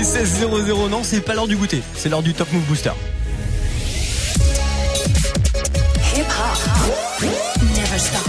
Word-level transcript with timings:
est 0.00 0.04
16 0.04 0.48
00 0.66 0.88
Non, 0.88 1.02
c'est 1.02 1.20
pas 1.20 1.34
l'heure 1.34 1.46
du 1.46 1.56
goûter. 1.56 1.82
C'est 1.94 2.08
l'heure 2.08 2.22
du 2.22 2.32
Top 2.32 2.50
Move 2.52 2.62
Booster. 2.64 2.92
Hip 6.16 6.22
hop. 6.22 7.30
Never 7.62 7.98
stop. 7.98 8.20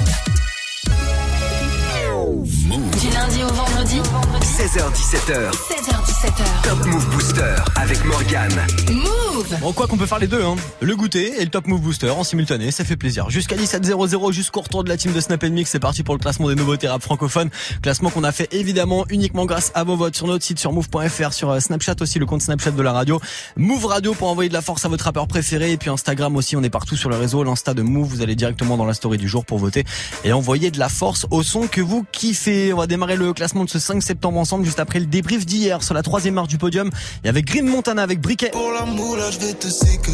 Du 2.99 3.09
lundi 3.09 3.43
au 3.43 3.53
vendredi. 3.53 4.01
16h17h. 4.41 5.51
16h17h. 5.51 6.61
Top 6.63 6.85
Move 6.85 7.05
Booster 7.09 7.55
avec 7.75 8.03
Morgane. 8.05 8.65
Move. 8.91 9.30
Bon, 9.61 9.71
quoi 9.71 9.87
qu'on 9.87 9.97
peut 9.97 10.05
faire 10.05 10.19
les 10.19 10.27
deux, 10.27 10.43
hein. 10.43 10.55
Le 10.81 10.93
goûter 10.95 11.39
et 11.39 11.45
le 11.45 11.49
Top 11.49 11.65
Move 11.65 11.79
Booster 11.79 12.09
en 12.09 12.23
simultané, 12.23 12.69
ça 12.69 12.83
fait 12.83 12.97
plaisir. 12.97 13.29
Jusqu'à 13.29 13.55
17.00, 13.55 14.33
jusqu'au 14.33 14.59
retour 14.59 14.83
de 14.83 14.89
la 14.89 14.97
team 14.97 15.13
de 15.13 15.19
Snap 15.21 15.43
Mix, 15.43 15.69
c'est 15.69 15.79
parti 15.79 16.03
pour 16.03 16.15
le 16.15 16.19
classement 16.19 16.49
des 16.49 16.55
nouveautés 16.55 16.89
rap 16.89 17.01
francophones. 17.01 17.49
Classement 17.81 18.09
qu'on 18.09 18.25
a 18.25 18.33
fait 18.33 18.53
évidemment 18.53 19.05
uniquement 19.09 19.45
grâce 19.45 19.71
à 19.73 19.85
vos 19.85 19.95
votes 19.95 20.17
sur 20.17 20.27
notre 20.27 20.43
site, 20.43 20.59
sur 20.59 20.73
move.fr, 20.73 21.31
sur 21.31 21.49
euh, 21.49 21.59
Snapchat 21.61 21.95
aussi, 22.01 22.19
le 22.19 22.25
compte 22.25 22.41
Snapchat 22.41 22.71
de 22.71 22.81
la 22.81 22.91
radio. 22.91 23.21
Move 23.55 23.85
Radio 23.85 24.13
pour 24.13 24.27
envoyer 24.27 24.49
de 24.49 24.53
la 24.53 24.61
force 24.61 24.83
à 24.83 24.89
votre 24.89 25.05
rappeur 25.05 25.27
préféré. 25.27 25.71
Et 25.71 25.77
puis 25.77 25.89
Instagram 25.89 26.35
aussi, 26.35 26.57
on 26.57 26.63
est 26.63 26.69
partout 26.69 26.97
sur 26.97 27.09
le 27.09 27.15
réseau. 27.15 27.43
L'Insta 27.43 27.73
de 27.73 27.83
Move, 27.83 28.07
vous 28.07 28.21
allez 28.21 28.35
directement 28.35 28.75
dans 28.75 28.85
la 28.85 28.93
story 28.93 29.17
du 29.17 29.29
jour 29.29 29.45
pour 29.45 29.59
voter 29.59 29.85
et 30.25 30.33
envoyer 30.33 30.71
de 30.71 30.79
la 30.79 30.89
force 30.89 31.25
au 31.31 31.41
son 31.41 31.67
que 31.67 31.79
vous 31.79 32.05
kiffez. 32.11 32.73
On 32.73 32.77
va 32.77 32.87
démarrer 32.87 33.15
le 33.15 33.31
classement 33.31 33.63
de 33.63 33.69
ce 33.69 33.79
5 33.79 34.03
septembre 34.03 34.39
ensemble, 34.39 34.65
juste 34.65 34.79
après 34.79 34.99
le 34.99 35.05
débrief 35.05 35.45
d'hier 35.45 35.83
sur 35.83 35.93
la 35.93 36.03
troisième 36.03 36.33
marche 36.33 36.49
du 36.49 36.57
podium. 36.57 36.89
Et 37.23 37.29
avec 37.29 37.45
Green 37.45 37.67
Montana, 37.67 38.01
avec 38.01 38.19
Briquet. 38.19 38.49
Pour 38.49 38.71
moula, 39.21 39.31
je 39.31 39.39
vais 39.39 39.53
te 39.53 39.67
séquer. 39.67 40.11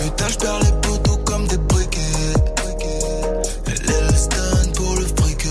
Putain, 0.00 0.28
je 0.28 0.38
perds 0.38 0.60
les 0.60 0.88
poteaux 0.88 1.16
comme 1.24 1.46
des 1.46 1.58
briquets. 1.58 2.00
Elle 3.68 4.16
stand 4.16 4.74
pour 4.74 4.94
le 4.96 5.06
fric. 5.06 5.46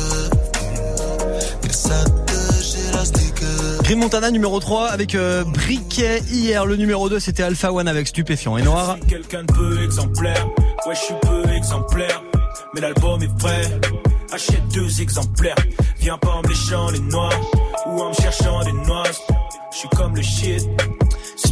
Et 1.63 1.73
ça. 1.73 2.03
Green 3.84 3.99
Montana 3.99 4.32
numéro 4.32 4.59
3 4.59 4.89
avec 4.89 5.15
euh, 5.15 5.43
Briquet 5.43 6.21
hier. 6.29 6.65
Le 6.65 6.76
numéro 6.77 7.09
2 7.09 7.20
c'était 7.20 7.43
Alpha 7.43 7.73
One 7.73 7.87
avec 7.87 8.07
Stupéfiant 8.07 8.57
et 8.57 8.62
Noir. 8.62 8.98
Quelqu'un 9.07 9.43
de 9.43 9.51
peu 9.51 9.84
exemplaire, 9.84 10.48
ouais 10.87 10.95
je 10.95 10.99
suis 10.99 11.13
peu 11.21 11.49
exemplaire, 11.51 12.21
mais 12.73 12.82
l'album 12.82 13.21
est 13.21 13.37
prêt. 13.37 13.79
Achète 14.32 14.65
deux 14.73 15.01
exemplaires, 15.01 15.55
viens 15.99 16.17
pas 16.17 16.29
en 16.29 16.41
me 16.41 16.48
léchant 16.48 16.89
les 16.91 16.99
noirs 16.99 17.34
ou 17.87 18.01
en 18.01 18.09
me 18.09 18.13
cherchant 18.13 18.63
des 18.63 18.71
noix. 18.71 19.04
Je 19.73 19.77
suis 19.77 19.89
comme 19.89 20.15
le 20.15 20.21
shit. 20.21 20.70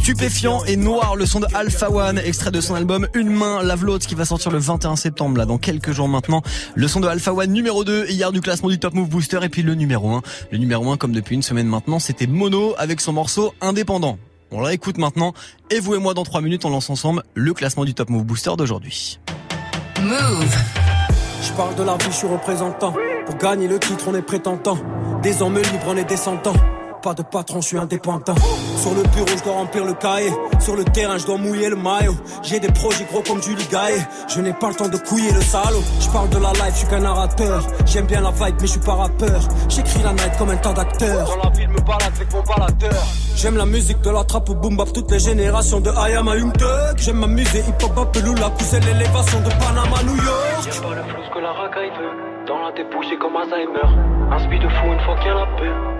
Stupéfiant 0.00 0.64
et 0.64 0.76
Noir, 0.76 1.14
le 1.14 1.26
son 1.26 1.40
de 1.40 1.46
Alpha 1.52 1.90
One, 1.90 2.18
extrait 2.18 2.50
de 2.50 2.62
son 2.62 2.74
album 2.74 3.06
Une 3.12 3.28
main 3.28 3.62
lave 3.62 3.84
l'autre 3.84 4.06
qui 4.06 4.14
va 4.14 4.24
sortir 4.24 4.50
le 4.50 4.56
21 4.56 4.96
septembre 4.96 5.36
là 5.36 5.44
dans 5.44 5.58
quelques 5.58 5.92
jours 5.92 6.08
maintenant. 6.08 6.42
Le 6.74 6.88
son 6.88 7.00
de 7.00 7.06
Alpha 7.06 7.34
One 7.34 7.52
numéro 7.52 7.84
2 7.84 8.06
hier 8.08 8.32
du 8.32 8.40
classement 8.40 8.70
du 8.70 8.78
Top 8.78 8.94
Move 8.94 9.10
Booster 9.10 9.40
et 9.42 9.50
puis 9.50 9.62
le 9.62 9.74
numéro 9.74 10.10
1. 10.10 10.22
Le 10.52 10.58
numéro 10.58 10.90
1 10.90 10.96
comme 10.96 11.12
depuis 11.12 11.34
une 11.34 11.42
semaine 11.42 11.66
maintenant, 11.66 11.98
c'était 11.98 12.26
Mono 12.26 12.74
avec 12.78 13.02
son 13.02 13.12
morceau 13.12 13.52
Indépendant. 13.60 14.18
On 14.50 14.62
la 14.62 14.72
écoute 14.72 14.96
maintenant 14.96 15.34
et 15.68 15.80
vous 15.80 15.94
et 15.94 15.98
moi 15.98 16.14
dans 16.14 16.24
3 16.24 16.40
minutes 16.40 16.64
on 16.64 16.70
lance 16.70 16.88
ensemble 16.88 17.22
le 17.34 17.52
classement 17.52 17.84
du 17.84 17.92
Top 17.92 18.08
Move 18.08 18.24
Booster 18.24 18.52
d'aujourd'hui. 18.56 19.20
Move. 20.00 20.56
Je 21.42 21.52
parle 21.52 21.74
de 21.74 21.82
la 21.82 21.98
vie, 21.98 22.06
je 22.06 22.16
suis 22.16 22.26
représentant. 22.26 22.94
Pour 23.26 23.36
gagner 23.36 23.68
le 23.68 23.78
titre, 23.78 24.06
on 24.08 24.14
est 24.14 24.22
prétentant. 24.22 24.78
Des 25.22 25.42
hommes 25.42 25.58
libres, 25.58 25.86
on 25.86 25.96
est 25.98 26.08
descendants. 26.08 26.56
Pas 27.02 27.14
de 27.14 27.22
patron, 27.22 27.62
je 27.62 27.68
suis 27.68 27.78
indépendant. 27.78 28.34
Sur 28.76 28.92
le 28.92 29.02
bureau, 29.02 29.26
je 29.38 29.42
dois 29.42 29.54
remplir 29.54 29.86
le 29.86 29.94
cahier. 29.94 30.30
Sur 30.58 30.76
le 30.76 30.84
terrain, 30.84 31.16
je 31.16 31.24
dois 31.24 31.38
mouiller 31.38 31.70
le 31.70 31.76
maillot. 31.76 32.14
J'ai 32.42 32.60
des 32.60 32.70
projets 32.70 33.04
gros 33.10 33.22
comme 33.22 33.40
du 33.40 33.54
Ligaé. 33.54 33.96
Je 34.28 34.40
n'ai 34.40 34.52
pas 34.52 34.68
le 34.68 34.74
temps 34.74 34.88
de 34.88 34.98
couiller 34.98 35.32
le 35.32 35.40
salaud. 35.40 35.82
Je 35.98 36.10
parle 36.10 36.28
de 36.28 36.38
la 36.38 36.52
life, 36.52 36.72
je 36.72 36.78
suis 36.78 36.88
qu'un 36.88 37.00
narrateur. 37.00 37.62
J'aime 37.86 38.04
bien 38.04 38.20
la 38.20 38.30
vibe, 38.30 38.56
mais 38.60 38.66
je 38.66 38.72
suis 38.72 38.80
pas 38.80 38.94
rappeur. 38.94 39.40
J'écris 39.70 40.02
la 40.02 40.12
night 40.12 40.36
comme 40.38 40.50
un 40.50 40.56
tas 40.56 40.74
d'acteurs. 40.74 41.26
Dans 41.26 41.42
la 41.42 41.50
ville, 41.56 41.68
me 41.68 41.80
balade 41.80 42.12
avec 42.14 42.32
mon 42.34 42.42
baladeur. 42.42 43.02
J'aime 43.34 43.56
la 43.56 43.66
musique 43.66 44.02
de 44.02 44.10
la 44.10 44.24
trappe 44.24 44.50
au 44.50 44.54
boom 44.54 44.76
bap, 44.76 44.92
toutes 44.92 45.10
les 45.10 45.20
générations 45.20 45.80
de 45.80 45.90
I 45.90 46.16
am 46.16 46.28
a. 46.28 46.34
J'aime 46.98 47.16
m'amuser, 47.16 47.60
hip 47.60 47.82
hop, 47.82 48.16
la 48.38 48.50
pousser 48.50 48.80
l'élévation 48.80 49.40
de 49.40 49.48
Panama, 49.48 50.02
New 50.04 50.16
York. 50.16 50.66
Y'a 50.66 50.82
pas 50.82 50.94
le 50.94 51.02
flou 51.04 51.22
que 51.34 51.38
la 51.38 51.52
racaille 51.52 51.90
veut. 51.98 52.46
Dans 52.46 52.58
la 52.58 52.72
débouche, 52.72 53.06
comme 53.18 53.36
Alzheimer. 53.36 53.88
Un 54.32 54.38
speed 54.38 54.62
de 54.62 54.68
fou 54.68 54.92
une 54.92 55.00
fois 55.00 55.16
qu'il 55.16 55.28
y 55.28 55.30
a 55.30 55.34
la 55.34 55.46
paix. 55.56 55.99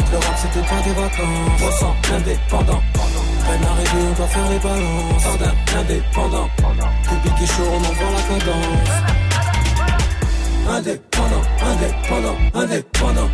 Compris 0.00 0.30
que 0.32 0.38
c'était 0.38 0.66
pas 0.66 0.80
des 0.82 0.94
vacances. 0.94 1.62
On 1.62 1.70
sent 1.72 1.94
indépendant. 2.14 2.82
Peine 2.94 3.64
arrivée, 3.64 4.08
on 4.10 4.14
doit 4.14 4.26
faire 4.26 4.48
les 4.48 4.58
balances. 4.58 5.22
Jardin 5.22 5.52
indépendant. 5.78 6.48
Public 7.04 7.34
et 7.42 7.46
chaud, 7.46 7.68
on 7.70 7.78
envoie 7.78 8.10
la 8.16 8.22
cadence. 8.28 8.92
Indépendant, 10.68 11.44
indépendant, 11.70 12.36
indépendant. 12.54 13.30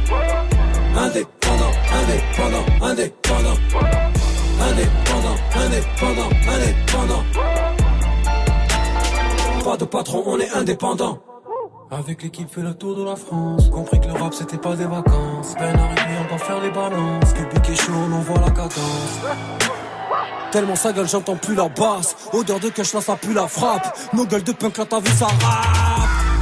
Indépendant, 0.96 1.74
indépendant, 2.00 2.66
indépendant. 2.82 3.58
Indépendant, 4.58 5.36
indépendant, 5.54 6.30
indépendant. 6.48 7.24
Pas 9.64 9.76
de 9.76 9.84
patron, 9.84 10.22
on 10.26 10.38
est 10.38 10.50
indépendant. 10.50 11.18
Avec 11.90 12.22
l'équipe 12.22 12.52
fait 12.52 12.62
le 12.62 12.74
tour 12.74 12.96
de 12.96 13.04
la 13.04 13.14
France. 13.14 13.70
Compris 13.70 14.00
que 14.00 14.06
le 14.08 14.14
rap 14.14 14.34
c'était 14.34 14.58
pas 14.58 14.74
des 14.74 14.86
vacances. 14.86 15.54
Peine 15.56 15.76
arrivée 15.76 16.18
on 16.24 16.28
doit 16.28 16.38
faire 16.38 16.60
les 16.60 16.70
balances. 16.70 17.32
Public 17.32 17.70
est 17.70 17.76
chaud 17.76 17.92
on 17.94 18.12
envoie 18.12 18.40
la 18.40 18.50
cadence. 18.50 19.20
Tellement 20.50 20.74
sa 20.74 20.92
gueule 20.92 21.08
j'entends 21.08 21.36
plus 21.36 21.54
la 21.54 21.68
basse. 21.68 22.16
Odeur 22.32 22.58
de 22.58 22.70
cash 22.70 22.92
là 22.92 23.00
ça 23.00 23.16
pue 23.16 23.34
la 23.34 23.46
frappe. 23.46 23.96
Nos 24.12 24.26
gueules 24.26 24.42
de 24.42 24.52
punk 24.52 24.78
là 24.78 24.84
t'as 24.84 25.00
vu 25.00 25.10
ça 25.10 25.26
rap 25.26 26.05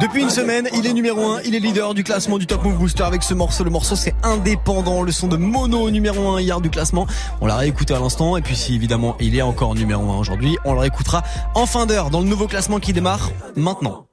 Depuis 0.00 0.22
une 0.22 0.30
semaine, 0.30 0.68
il 0.74 0.86
est 0.86 0.92
numéro 0.92 1.32
1, 1.32 1.42
il 1.42 1.54
est 1.54 1.60
leader 1.60 1.94
du 1.94 2.02
classement 2.02 2.38
du 2.38 2.46
Top 2.46 2.64
Move 2.64 2.76
Booster 2.76 3.04
avec 3.04 3.22
ce 3.22 3.34
morceau. 3.34 3.62
Le 3.62 3.70
morceau 3.70 3.94
c'est 3.94 4.14
indépendant, 4.22 5.02
le 5.02 5.12
son 5.12 5.28
de 5.28 5.36
Mono 5.36 5.90
numéro 5.90 6.30
1 6.30 6.40
hier 6.40 6.60
du 6.60 6.70
classement. 6.70 7.06
On 7.40 7.46
l'a 7.46 7.56
réécouté 7.56 7.94
à 7.94 8.00
l'instant 8.00 8.36
et 8.36 8.42
puis 8.42 8.56
si 8.56 8.74
évidemment 8.74 9.16
il 9.20 9.36
est 9.36 9.42
encore 9.42 9.74
numéro 9.74 10.10
1 10.10 10.18
aujourd'hui, 10.18 10.56
on 10.64 10.72
le 10.72 10.80
réécoutera 10.80 11.22
en 11.54 11.66
fin 11.66 11.86
d'heure 11.86 12.10
dans 12.10 12.20
le 12.20 12.26
nouveau 12.26 12.48
classement 12.48 12.80
qui 12.80 12.92
démarre 12.92 13.30
maintenant. 13.54 14.06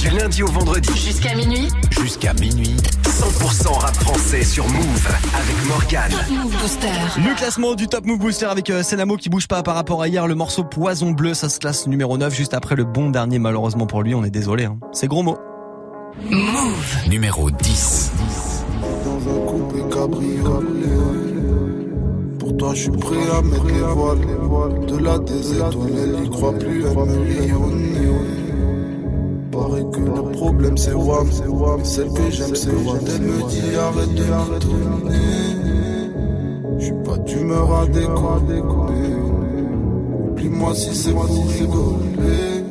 Du 0.00 0.08
lundi 0.08 0.42
au 0.42 0.46
vendredi 0.46 0.90
Jusqu'à 0.96 1.34
minuit. 1.34 1.68
jusqu'à 2.00 2.32
minuit, 2.34 2.74
100% 3.04 3.68
rap 3.78 3.94
français 3.96 4.42
sur 4.44 4.66
Move 4.66 5.08
avec 5.34 5.66
Morgane. 5.68 6.12
Move 6.30 6.56
Booster. 6.58 6.88
Le 7.18 7.36
classement 7.36 7.74
du 7.74 7.86
Top 7.86 8.06
Move 8.06 8.18
Booster 8.18 8.46
avec 8.46 8.70
euh, 8.70 8.82
Senamo 8.82 9.16
qui 9.16 9.28
bouge 9.28 9.46
pas 9.46 9.62
par 9.62 9.74
rapport 9.74 10.00
à 10.00 10.08
hier. 10.08 10.26
Le 10.26 10.34
morceau 10.34 10.64
Poison 10.64 11.10
Bleu, 11.10 11.34
ça 11.34 11.48
se 11.50 11.58
classe 11.60 11.86
numéro 11.86 12.16
9 12.16 12.34
juste 12.34 12.54
après 12.54 12.76
le 12.76 12.84
bon 12.84 13.10
dernier 13.10 13.38
malheureusement 13.38 13.86
pour 13.86 14.02
lui. 14.02 14.14
On 14.14 14.24
est 14.24 14.30
désolé. 14.30 14.64
Hein. 14.64 14.78
C'est 14.92 15.06
gros 15.06 15.22
mot. 15.22 15.36
Move. 16.30 16.96
Numéro 17.08 17.50
10. 17.50 18.12
Dans 19.04 19.30
un 19.32 19.46
coupé 19.46 19.78
cabriolet. 19.94 20.86
Pour 22.38 22.56
toi, 22.56 22.74
je 22.74 22.80
suis 22.82 22.90
prêt 22.90 23.16
à 23.36 23.42
mettre 23.42 23.66
les 23.66 23.80
voiles. 23.80 24.86
De 24.86 24.96
la 24.96 25.18
des 25.18 25.52
étoiles, 25.56 25.74
elle 26.18 26.24
y 26.24 26.30
croit 26.30 26.52
plus, 26.54 26.84
elle 26.86 26.96
me 26.96 27.38
rayonner. 27.40 28.39
Paraît 29.52 29.84
que 29.92 30.00
le 30.00 30.30
problème 30.32 30.76
c'est 30.76 30.94
Wam, 30.94 31.28
celle 31.82 32.12
que 32.12 32.30
j'aime 32.30 32.54
c'est 32.54 32.70
Wam. 32.70 32.98
Elle 33.06 33.22
me 33.22 33.48
dit 33.48 33.76
arrête 33.76 34.14
de 34.14 34.22
m'étonner. 34.52 35.26
Je 36.78 36.84
suis 36.84 36.94
pas 37.04 37.18
d'humeur 37.18 37.74
à 37.74 37.86
déconner. 37.86 38.62
Oublie-moi 40.30 40.74
si 40.74 40.94
c'est 40.94 41.12
pour 41.12 41.24
rigoler. 41.24 42.64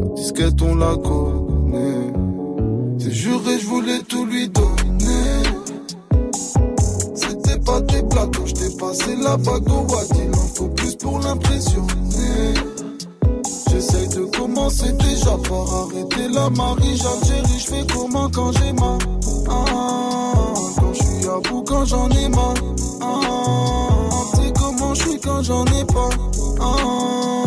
La 0.00 0.08
disquette 0.14 0.62
on 0.62 0.74
la 0.74 0.94
connaît. 0.96 2.12
C'est 2.98 3.10
juré, 3.10 3.58
je 3.58 3.66
voulais 3.66 4.00
tout 4.06 4.26
lui 4.26 4.48
donner. 4.48 5.42
C'était 7.14 7.58
pas 7.60 7.80
des 7.80 8.02
plateaux, 8.02 8.46
je 8.46 8.52
t'ai 8.52 8.76
passé 8.76 9.16
la 9.22 9.36
bague 9.38 9.68
au 9.68 9.90
watt. 9.90 10.10
Il 10.22 10.30
en 10.30 10.48
faut 10.54 10.68
plus 10.68 10.96
pour 10.96 11.18
l'impressionner. 11.20 12.73
La 16.34 16.50
Marie 16.50 16.96
J'Algérie, 16.96 17.58
je 17.58 17.66
fais 17.66 17.86
comment 17.92 18.28
quand 18.30 18.52
j'ai 18.52 18.72
mal? 18.72 18.98
Ah, 19.48 19.64
Quand 20.76 20.92
je 20.92 21.02
suis 21.02 21.28
à 21.28 21.38
bout, 21.48 21.62
quand 21.62 21.84
j'en 21.84 22.08
ai 22.10 22.28
mal. 22.28 22.56
Ah, 23.00 23.18
C'est 24.34 24.52
comment 24.58 24.94
je 24.94 25.00
suis 25.08 25.20
quand 25.20 25.42
j'en 25.42 25.64
ai 25.66 25.84
pas. 25.84 26.08
Ah, 26.60 27.43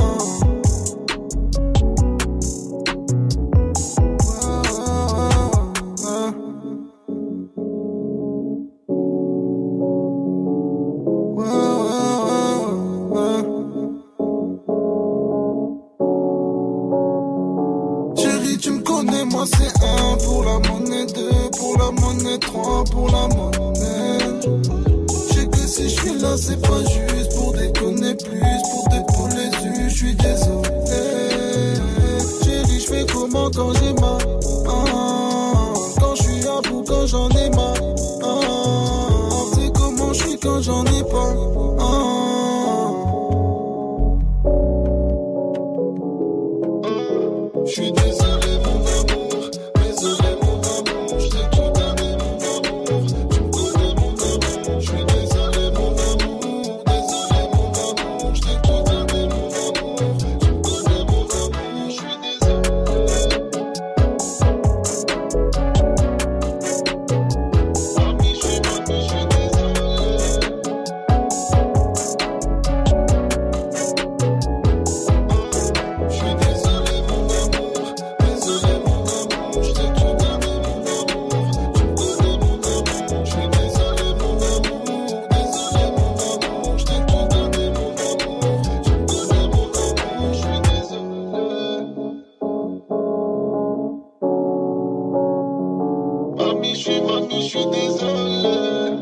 suis 97.47 97.65
désolé. 97.67 98.97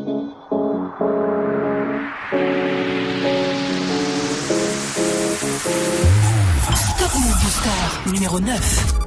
Top 6.98 7.14
Move 7.14 7.38
Booster 7.42 8.12
numéro 8.12 8.38
9. 8.38 9.05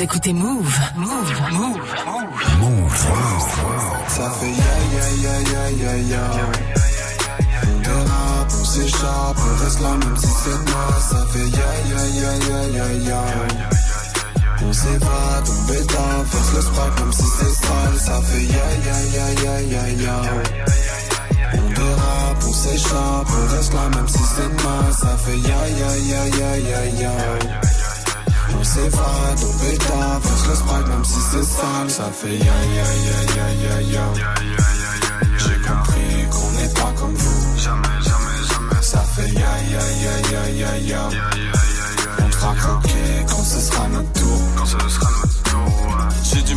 Vous 0.00 0.04
écoutez 0.04 0.32
Move. 0.32 0.80
Move. 0.96 1.10
Move. 1.52 1.78
Ça 4.08 4.30
fait 4.30 4.46
ya 4.46 4.74
ya 4.96 5.06
ya 5.24 5.34
ya 5.52 5.64
ya 5.82 5.92
ya. 6.08 6.24
De 7.84 7.94
rap, 8.08 8.48
on 8.48 8.64
s'échappe, 8.64 9.36
on 9.36 9.62
reste 9.62 9.80
là 9.82 9.90
même 9.90 10.16
si 10.16 10.26
c'est 10.26 10.70
noir. 10.70 10.94
Ça 11.10 11.20
fait 11.30 11.48
ya 11.50 11.70
ya 11.90 12.02
ya 12.18 12.32
ya 12.48 12.60
ya 12.78 12.86
ya. 13.10 13.20
On 14.64 14.72
s'évade, 14.72 15.48
on 15.50 15.62
bêta, 15.70 16.06
force 16.30 16.52
le 16.54 16.62
sprite 16.62 17.00
même 17.00 17.12
si 17.12 17.26
c'est 17.38 17.54
sale. 17.66 17.98
Ça 17.98 18.22
fait 18.22 18.44
ya 18.44 18.66
ya 18.86 18.96
ya 19.16 19.26
ya 19.44 19.54
ya 19.60 19.84
ya. 20.02 20.16
On 21.52 21.68
dérape, 21.74 22.44
on 22.48 22.52
s'échappe, 22.54 23.28
on 23.36 23.54
reste 23.54 23.74
là 23.74 23.86
même 23.94 24.08
si 24.08 24.22
c'est 24.34 24.64
mal. 24.64 24.94
Ça 24.98 25.14
fait 25.18 25.40
ya 25.40 25.60
ya 25.78 25.90
ya 26.08 26.22
ya 26.26 26.56
ya 26.56 27.02
ya. 27.02 27.79
S'évade, 28.72 29.40
on 29.42 29.64
bêta, 29.64 30.20
force 30.22 30.46
le 30.48 30.54
sprite 30.54 30.86
même 30.86 31.04
si 31.04 31.20
c'est 31.32 31.42
sale. 31.42 31.90
Ça 31.90 32.04
fait 32.12 32.38
ya 32.38 32.58
ya 32.76 32.88
ya 33.06 33.18
ya 33.36 33.46
ya 33.64 33.76
ya. 33.82 34.04
J'ai 35.38 35.58
compris 35.68 36.14
qu'on 36.30 36.50
n'est 36.52 36.72
pas 36.74 36.92
comme 36.96 37.14
vous. 37.14 37.58
Jamais, 37.58 37.98
jamais, 38.00 38.40
jamais. 38.48 38.82
Ça 38.82 39.00
fait 39.12 39.32
ya 39.32 39.52
ya 39.74 39.84
ya 40.04 40.14
ya 40.30 40.42
ya 40.60 40.72
ya. 40.86 41.02
On 42.22 42.30
sera 42.30 42.54
croqué 42.54 43.02
quand 43.28 43.42
ce 43.42 43.60
sera 43.60 43.88
notre 43.88 44.12
tour. 44.12 44.40
Quand 44.56 44.66
ce 44.66 44.78
sera 44.88 44.99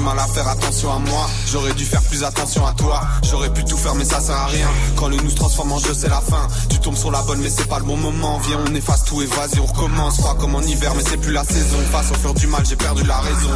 mal 0.03 0.19
à 0.19 0.27
faire 0.27 0.48
attention 0.48 0.91
à 0.91 1.00
moi, 1.00 1.29
j'aurais 1.51 1.74
dû 1.74 1.86
faire 1.86 2.01
plus 2.03 2.24
attention 2.24 2.65
à 2.65 2.74
toi. 2.74 3.01
J'aurais 3.29 3.51
pu 3.51 3.63
tout 3.63 3.77
faire 3.77 3.95
mais 3.95 4.05
ça 4.05 4.19
sert 4.19 4.36
à 4.36 4.48
rien. 4.48 4.67
Quand 4.95 5.07
le 5.07 5.15
nous 5.17 5.29
se 5.29 5.36
transforme 5.36 5.72
en 5.72 5.79
jeu 5.79 5.93
c'est 5.93 6.10
la 6.10 6.22
fin. 6.22 6.48
Tu 6.69 6.77
tombes 6.79 6.95
sur 6.95 7.12
la 7.12 7.22
bonne 7.22 7.39
mais 7.39 7.50
c'est 7.50 7.67
pas 7.67 7.79
le 7.79 7.86
bon 7.86 7.98
moment. 7.98 8.38
Viens 8.39 8.60
on 8.67 8.75
efface 8.75 9.05
tout 9.05 9.22
et 9.22 9.25
vas-y 9.25 9.60
on 9.60 9.65
recommence. 9.65 10.22
Pas 10.22 10.36
comme 10.36 10.55
en 10.55 10.62
hiver 10.62 10.93
mais 10.95 11.03
c'est 11.07 11.17
plus 11.17 11.31
la 11.31 11.43
saison. 11.43 11.77
Face 11.91 12.12
au 12.12 12.15
fur 12.15 12.33
du 12.33 12.48
mal 12.48 12.63
j'ai 12.65 12.75
perdu 12.75 13.03
la 13.03 13.19
raison. 13.19 13.55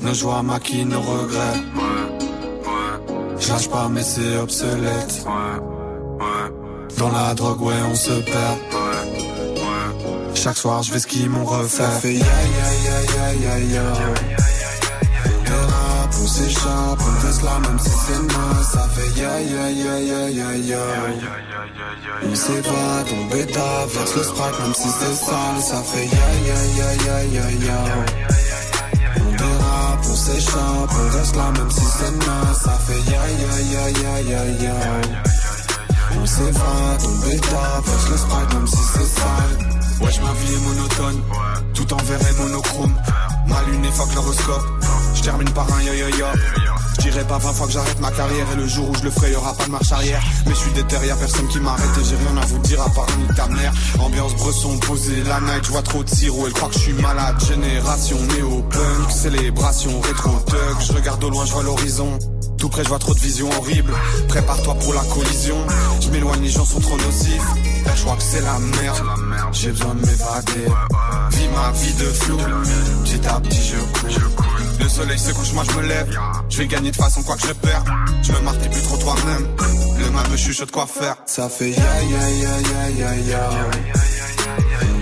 Nos 0.00 0.14
joies 0.14 0.42
maquillent 0.42 0.84
nos 0.84 1.00
regrets. 1.00 1.60
Je 3.38 3.68
pas 3.68 3.88
mais 3.88 4.02
c'est 4.02 4.36
obsolète. 4.38 5.24
Dans 6.98 7.10
la 7.10 7.34
drogue 7.34 7.62
ouais 7.62 7.74
on 7.90 7.94
se 7.94 8.12
perd. 8.12 8.58
Chaque 10.34 10.56
soir 10.56 10.82
je 10.82 10.92
vais 10.92 10.98
skier 10.98 11.28
mon 11.28 11.44
refait. 11.44 11.82
Ça 11.82 11.90
fait 11.90 12.14
ya 12.14 12.24
ya 12.24 13.00
ya 13.16 13.32
ya 13.34 13.58
ya 13.58 14.55
s'échappe, 16.36 17.00
on 17.00 17.26
reste 17.26 17.42
là 17.42 17.58
même 17.66 17.78
si 17.78 17.90
c'est 17.90 18.22
mal. 18.34 18.58
Ça 18.72 18.84
fait 18.94 19.20
ya 19.20 19.40
ya 19.40 19.70
ya 19.70 19.94
ya 20.10 20.20
ya 20.38 20.50
ya. 20.70 20.82
On 22.24 22.34
s'évade, 22.34 23.08
on 23.12 23.24
bêta, 23.32 23.70
verse 23.94 24.14
le 24.16 24.22
sprite 24.22 24.58
même 24.60 24.74
si 24.74 24.88
c'est 24.98 25.16
sale. 25.26 25.60
Ça 25.70 25.80
fait 25.90 26.06
ya 26.16 26.28
ya 26.48 26.58
ya 26.78 26.88
ya 27.06 27.16
ya 27.36 27.46
ya. 27.66 27.78
On 29.18 29.30
dérape, 29.40 30.04
on 30.10 30.16
s'échappe, 30.16 30.92
on 31.00 31.18
reste 31.18 31.36
là 31.36 31.48
même 31.58 31.70
si 31.70 31.86
c'est 31.96 32.16
mal. 32.26 32.54
Ça 32.64 32.74
fait 32.86 33.02
ya 33.12 33.22
ya 33.42 33.52
ya 33.72 33.84
ya 34.00 34.14
ya 34.32 34.42
ya. 34.62 34.76
On 36.20 36.26
s'évade, 36.26 37.02
on 37.08 37.14
bêta, 37.26 37.64
verse 37.86 38.08
le 38.10 38.16
sprite 38.16 38.54
même 38.54 38.66
si 38.66 38.82
c'est 38.92 39.10
sale. 39.20 39.54
Wesh 40.02 40.20
ma 40.20 40.32
vie 40.34 40.54
est 40.54 40.60
monotone, 40.68 41.22
tout 41.72 41.94
en 41.94 42.02
vert 42.08 42.20
et 42.20 42.42
monochrome. 42.42 42.94
Ma 43.46 43.62
lune 43.62 43.90
fuck 43.92 44.14
l'horoscope, 44.14 44.66
termine 45.26 45.50
par 45.50 45.66
un. 45.72 45.80
J'dirais 45.80 47.10
dirai 47.10 47.24
pas 47.24 47.38
20 47.38 47.52
fois 47.52 47.66
que 47.66 47.72
j'arrête 47.72 48.00
ma 48.00 48.12
carrière 48.12 48.46
et 48.52 48.56
le 48.56 48.68
jour 48.68 48.88
où 48.88 48.94
je 48.94 49.02
le 49.02 49.10
ferai, 49.10 49.32
y 49.32 49.34
aura 49.34 49.52
pas 49.54 49.64
de 49.64 49.72
marche 49.72 49.90
arrière. 49.90 50.22
Mais 50.46 50.54
je 50.54 50.58
suis 50.58 50.70
déter, 50.70 50.98
personne 51.18 51.48
qui 51.48 51.58
m'arrête 51.58 51.90
et 52.00 52.04
j'ai 52.04 52.14
rien 52.14 52.36
à 52.40 52.46
vous 52.46 52.58
dire 52.60 52.80
à 52.80 52.88
part 52.90 53.08
ni 53.18 53.34
ta 53.34 53.48
mère. 53.48 53.72
Ambiance 53.98 54.36
bresson, 54.36 54.78
posée 54.78 55.24
la 55.24 55.40
night, 55.40 55.64
je 55.64 55.72
vois 55.72 55.82
trop 55.82 56.04
de 56.04 56.08
sirop, 56.08 56.46
elle 56.46 56.52
croit 56.52 56.68
que 56.68 56.74
je 56.74 56.78
suis 56.78 56.92
malade. 56.92 57.34
Génération 57.44 58.16
néo-punk, 58.36 59.10
célébration 59.10 60.00
rétro-tug. 60.00 60.76
Je 60.86 60.92
regarde 60.92 61.24
au 61.24 61.30
loin, 61.30 61.44
je 61.44 61.52
vois 61.52 61.64
l'horizon. 61.64 62.18
Tout 62.58 62.68
près, 62.68 62.84
je 62.84 62.88
vois 62.88 63.00
trop 63.00 63.14
de 63.14 63.20
visions 63.20 63.50
horribles. 63.58 63.94
Prépare-toi 64.28 64.74
pour 64.76 64.94
la 64.94 65.02
collision. 65.12 65.56
Je 66.02 66.08
m'éloigne, 66.10 66.42
les 66.42 66.50
gens 66.50 66.64
sont 66.64 66.80
trop 66.80 66.96
nocifs. 66.98 67.50
je 67.96 68.02
crois 68.02 68.16
que 68.16 68.22
c'est 68.22 68.42
la 68.42 68.58
merde. 68.80 69.02
J'ai 69.50 69.70
besoin 69.70 69.94
de 69.96 70.06
m'évader. 70.06 70.70
Vis 71.32 71.48
ma 71.52 71.72
vie 71.72 71.94
de 71.94 72.04
flou. 72.04 72.38
Petit 73.02 73.26
à 73.26 73.40
petit, 73.40 73.72
je 74.08 74.20
cours. 74.20 74.55
Le 74.86 74.90
soleil 74.90 75.18
se 75.18 75.32
couche, 75.32 75.52
moi 75.52 75.64
je 75.68 75.76
me 75.76 75.82
lève. 75.88 76.16
Je 76.48 76.58
vais 76.58 76.68
gagner 76.68 76.92
de 76.92 76.96
façon 76.96 77.20
quoi 77.24 77.34
que 77.34 77.44
je 77.48 77.52
perds. 77.54 77.82
Je 78.22 78.30
me 78.30 78.38
marque 78.42 78.70
plus 78.70 78.82
trop 78.82 78.96
toi-même. 78.98 79.44
Le 79.98 80.10
mal 80.12 80.30
me 80.30 80.36
chuchote 80.36 80.70
quoi 80.70 80.86
faire. 80.86 81.16
Ça 81.26 81.48
fait 81.48 81.70
ya 81.70 82.02
ya 82.12 82.30
ya 82.30 82.60
ya 82.70 82.90
ya 83.00 83.16
ya. 83.16 83.50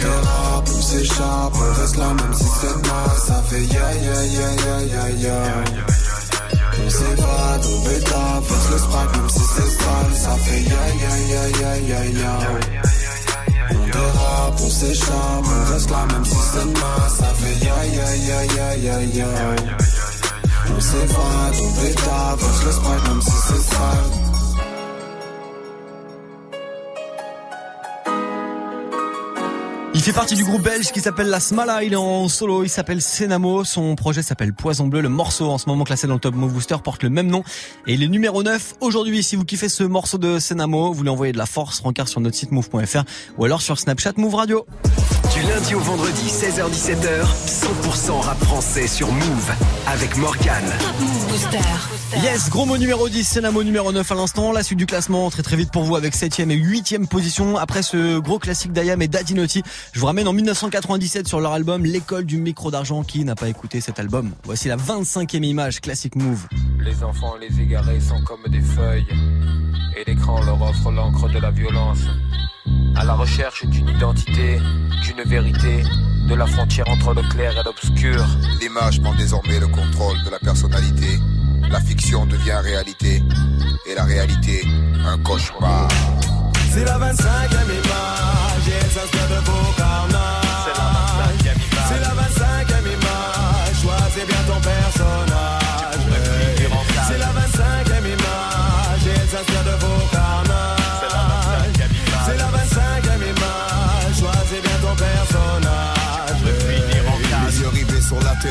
Le 0.00 0.09
rap, 0.09 0.67
s'échappe, 0.69 1.53
on 1.53 1.81
reste 1.83 1.97
là 1.99 2.07
même 2.14 2.33
si 2.33 2.45
c'est 2.45 2.76
mal. 2.88 3.19
Ça 3.26 3.43
fait 3.47 3.64
ya 3.64 3.93
ya 4.07 4.25
ya 4.25 4.49
ya 4.64 4.76
ya 4.95 5.11
ya. 5.19 5.38
On 6.83 6.91
s'évade 6.91 7.67
au 7.67 7.79
bêta, 7.87 8.41
verse 8.41 8.71
le 8.71 8.79
sprite 8.79 9.17
même 9.17 9.29
si 9.29 9.43
c'est 9.55 9.71
sale. 9.83 10.14
Ça 10.14 10.35
fait 10.45 10.62
ya 10.62 10.85
ya 11.03 11.14
ya 11.29 11.43
ya 11.61 11.76
ya 11.76 12.05
ya. 12.23 13.03
On 14.25 14.31
dérape, 14.31 14.61
on 14.61 14.71
s'échappe, 14.71 15.45
on 15.45 15.73
reste 15.73 15.90
là 15.90 16.07
même 16.12 16.25
si 16.25 16.37
c'est 16.52 16.64
mal. 16.64 17.11
Ça 17.19 17.26
fait 17.35 17.64
ya 17.64 17.85
ya 17.85 18.16
ya 18.16 18.45
ya 18.47 18.76
ya 18.76 19.02
ya. 19.02 19.76
On 20.76 20.81
s'évade 20.81 21.57
au 21.61 21.69
bêta, 21.81 22.37
verse 22.38 22.64
le 22.64 22.73
sprite 22.73 23.09
même 23.09 23.23
si 23.23 23.31
c'est 23.31 23.75
sale. 23.75 24.44
Fait 30.04 30.12
partie 30.12 30.34
du 30.34 30.44
groupe 30.44 30.61
belge 30.61 30.92
qui 30.92 31.00
s'appelle 31.00 31.28
La 31.28 31.40
Smala. 31.40 31.82
Il 31.82 31.94
est 31.94 31.96
en 31.96 32.28
solo. 32.28 32.62
Il 32.62 32.68
s'appelle 32.68 33.00
Senamo. 33.00 33.64
Son 33.64 33.94
projet 33.94 34.20
s'appelle 34.20 34.52
Poison 34.52 34.87
Bleu. 34.87 35.00
Le 35.00 35.08
morceau 35.08 35.49
en 35.50 35.56
ce 35.56 35.66
moment 35.66 35.84
classé 35.84 36.06
dans 36.06 36.12
le 36.12 36.20
Top 36.20 36.34
Move 36.34 36.52
Booster 36.52 36.76
porte 36.84 37.02
le 37.02 37.08
même 37.08 37.28
nom. 37.28 37.42
Et 37.87 37.94
il 37.94 38.02
est 38.02 38.08
numéro 38.08 38.42
9 38.42 38.75
aujourd'hui. 38.80 39.23
Si 39.23 39.34
vous 39.34 39.46
kiffez 39.46 39.70
ce 39.70 39.82
morceau 39.82 40.18
de 40.18 40.38
Senamo, 40.38 40.92
vous 40.92 41.04
lui 41.04 41.08
envoyez 41.08 41.32
de 41.32 41.38
la 41.38 41.46
force, 41.46 41.80
rencard 41.80 42.08
sur 42.08 42.20
notre 42.20 42.37
site 42.37 42.52
move.fr 42.52 43.04
ou 43.38 43.46
alors 43.46 43.62
sur 43.62 43.78
Snapchat 43.78 44.12
Move 44.18 44.34
Radio. 44.34 44.66
Du 45.32 45.40
lundi 45.40 45.75
au 45.75 45.80
vendredi, 45.80 46.26
16h17h, 46.26 47.25
100% 47.46 48.20
rap 48.20 48.44
français 48.44 48.87
sur 48.87 49.11
Move 49.11 49.52
avec 49.87 50.18
Morgan. 50.18 50.64
Top 50.80 51.00
Move 51.00 51.28
Booster. 51.28 51.94
Yes, 52.23 52.49
gros 52.49 52.64
mot 52.64 52.78
numéro 52.78 53.09
10, 53.09 53.25
Senamo 53.25 53.62
numéro 53.64 53.90
9 53.92 54.12
à 54.12 54.14
l'instant. 54.14 54.52
La 54.52 54.62
suite 54.62 54.78
du 54.78 54.87
classement 54.87 55.28
très 55.30 55.42
très 55.42 55.56
vite 55.56 55.71
pour 55.71 55.83
vous 55.83 55.97
avec 55.97 56.14
7ème 56.14 56.50
et 56.50 56.56
8ème 56.56 57.06
position. 57.06 57.56
Après 57.56 57.83
ce 57.83 58.18
gros 58.18 58.38
classique 58.38 58.73
d'Ayam 58.73 59.02
et 59.02 59.09
Dadinotti, 59.09 59.62
je 59.92 60.00
vous 60.00 60.06
ramène 60.06 60.28
en 60.28 60.33
1997 60.33 61.26
sur 61.26 61.40
leur 61.40 61.52
album 61.52 61.85
L'école 61.85 62.25
du 62.25 62.38
micro 62.38 62.71
d'argent. 62.71 63.02
Qui 63.02 63.25
n'a 63.25 63.35
pas 63.35 63.49
écouté 63.49 63.80
cet 63.80 63.99
album? 63.99 64.30
Voici 64.44 64.68
la 64.68 64.76
25ème 64.76 65.44
image, 65.44 65.80
classique 65.80 66.14
move. 66.16 66.47
Les 66.78 67.02
enfants 67.02 67.35
les 67.40 67.61
égarés 67.61 68.00
sont 68.00 68.23
comme 68.25 68.44
des 68.49 68.62
feuilles. 68.62 69.06
Et 69.97 70.04
l'écran 70.09 70.42
leur 70.44 70.62
offre 70.62 70.90
l'encre 70.90 71.28
de 71.28 71.38
la 71.38 71.50
violence. 71.50 72.00
À 72.97 73.04
la 73.04 73.14
recherche 73.14 73.66
d'une 73.66 73.88
identité, 73.88 74.61
d'une 75.02 75.23
vérité, 75.28 75.83
de 76.28 76.35
la 76.35 76.47
frontière 76.47 76.88
entre 76.88 77.12
le 77.12 77.23
clair 77.28 77.52
et 77.59 77.64
l'obscur. 77.64 78.25
L'image 78.61 79.02
prend 79.02 79.14
désormais 79.14 79.59
le 79.59 79.66
contrôle 79.66 80.16
de 80.25 80.30
la 80.30 80.38
personnalité. 80.38 81.18
La 81.71 81.80
fiction 81.80 82.26
devient 82.26 82.59
réalité. 82.62 83.23
Et 83.87 83.94
la 83.94 84.04
réalité, 84.04 84.64
un 85.04 85.18
cauchemar. 85.18 85.88
C'est 86.73 86.85
la 86.85 86.99
25e 86.99 87.04
image, 87.04 88.68
et 88.68 88.73
elle 88.80 88.90
s'inspire 88.90 89.28
de 89.28 89.44
vos 89.44 89.63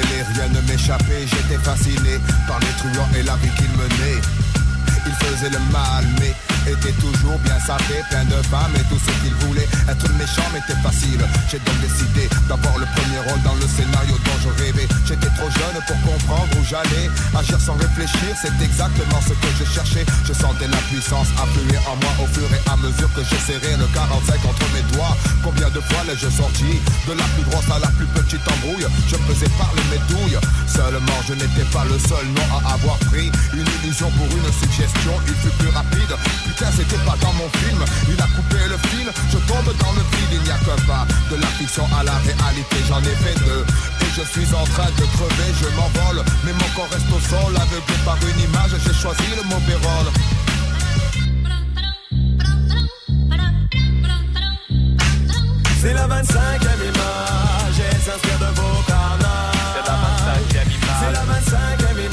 rien 0.02 0.50
ne 0.50 0.62
m'échappait. 0.68 1.26
J'étais 1.28 1.62
fasciné 1.62 2.20
par 2.48 2.60
les 2.60 2.74
truands 2.78 3.10
et 3.18 3.24
la 3.24 3.36
vie 3.38 3.50
qu'ils 3.58 3.72
menaient. 3.72 4.22
Ils 5.14 5.28
faisaient 5.28 5.50
le 5.50 5.60
mal, 5.72 6.06
mais 6.20 6.34
étaient 6.66 6.94
toujours 6.94 7.38
bien 7.40 7.60
sapés, 7.60 8.02
plein 8.10 8.24
de 8.26 8.42
femmes 8.48 8.74
et 8.76 8.84
tout 8.90 8.98
ce 8.98 9.12
qu'ils 9.22 9.36
voulaient. 9.46 9.68
Être 9.90 10.10
méchant 10.18 10.48
m'était 10.54 10.80
facile. 10.82 11.22
J'ai 11.52 11.60
donc 11.60 11.78
décidé 11.82 12.30
d'avoir 12.48 12.78
le 12.78 12.88
premier 12.96 13.20
rôle 13.28 13.42
dans 13.44 13.56
le 13.56 13.68
scénario 13.68 14.16
dont 14.26 14.40
je 14.42 14.50
rêvais. 14.64 14.88
J'étais 15.06 15.30
trop 15.36 15.50
jeune 15.52 15.78
pour 15.86 16.00
comprendre 16.02 16.50
où 16.58 16.64
j'allais. 16.64 17.10
Agir 17.36 17.60
sans 17.60 17.76
réfléchir, 17.76 18.32
c'est 18.42 18.56
exactement 18.64 19.20
ce 19.22 19.34
que 19.36 19.50
je 19.60 19.66
cherchais. 19.70 20.06
Je 20.26 20.34
sentais 20.34 20.68
la 20.68 20.82
puissance 20.90 21.28
affluer 21.38 21.78
en 21.86 21.96
moi 22.00 22.14
au 22.24 22.28
fur 22.32 22.48
et 22.48 22.64
à 22.72 22.76
mesure 22.78 23.12
que 23.14 23.24
je 23.24 23.38
serrais 23.44 23.78
le 23.78 23.88
45 23.94 24.40
entre 24.48 24.66
mes 24.74 24.86
doigts. 24.96 25.18
Combien 25.44 25.70
de 25.70 25.82
fois 25.92 26.02
l'ai-je 26.08 26.30
sorti 26.32 26.80
De 27.08 27.14
la 27.14 27.28
plus 27.36 27.44
grosse 27.52 27.70
à 27.70 27.80
la 27.80 27.92
plus 28.00 28.08
petite 28.08 28.44
embrouille? 28.48 28.88
Je 29.12 29.18
faisais 29.28 29.52
parler 29.60 29.84
mes 29.92 30.02
douilles. 30.08 30.40
Seulement, 30.68 31.20
je 31.28 31.34
n'étais 31.34 31.68
pas 31.76 31.84
le 31.86 32.00
seul 32.00 32.26
nom 32.32 32.48
à 32.56 32.74
avoir 32.74 32.98
pris 33.12 33.30
une 33.52 33.68
illusion 33.84 34.10
pour 34.12 34.28
une 34.32 34.52
suggestion. 34.64 35.03
Il 35.28 35.36
fut 35.36 35.56
plus 35.60 35.70
rapide. 35.70 36.14
Putain, 36.46 36.72
c'était 36.72 37.04
pas 37.04 37.18
dans 37.20 37.34
mon 37.34 37.50
film. 37.60 37.80
Il 38.08 38.20
a 38.22 38.28
coupé 38.36 38.62
le 38.70 38.78
fil. 38.90 39.08
Je 39.32 39.38
tombe 39.50 39.70
dans 39.78 39.94
le 39.94 40.04
vide. 40.12 40.34
Il 40.34 40.44
n'y 40.44 40.52
a 40.52 40.58
que 40.64 40.76
pas 40.88 41.06
de 41.32 41.36
la 41.42 41.48
fiction 41.60 41.86
à 41.98 42.04
la 42.04 42.18
réalité. 42.24 42.78
J'en 42.88 43.02
ai 43.02 43.16
fait 43.24 43.38
deux. 43.44 43.66
Et 44.02 44.10
je 44.16 44.24
suis 44.24 44.50
en 44.56 44.64
train 44.76 44.90
de 44.96 45.06
crever. 45.16 45.50
Je 45.60 45.68
m'envole. 45.76 46.24
Mais 46.46 46.54
mon 46.54 46.70
corps 46.76 46.90
reste 46.92 47.12
au 47.12 47.20
sol. 47.20 47.52
Aveuglé 47.56 47.98
par 48.06 48.18
une 48.22 48.40
image. 48.40 48.72
J'ai 48.86 48.94
choisi 48.94 49.28
le 49.36 49.44
mauvais 49.50 49.76
rôle. 49.76 50.12
C'est 55.84 55.94
la 55.94 56.08
25e 56.08 56.80
image, 56.80 57.78
elle 57.92 58.00
s'inspire 58.00 58.40
de 58.40 58.46
vos 58.56 58.82
carnages. 58.88 59.52
C'est 59.76 59.84
la 59.86 59.98
25e 60.00 60.72
image. 60.72 60.96
C'est 61.02 61.12
la 61.12 61.24
25e 61.28 62.00
image, 62.00 62.13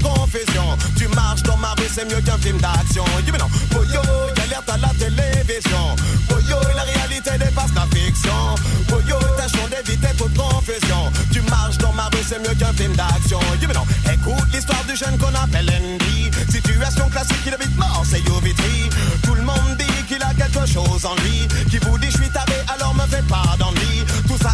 confusion. 0.00 0.76
Tu 0.96 1.08
marches 1.08 1.42
dans 1.42 1.56
ma 1.56 1.72
rue, 1.74 1.88
c'est 1.92 2.04
mieux 2.04 2.20
qu'un 2.20 2.38
film 2.38 2.58
d'action. 2.58 3.04
Dis 3.24 3.32
mais 3.32 3.38
non. 3.38 3.48
Oh 3.76 3.84
yo, 3.84 4.00
y'a 4.36 4.44
l'alerte 4.44 4.70
à 4.70 4.76
la 4.78 4.88
télévision. 4.98 5.96
Oh 6.30 6.40
yo, 6.48 6.56
la 6.74 6.82
réalité 6.82 7.30
dépasse 7.38 7.74
la 7.74 7.86
fiction. 7.94 8.54
Oh 8.92 9.00
yo, 9.08 9.16
tâchons 9.36 9.68
d'éviter 9.70 10.14
toute 10.16 10.34
confusion. 10.36 11.12
Tu 11.32 11.40
marches 11.42 11.78
dans 11.78 11.92
ma 11.92 12.04
rue, 12.06 12.24
c'est 12.26 12.38
mieux 12.38 12.54
qu'un 12.54 12.72
film 12.72 12.94
d'action. 12.94 13.40
Dis 13.58 13.66
mais 13.66 13.74
non. 13.74 13.86
Écoute 14.12 14.48
l'histoire 14.52 14.84
du 14.84 14.96
jeune 14.96 15.16
qu'on 15.18 15.34
appelle 15.34 15.70
Andy. 15.70 16.30
Situation 16.48 17.08
classique, 17.08 17.44
il 17.46 17.54
habite 17.54 17.76
Marseille 17.76 18.24
au 18.34 18.40
Vitry. 18.40 18.90
Tout 19.22 19.34
le 19.34 19.42
monde 19.42 19.76
dit 19.78 20.04
qu'il 20.08 20.22
a 20.22 20.32
quelque 20.34 20.66
chose 20.66 21.04
en 21.04 21.14
lui. 21.22 21.46
Qui 21.70 21.78
vous 21.78 21.98
dit 21.98 22.10
je 22.10 22.18
suis 22.22 22.30
taré, 22.30 22.56
alors 22.68 22.94
me 22.94 23.06
faites 23.06 23.26
pas 23.26 23.56
d'ennui. 23.58 23.89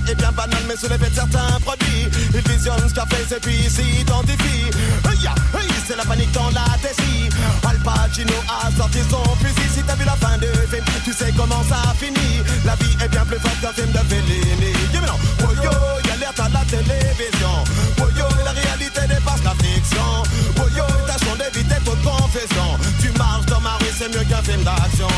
Est 0.08 0.14
bien 0.14 0.30
banal, 0.30 0.62
mais 0.68 0.76
sous 0.76 0.88
l'effet 0.88 1.10
de 1.10 1.14
certains 1.16 1.58
produits. 1.64 2.06
Il 2.32 2.40
visionne 2.48 2.88
ce 2.88 2.94
qu'a 2.94 3.06
fait, 3.06 3.34
et 3.34 3.40
puis 3.40 3.56
il 3.64 3.70
s'identifie. 3.70 4.70
Hey, 5.04 5.18
ya, 5.20 5.34
hey, 5.58 5.68
c'est 5.84 5.96
la 5.96 6.04
panique 6.04 6.30
dans 6.30 6.48
la 6.50 6.64
tessie. 6.80 7.28
Al 7.68 7.76
Pacino 7.78 8.34
a 8.46 8.70
sorti 8.76 9.00
son 9.10 9.24
fusil. 9.42 9.68
Si 9.74 9.82
t'as 9.82 9.96
vu 9.96 10.04
la 10.04 10.14
fin 10.14 10.38
du 10.38 10.46
film, 10.70 10.84
tu 11.04 11.12
sais 11.12 11.32
comment 11.36 11.62
ça 11.68 11.92
finit. 11.98 12.40
La 12.64 12.76
vie 12.76 12.96
est 13.02 13.08
bien 13.08 13.24
plus 13.24 13.40
forte 13.40 13.60
qu'un 13.60 13.72
film 13.72 13.90
de 13.90 13.98
Fellini. 13.98 14.70
Yeah, 14.92 15.00
mais 15.00 15.08
non. 15.08 15.18
Oh 15.42 15.52
yo, 15.56 15.70
y'a 16.06 16.14
l'alerte 16.14 16.38
à 16.38 16.48
la 16.50 16.64
télévision. 16.70 17.54
Oh 18.00 18.08
yo, 18.16 18.26
la 18.44 18.52
réalité 18.52 19.00
dépasse 19.08 19.42
la 19.42 19.54
fiction. 19.58 20.22
Oh 20.62 20.68
yo, 20.76 20.84
tâchons 21.08 21.34
d'éviter 21.34 21.80
toute 21.84 22.02
confession. 22.02 22.78
Tu 23.00 23.10
marches 23.18 23.46
dans 23.46 23.60
ma 23.60 23.74
rue, 23.78 23.90
c'est 23.98 24.08
mieux 24.14 24.24
qu'un 24.24 24.42
film 24.42 24.62
d'action. 24.62 25.08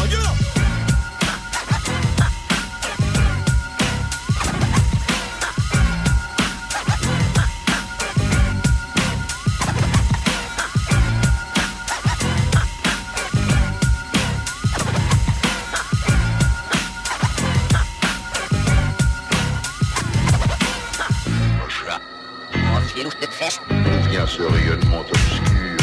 Vient 24.10 24.26
ce 24.26 24.42
rayonnement 24.42 25.00
obscur 25.00 25.78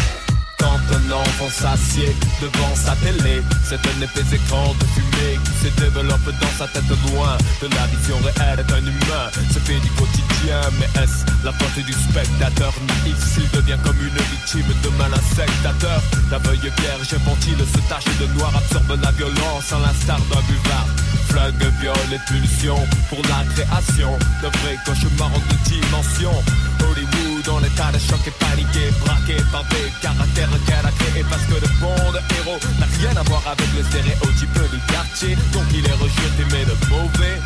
quand 0.65 0.95
un 0.95 1.12
enfant 1.12 1.50
s'assied 1.50 2.15
devant 2.41 2.75
sa 2.75 2.95
télé, 2.95 3.41
c'est 3.63 3.75
un 3.75 4.01
épais 4.01 4.36
écran 4.36 4.74
de 4.79 4.86
fumée 4.93 5.38
qui 5.45 5.67
se 5.67 5.81
développe 5.81 6.25
dans 6.41 6.53
sa 6.57 6.67
tête 6.67 6.89
loin 7.12 7.38
de 7.62 7.67
la 7.75 7.86
vision 7.88 8.17
réelle 8.24 8.65
d'un 8.65 8.81
humain. 8.81 9.27
C'est 9.51 9.63
fait 9.63 9.79
du 9.79 9.89
quotidien, 9.91 10.60
mais 10.79 10.89
est-ce 11.01 11.25
la 11.43 11.51
faute 11.53 11.86
du 11.86 11.93
spectateur? 11.93 12.74
Naïf 12.88 13.17
s'il 13.24 13.50
devient 13.51 13.77
comme 13.84 14.00
une 14.01 14.22
victime 14.34 14.74
de 14.84 14.89
mal 14.98 15.13
insectateur 15.13 16.01
La 16.31 16.39
veuille 16.39 16.72
vierge 16.79 17.13
infantile 17.13 17.60
se 17.60 17.81
tache 17.89 18.05
de 18.19 18.27
noir, 18.38 18.51
absorbe 18.55 19.00
la 19.01 19.12
violence 19.12 19.72
en 19.72 19.79
l'instar 19.79 20.19
d'un 20.31 20.41
buvard. 20.50 20.88
Flingue, 21.29 21.72
viol 21.79 21.95
et 22.12 22.22
pulsion 22.27 22.77
pour 23.10 23.22
la 23.29 23.43
création 23.53 24.17
d'un 24.41 24.50
vrai 24.50 24.77
cauchemar 24.86 25.29
en 25.34 25.39
deux 25.39 25.62
dimensions. 25.69 26.43
Hollywood 26.81 27.25
dans 27.45 27.59
l'état 27.59 27.91
de 27.91 27.99
choc 27.99 28.19
et 28.25 28.31
paniqué, 28.31 28.91
braqué 29.03 29.37
par 29.51 29.63
des 29.65 29.91
caractères 30.01 30.49
qu'elle 30.65 30.85
a 30.85 30.91
créés 30.91 31.25
parce 31.29 31.43
que 31.43 31.53
le 31.53 31.69
bon 31.79 32.11
de 32.11 32.19
héros 32.37 32.59
n'a 32.79 32.87
rien 32.99 33.15
à 33.15 33.23
voir 33.23 33.41
avec 33.45 33.67
le 33.77 33.83
stéréotype 33.83 34.59
du 34.71 34.79
quartier, 34.91 35.35
donc 35.53 35.65
il 35.73 35.85
est 35.85 35.97
rejeté 36.01 36.43
mais 36.51 36.65
le 36.65 36.75
mauvais 36.89 37.39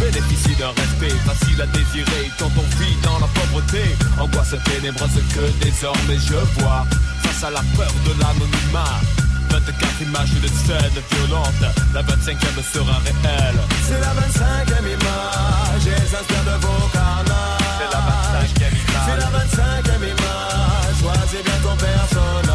bénéficie 0.00 0.56
d'un 0.56 0.72
respect 0.74 1.16
facile 1.24 1.62
à 1.62 1.66
désirer 1.66 2.30
quand 2.38 2.50
on 2.56 2.68
vit 2.82 2.96
dans 3.02 3.18
la 3.18 3.26
pauvreté. 3.28 3.96
Angoisse 4.18 4.56
ténébreuse 4.64 5.22
que 5.34 5.64
désormais 5.64 6.18
je 6.18 6.60
vois 6.60 6.84
face 7.22 7.44
à 7.44 7.50
la 7.50 7.62
peur 7.76 7.92
de 8.04 8.12
l'anonymat. 8.20 9.00
24 9.50 10.02
images 10.02 10.34
de 10.42 10.48
scène 10.48 11.02
violente, 11.12 11.64
la 11.94 12.02
25e 12.02 12.62
sera 12.72 12.98
réelle. 12.98 13.60
C'est 13.86 14.00
la 14.00 14.12
25e 14.12 14.84
image, 14.84 15.86
et 15.86 16.06
s'inspire 16.08 16.44
de 16.44 16.66
vos 16.66 16.88
carnages. 16.92 17.55
C'est 19.48 19.58
la 19.58 19.82
25e 19.82 19.86
image. 19.86 19.86
C'est 19.86 19.86
la 19.86 19.86
25e 19.86 20.08
image, 20.08 21.00
choisis 21.00 21.42
bien 21.42 21.54
ton 21.62 21.76
personnage. 21.76 22.45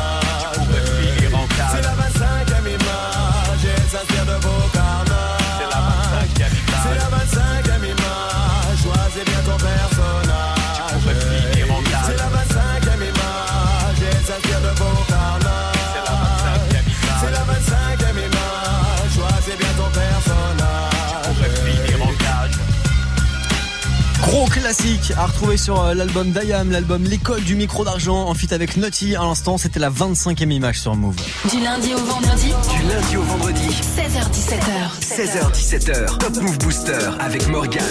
Classique 24.52 25.14
à 25.18 25.26
retrouver 25.26 25.58
sur 25.58 25.82
euh, 25.82 25.94
l'album 25.94 26.32
d'Ayam, 26.32 26.72
l'album 26.72 27.04
L'école 27.04 27.42
du 27.44 27.56
micro 27.56 27.86
d'argent 27.86 28.28
en 28.28 28.34
feat 28.34 28.54
avec 28.54 28.78
Naughty. 28.78 29.16
À 29.16 29.22
l'instant, 29.22 29.58
c'était 29.58 29.80
la 29.80 29.90
25e 29.90 30.52
image 30.52 30.80
sur 30.80 30.96
Move. 30.96 31.16
Du 31.50 31.60
lundi 31.60 31.94
au 31.94 31.98
vendredi, 31.98 32.48
Du 32.48 32.88
lundi 32.88 33.18
au 33.18 33.22
vendredi, 33.22 33.68
16h17h. 33.70 35.00
16h17h, 35.02 36.18
Top 36.18 36.42
Move 36.42 36.58
Booster 36.60 37.10
avec 37.20 37.48
Morgan. 37.48 37.84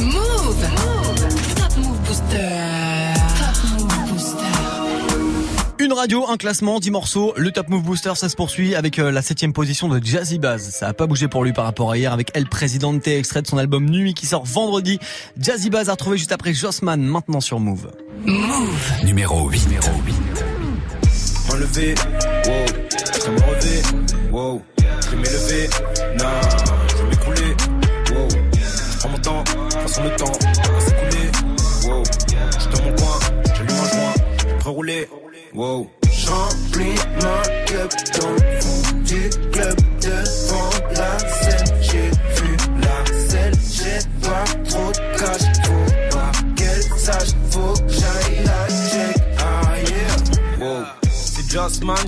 Move 0.00 0.89
Une 5.90 5.96
radio, 5.96 6.24
un 6.28 6.36
classement, 6.36 6.78
10 6.78 6.92
morceaux. 6.92 7.32
Le 7.36 7.50
Top 7.50 7.68
Move 7.68 7.82
Booster, 7.82 8.12
ça 8.14 8.28
se 8.28 8.36
poursuit 8.36 8.76
avec 8.76 9.00
euh, 9.00 9.10
la 9.10 9.22
septième 9.22 9.52
position 9.52 9.88
de 9.88 10.00
Jazzy 10.00 10.38
Baz. 10.38 10.70
Ça 10.70 10.86
a 10.86 10.92
pas 10.92 11.08
bougé 11.08 11.26
pour 11.26 11.42
lui 11.42 11.52
par 11.52 11.64
rapport 11.64 11.90
à 11.90 11.98
hier 11.98 12.12
avec 12.12 12.30
El 12.34 12.46
Presidente, 12.46 13.08
extrait 13.08 13.42
de 13.42 13.48
son 13.48 13.58
album 13.58 13.90
Nuit 13.90 14.14
qui 14.14 14.26
sort 14.26 14.44
vendredi. 14.44 15.00
Jazzy 15.36 15.68
Baz 15.68 15.88
a 15.88 15.92
retrouvé 15.94 16.16
juste 16.16 16.30
après 16.30 16.54
Jossman, 16.54 17.02
maintenant 17.02 17.40
sur 17.40 17.58
Move. 17.58 17.90
Move. 18.24 18.70
Numéro 19.02 19.48
8. 19.48 19.64
Numéro 19.66 19.88
8. 20.06 20.14
Enlevé, 21.52 21.94
wow, 22.46 22.66
je 23.24 23.30
me 23.32 23.40
relever, 23.40 24.30
wow, 24.30 24.62
je 24.78 25.10
vais 25.10 25.16
m'élever, 25.16 25.70
non, 26.20 26.24
je 26.88 27.02
vais 27.02 27.08
m'écrouler, 27.08 27.56
wow, 28.14 28.28
je 28.30 28.98
prends 29.00 29.08
mon 29.08 29.18
temps, 29.18 29.44
façon 29.70 30.04
le 30.04 30.10
temps. 30.10 30.32
Va 30.72 30.80
s'écouler, 30.80 31.30
wow, 31.88 32.04
je 32.04 32.60
suis 32.60 32.70
dans 32.70 32.82
mon 32.84 32.94
coin, 32.94 33.18
j'allume 33.56 33.76
un 33.76 33.88
joint, 33.88 34.14
je 34.62 34.68
rouler, 34.68 35.08
wow. 35.54 35.90
J'remplis 36.12 36.98
ma 37.22 37.42
le 39.74 39.89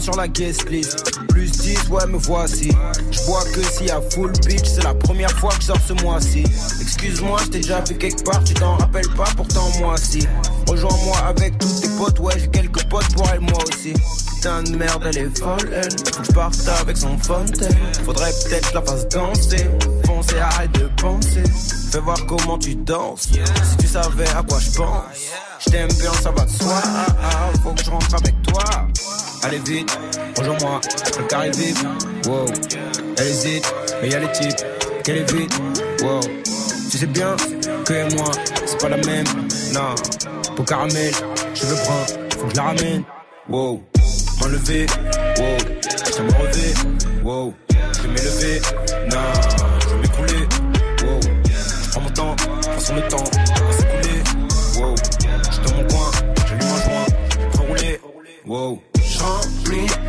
Sur 0.00 0.16
la 0.16 0.28
guest 0.28 0.68
list. 0.70 1.12
Plus 1.28 1.50
10, 1.50 1.88
ouais, 1.90 2.06
me 2.06 2.18
voici. 2.18 2.70
Je 3.10 3.20
vois 3.22 3.44
que 3.44 3.84
y 3.84 3.90
a 3.90 4.00
full 4.10 4.32
bitch, 4.46 4.66
c'est 4.66 4.82
la 4.82 4.94
première 4.94 5.30
fois 5.38 5.50
que 5.50 5.60
je 5.60 5.66
sors 5.66 5.78
ce 5.86 5.92
mois-ci. 6.02 6.44
Excuse-moi, 6.80 7.38
je 7.44 7.50
t'ai 7.50 7.60
déjà 7.60 7.80
vu 7.80 7.94
quelque 7.96 8.22
part, 8.24 8.42
tu 8.44 8.54
t'en 8.54 8.76
rappelles 8.76 9.08
pas, 9.16 9.28
pourtant 9.36 9.70
moi 9.78 9.96
si. 9.96 10.26
Rejoins-moi 10.68 11.16
avec 11.26 11.56
tous 11.58 11.80
tes 11.80 11.88
potes, 11.96 12.18
ouais, 12.20 12.34
j'ai 12.38 12.48
quelques 12.48 12.84
potes 12.84 13.08
pour 13.14 13.28
elle, 13.32 13.40
moi 13.40 13.58
aussi. 13.72 13.94
Putain 14.34 14.62
de 14.64 14.76
merde, 14.76 15.04
elle 15.06 15.18
est 15.18 15.38
folle, 15.38 15.70
elle. 15.72 15.90
Faut 15.90 16.20
que 16.20 16.26
je 16.26 16.32
parte 16.32 16.68
avec 16.80 16.96
son 16.96 17.16
fontaine. 17.18 17.76
Faudrait 18.04 18.32
peut-être 18.44 18.70
que 18.70 18.74
la 18.74 18.82
fasse 18.82 19.08
danser. 19.08 19.70
Foncez, 20.04 20.38
arrête 20.38 20.72
de 20.72 20.90
penser. 21.00 21.44
Fais 21.92 22.00
voir 22.00 22.18
comment 22.26 22.58
tu 22.58 22.74
danses. 22.74 23.28
Si 23.30 23.76
tu 23.78 23.86
savais 23.86 24.28
à 24.30 24.42
quoi 24.42 24.58
je 24.58 24.70
pense. 24.72 25.04
Je 25.64 25.70
t'aime 25.70 25.92
bien, 26.00 26.12
ça 26.14 26.30
va 26.32 26.44
de 26.44 26.50
soi. 26.50 26.82
Ah, 26.84 27.06
ah, 27.22 27.58
faut 27.62 27.70
que 27.70 27.84
je 27.84 27.90
rentre 27.90 28.14
avec 28.14 28.42
toi. 28.42 28.64
Allez 29.44 29.58
vite, 29.58 29.98
rejoins-moi, 30.38 30.80
le 31.18 31.24
carré 31.24 31.50
vite. 31.50 31.84
Wow, 32.26 32.46
elle 33.18 33.26
hésite, 33.26 33.74
mais 34.00 34.08
y'a 34.08 34.20
les 34.20 34.30
types, 34.30 34.64
qu'elle 35.02 35.16
est 35.16 35.32
vite. 35.32 35.52
Wow, 36.02 36.20
tu 36.90 36.98
sais 36.98 37.06
bien 37.06 37.34
que 37.84 38.14
moi, 38.14 38.30
c'est 38.64 38.80
pas 38.80 38.88
la 38.88 38.98
même. 38.98 39.26
Non, 39.74 39.94
pour 40.54 40.64
caramel, 40.64 41.12
je 41.54 41.66
veux 41.66 41.76
prendre, 41.76 42.06
faut 42.38 42.46
que 42.46 42.50
je 42.50 42.56
la 42.56 42.62
ramène. 42.62 43.02
Wow, 43.48 43.82
m'enlever, 44.40 44.86
wow, 45.38 45.56
je 46.16 46.22
me 46.22 46.32
relever. 46.32 46.74
Wow, 47.24 47.54
je 47.96 48.02
vais 48.02 48.08
m'élever. 48.08 48.60
Non, 49.10 49.32
je 49.80 49.88
vais 49.88 50.00
m'écrouler. 50.02 50.48
Wow, 51.02 51.20
je 51.44 51.90
prends 51.90 52.00
mon 52.00 52.10
temps, 52.10 52.36
façon 52.74 52.94
le 52.94 53.02
temps 53.08 53.24
va 53.24 53.72
s'écouler. 53.72 54.22
Wow, 54.78 54.94
je 55.50 55.68
dans 55.68 55.76
mon 55.76 55.88
coin, 55.88 56.10
j'allume 56.46 56.68
un 56.68 56.84
joint, 56.84 57.06
je 57.30 57.56
prends 57.56 57.66
rouler. 57.66 58.00
Wow. 58.46 58.82
compliment 59.22 60.02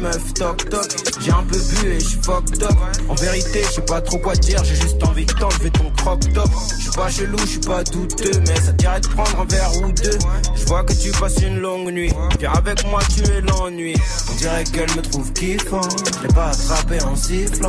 meuf, 0.00 0.34
toc 0.34 0.68
toc. 0.68 0.88
J'ai 1.20 1.30
un 1.30 1.42
peu 1.42 1.58
bu 1.58 1.88
et 1.88 2.00
j'suis 2.00 2.20
fucked 2.22 2.62
up. 2.62 2.72
En 3.08 3.14
vérité, 3.14 3.62
je 3.64 3.72
sais 3.72 3.82
pas 3.82 4.00
trop 4.00 4.18
quoi 4.18 4.34
dire, 4.34 4.62
j'ai 4.64 4.74
juste 4.74 5.02
envie 5.04 5.26
de 5.26 5.32
t'enlever 5.32 5.70
ton 5.70 5.90
crop 5.96 6.20
top. 6.32 6.48
Je 6.76 6.82
suis 6.82 6.90
pas 6.90 7.10
chelou, 7.10 7.38
je 7.38 7.46
suis 7.46 7.60
pas 7.60 7.82
douteux, 7.84 8.40
mais 8.46 8.56
ça 8.56 8.72
dirait 8.72 9.00
de 9.00 9.08
prendre 9.08 9.40
un 9.40 9.44
verre 9.44 9.76
ou 9.82 9.92
deux. 9.92 10.18
Je 10.54 10.64
vois 10.66 10.84
que 10.84 10.92
tu 10.92 11.10
passes 11.12 11.38
une 11.42 11.58
longue 11.58 11.90
nuit. 11.90 12.12
Viens 12.38 12.52
avec 12.52 12.84
moi, 12.86 13.00
tu 13.14 13.22
es 13.30 13.40
l'ennui. 13.40 13.94
On 14.30 14.34
dirait 14.36 14.64
qu'elle 14.64 14.90
me 14.96 15.02
trouve 15.02 15.32
kiffant. 15.32 15.80
Je 16.22 16.28
pas 16.28 16.50
attrapé 16.50 17.02
en 17.02 17.16
sifflant. 17.16 17.68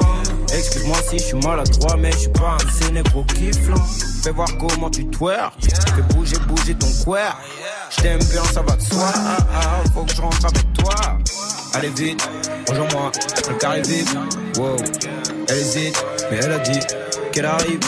Excuse-moi 0.54 0.98
si 1.10 1.20
je 1.20 1.24
suis 1.24 1.38
maladroit, 1.40 1.98
mais 1.98 2.12
je 2.12 2.18
suis 2.18 2.30
pas 2.30 2.58
un 2.64 2.72
sénégro 2.72 3.24
kifflant. 3.24 3.84
Fais 4.24 4.32
voir 4.32 4.48
comment 4.58 4.90
tu 4.90 5.06
twerk. 5.08 5.54
Fais 5.62 6.02
bouger, 6.14 6.38
bouger 6.48 6.76
ton 6.76 6.88
queer. 7.04 7.38
Je 7.90 8.02
t'aime 8.02 8.24
bien, 8.32 8.44
ça 8.46 8.62
va 8.62 8.76
de 8.76 8.82
soi. 8.82 9.12
Ah, 9.14 9.38
ah, 9.54 9.84
faut 9.94 10.04
que 10.04 10.16
je 10.16 10.22
rentre 10.22 10.46
avec 10.46 10.74
toi. 10.74 10.96
Allez 11.76 11.90
vite, 11.90 12.30
rejoins-moi, 12.70 13.12
le 13.50 13.56
carré 13.56 13.82
vite. 13.82 14.16
Wow, 14.58 14.76
elle 15.50 15.58
hésite, 15.58 16.06
mais 16.30 16.38
elle 16.38 16.52
a 16.52 16.60
dit 16.60 16.80
qu'elle 17.32 17.46
arrive. 17.48 17.80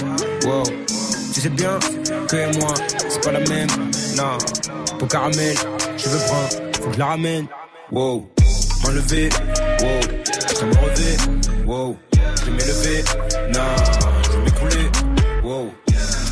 Wow, 0.45 0.63
tu 1.33 1.41
sais 1.41 1.49
bien 1.49 1.77
que 2.27 2.59
moi, 2.59 2.73
c'est 3.09 3.23
pas 3.23 3.31
la 3.31 3.41
même. 3.41 3.67
Non, 4.17 4.37
pour 4.97 5.07
caramel, 5.07 5.55
je 5.97 6.09
veux 6.09 6.17
prendre, 6.25 6.49
faut 6.81 6.87
que 6.87 6.93
je 6.93 6.99
la 6.99 7.05
ramène. 7.05 7.45
Wow, 7.91 8.27
m'enlever. 8.83 9.29
Wow, 9.81 9.99
je 10.59 10.65
me 10.65 10.73
relever. 10.73 11.17
Wow, 11.67 11.97
je 12.43 12.51
m'élever. 12.51 13.03
Non, 13.53 13.75
je 14.31 14.37
m'écouler. 14.39 14.89
Wow, 15.43 15.71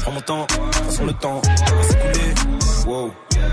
prends 0.02 0.12
mon 0.12 0.22
temps, 0.22 0.48
façon 0.86 1.06
le 1.06 1.14
temps 1.14 1.40
va 1.40 1.84
s'écouler. 1.84 2.34
Wow, 2.88 3.12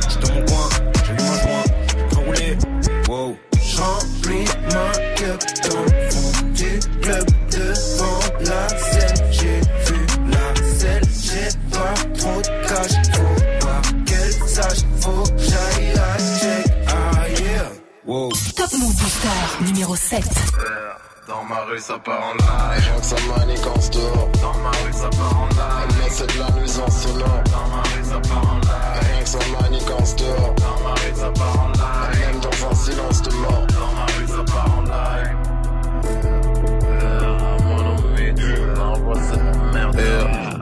je 0.08 0.26
dans 0.26 0.34
mon 0.34 0.44
coin, 0.46 0.68
j'allume 1.04 1.26
un 1.26 1.42
joint, 1.42 1.64
je 1.88 2.14
prends 2.14 2.22
rouler. 2.22 2.58
Wow. 3.06 3.36
Remplis 3.80 4.44
ma 4.72 4.88
cup 5.16 5.40
dans 5.68 5.84
le 5.84 6.10
fond 6.10 6.32
du 6.54 6.78
club 7.00 7.26
devant 7.50 8.20
la 8.40 8.68
scène. 8.78 9.26
J'ai 9.30 9.60
vu 9.86 9.98
la 10.30 10.46
selle, 10.78 11.02
j'ai 11.22 11.50
pas 11.70 11.94
trop 12.18 12.40
de 12.42 12.52
cash. 12.68 12.94
Faut 13.14 13.66
pas 13.66 13.80
qu'elle 14.06 14.32
sache, 14.48 14.82
faut 15.00 15.22
que 15.22 15.42
j'aille 15.42 15.92
la 15.94 16.18
check. 16.38 16.66
Ah 16.88 17.28
yeah, 17.28 17.68
wow. 18.06 18.30
Top 18.56 18.72
Move 18.78 18.94
Booster 18.94 19.64
numéro 19.64 19.96
7. 19.96 20.24
Dans 21.28 21.44
ma 21.44 21.60
rue, 21.62 21.78
ça 21.78 21.98
part 21.98 22.20
en 22.22 22.34
live. 22.34 22.84
Rien 22.84 23.00
que 23.00 23.06
ça 23.06 23.16
manique 23.36 23.66
en 23.66 23.80
store. 23.80 24.28
Dans 24.42 24.58
ma 24.58 24.70
rue, 24.70 24.92
ça 24.92 25.08
part 25.10 25.36
en 25.40 25.48
live. 25.48 25.60
Elle 25.88 26.26
met 26.26 26.32
de 26.32 26.38
la 26.38 26.60
nuisance 26.60 27.02
sonore. 27.02 27.42
Dans 27.44 27.68
ma 27.68 27.82
rue, 27.82 28.04
ça 28.04 28.20
part 28.28 28.52
en 28.52 28.58
live. 28.58 29.09
Manigance 29.38 30.16
dehors. 30.16 30.54
Dans 30.56 30.80
ma 30.82 30.94
rue 30.94 31.14
ça 31.14 31.30
part 31.30 31.60
en 31.60 31.68
live. 31.68 32.20
Même 32.20 32.40
dans 32.40 32.68
un 32.68 32.74
silence 32.74 33.22
de 33.22 33.32
mort. 33.34 33.66
Dans 33.68 33.92
ma 33.94 34.06
rue 34.06 34.26
ça 34.26 34.42
part 34.52 34.78
en 34.78 34.82
live. 34.82 35.36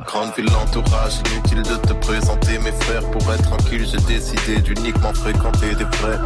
Grande 0.05 0.33
ville, 0.37 0.51
l'entourage, 0.53 1.15
inutile 1.31 1.63
de 1.63 1.77
te 1.77 1.93
présenter 1.95 2.59
mes 2.59 2.73
frères. 2.73 3.09
Pour 3.11 3.23
être 3.33 3.43
tranquille, 3.43 3.87
j'ai 3.87 4.01
décidé 4.07 4.61
d'uniquement 4.61 5.15
fréquenter 5.15 5.75
des 5.75 5.85
vrais. 5.85 6.19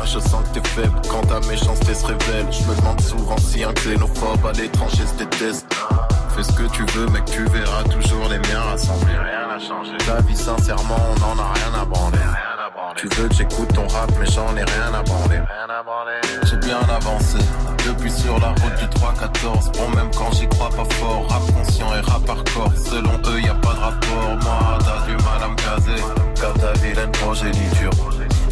Ah, 0.00 0.04
je 0.04 0.18
sens 0.18 0.42
que 0.44 0.58
t'es 0.58 0.68
faible 0.68 1.00
quand 1.10 1.22
ta 1.22 1.40
méchanceté 1.48 1.94
se 1.94 2.06
révèle. 2.06 2.46
Je 2.50 2.62
me 2.70 2.74
demande 2.76 3.00
souvent 3.00 3.36
si 3.38 3.62
un 3.64 3.72
xénophobe 3.72 4.46
à 4.46 4.52
l'étranger 4.52 5.04
se 5.06 5.14
déteste. 5.22 5.66
Fais 6.34 6.42
ce 6.42 6.52
que 6.52 6.64
tu 6.72 6.84
veux, 6.92 7.06
mec, 7.08 7.24
tu 7.26 7.44
verras 7.44 7.84
toujours 7.84 8.23
sincèrement, 10.64 10.96
on 10.96 11.22
en 11.22 11.38
a 11.38 11.52
rien 11.52 11.82
à 11.82 11.84
branler. 11.84 12.18
Tu 12.96 13.08
veux 13.08 13.28
que 13.28 13.34
j'écoute 13.34 13.68
ton 13.74 13.86
rap, 13.88 14.10
mais 14.18 14.26
j'en 14.26 14.56
ai 14.56 14.64
rien 14.64 14.94
à 14.94 15.02
branler. 15.02 15.40
J'ai 16.44 16.56
bien 16.56 16.80
avancé, 16.88 17.38
depuis 17.86 18.10
sur 18.10 18.38
la 18.38 18.48
route 18.48 18.76
du 18.78 18.86
3-14. 18.86 19.76
Bon, 19.76 19.88
même 19.94 20.10
quand 20.16 20.32
j'y 20.32 20.48
crois 20.48 20.70
pas 20.70 20.84
fort, 20.94 21.26
rap 21.28 21.42
conscient 21.52 21.88
et 21.94 22.00
rap 22.00 22.28
hardcore. 22.28 22.72
Selon 22.76 23.12
eux, 23.26 23.40
y 23.40 23.48
a 23.48 23.54
pas 23.54 23.74
de 23.74 23.80
rapport. 23.80 24.36
Moi, 24.42 24.78
t'as 24.80 25.06
du 25.06 25.16
mal 25.16 25.42
à 25.42 25.48
me 25.48 25.56
caser. 25.56 26.02
Car 26.40 26.54
ta 26.54 26.72
vilaine 26.80 27.12
progéniture. 27.12 27.90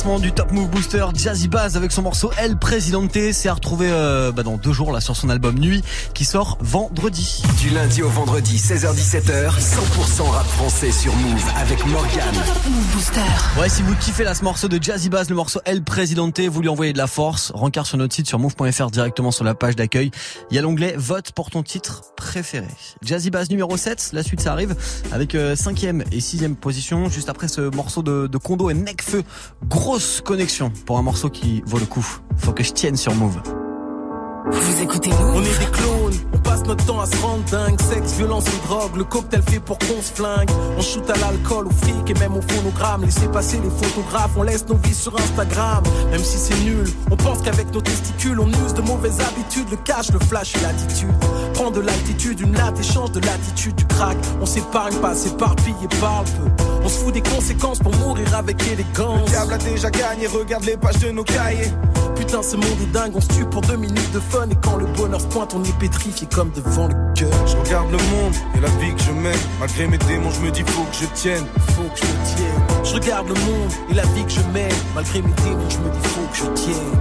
du 0.00 0.32
Top 0.32 0.50
Move 0.50 0.68
Booster 0.70 1.04
Jazzy 1.14 1.46
Bass 1.46 1.76
avec 1.76 1.92
son 1.92 2.00
morceau 2.00 2.30
El 2.38 2.56
Presidente 2.56 3.18
c'est 3.32 3.48
à 3.50 3.54
retrouver 3.54 3.88
euh, 3.90 4.32
bah, 4.32 4.42
dans 4.42 4.56
deux 4.56 4.72
jours 4.72 4.96
sur 5.02 5.14
son 5.14 5.28
album 5.28 5.58
Nuit 5.58 5.84
qui 6.14 6.24
sort 6.24 6.56
vendredi. 6.62 7.42
Du 7.60 7.68
lundi 7.68 8.02
au 8.02 8.08
vendredi, 8.08 8.56
16h-17h, 8.56 9.50
100% 9.50 10.22
rap 10.30 10.46
français 10.46 10.90
sur 10.90 11.14
Move 11.14 11.44
avec 11.58 11.84
Morgan. 11.84 12.34
Booster. 12.94 13.20
Ouais 13.60 13.68
si 13.68 13.82
vous 13.82 13.94
kiffez 13.96 14.24
là 14.24 14.34
ce 14.34 14.42
morceau 14.44 14.66
de 14.66 14.82
Jazzy 14.82 15.10
Bass, 15.10 15.28
le 15.28 15.36
morceau 15.36 15.60
El 15.66 15.84
Presidente, 15.84 16.40
vous 16.40 16.62
lui 16.62 16.70
envoyez 16.70 16.94
de 16.94 16.98
la 16.98 17.06
force, 17.06 17.52
rencard 17.54 17.84
sur 17.84 17.98
notre 17.98 18.14
site 18.14 18.26
sur 18.26 18.38
move.fr 18.38 18.90
directement 18.90 19.30
sur 19.30 19.44
la 19.44 19.54
page 19.54 19.76
d'accueil. 19.76 20.10
Il 20.50 20.56
y 20.56 20.58
a 20.58 20.62
l'onglet 20.62 20.94
vote 20.96 21.32
pour 21.32 21.50
ton 21.50 21.62
titre 21.62 22.00
préféré. 22.16 22.66
Jazzy 23.02 23.28
Bass 23.28 23.50
numéro 23.50 23.76
7, 23.76 24.12
la 24.14 24.22
suite 24.22 24.40
ça 24.40 24.52
arrive 24.52 24.74
avec 25.12 25.34
5ème 25.34 26.02
et 26.12 26.20
6ème 26.20 26.54
position 26.54 27.10
juste 27.10 27.28
après 27.28 27.48
ce 27.48 27.60
morceau 27.60 28.02
de, 28.02 28.26
de 28.26 28.38
Kondo 28.38 28.70
et 28.70 28.74
Necfeu. 28.74 29.22
Grosse 29.68 30.22
connexion 30.22 30.72
pour 30.86 30.96
un 30.96 31.02
morceau 31.02 31.28
qui 31.28 31.62
vaut 31.66 31.78
le 31.78 31.84
coup. 31.84 32.06
Faut 32.38 32.52
que 32.52 32.64
je 32.64 32.72
tienne 32.72 32.96
sur 32.96 33.14
Move. 33.14 33.42
Vous 34.50 34.82
écoutez 34.82 35.10
Move 35.10 35.34
On 35.34 35.42
est 35.42 35.58
des 35.58 35.70
clones, 35.70 36.20
on 36.32 36.38
passe 36.60 36.68
notre 36.68 36.84
temps 36.84 37.00
à 37.00 37.06
se 37.06 37.16
rendre 37.22 37.44
dingue. 37.50 37.80
Sexe, 37.80 38.14
violence 38.14 38.44
et 38.48 38.66
drogue, 38.66 38.96
le 38.96 39.04
cocktail 39.04 39.42
fait 39.48 39.60
pour 39.60 39.78
qu'on 39.78 40.00
se 40.02 40.12
flingue. 40.12 40.50
On 40.76 40.80
shoot 40.80 41.08
à 41.10 41.16
l'alcool, 41.18 41.66
au 41.66 41.70
fric 41.70 42.10
et 42.10 42.14
même 42.14 42.36
au 42.36 42.42
phonogramme. 42.42 43.04
Laissez 43.04 43.28
passer 43.28 43.60
les 43.62 43.70
photographes, 43.70 44.32
on 44.36 44.42
laisse 44.42 44.66
nos 44.68 44.76
vies 44.76 44.94
sur 44.94 45.16
Instagram. 45.16 45.82
Même 46.10 46.22
si 46.22 46.38
c'est 46.38 46.58
nul, 46.64 46.88
on 47.10 47.16
pense 47.16 47.42
qu'avec 47.42 47.72
nos 47.72 47.80
testicules, 47.80 48.38
on 48.40 48.48
use 48.48 48.74
de 48.74 48.82
mauvaises 48.82 49.20
habitudes. 49.20 49.70
Le 49.70 49.76
cash, 49.78 50.10
le 50.12 50.18
flash 50.18 50.54
et 50.56 50.60
l'attitude. 50.60 51.14
Prends 51.54 51.70
de 51.70 51.80
l'altitude, 51.80 52.40
une 52.40 52.54
latte, 52.54 52.78
échange 52.78 53.12
de 53.12 53.20
l'attitude, 53.20 53.74
du 53.76 53.86
crack. 53.86 54.16
On 54.40 54.46
s'épargne 54.46 54.96
pas, 54.96 55.14
s'éparpille 55.14 55.74
et 55.82 56.00
parle 56.00 56.24
peu. 56.24 56.64
On 56.82 56.88
se 56.88 56.98
fout 56.98 57.14
des 57.14 57.22
conséquences 57.22 57.78
pour 57.78 57.94
mourir 57.96 58.34
avec 58.34 58.56
élégance. 58.66 59.20
Le 59.20 59.30
diable 59.30 59.52
a 59.52 59.58
déjà 59.58 59.90
gagné, 59.90 60.26
regarde 60.26 60.64
les 60.64 60.76
pages 60.76 60.98
de 60.98 61.10
nos 61.10 61.24
cahiers. 61.24 61.72
Putain, 62.16 62.42
ce 62.42 62.56
monde 62.56 62.80
est 62.82 62.92
dingue, 62.92 63.12
on 63.14 63.20
se 63.20 63.28
tue 63.28 63.46
pour 63.46 63.62
deux 63.62 63.76
minutes 63.76 64.12
de 64.12 64.20
fun. 64.20 64.48
Et 64.50 64.56
quand 64.62 64.76
le 64.76 64.86
bonheur 64.86 65.20
se 65.20 65.26
pointe, 65.26 65.54
on 65.54 65.64
est 65.64 65.78
pétrifié 65.78 66.28
comme 66.32 66.49
devant 66.54 66.88
le 66.88 66.94
cœur. 67.14 67.46
Je 67.46 67.56
regarde 67.56 67.90
le 67.90 67.98
monde 67.98 68.34
et 68.56 68.60
la 68.60 68.68
vie 68.80 68.94
que 68.94 69.02
je 69.02 69.12
mène. 69.12 69.38
Malgré 69.58 69.86
mes 69.86 69.98
démons, 69.98 70.30
je 70.30 70.40
me 70.40 70.50
dis 70.50 70.62
faut 70.62 70.84
que 70.84 70.96
je 70.96 71.06
tienne. 71.14 71.44
Faut 71.74 71.82
que 71.82 71.98
je 71.98 72.34
tienne. 72.34 72.84
Je 72.84 72.94
regarde 72.94 73.28
le 73.28 73.34
monde 73.34 73.70
et 73.90 73.94
la 73.94 74.02
vie 74.02 74.24
que 74.24 74.30
je 74.30 74.40
mène. 74.52 74.72
Malgré 74.94 75.22
mes 75.22 75.32
démons, 75.44 75.70
je 75.70 75.78
me 75.78 75.90
dis 75.90 76.08
faut 76.08 76.26
que 76.32 76.36
je 76.36 76.62
tienne. 76.62 77.00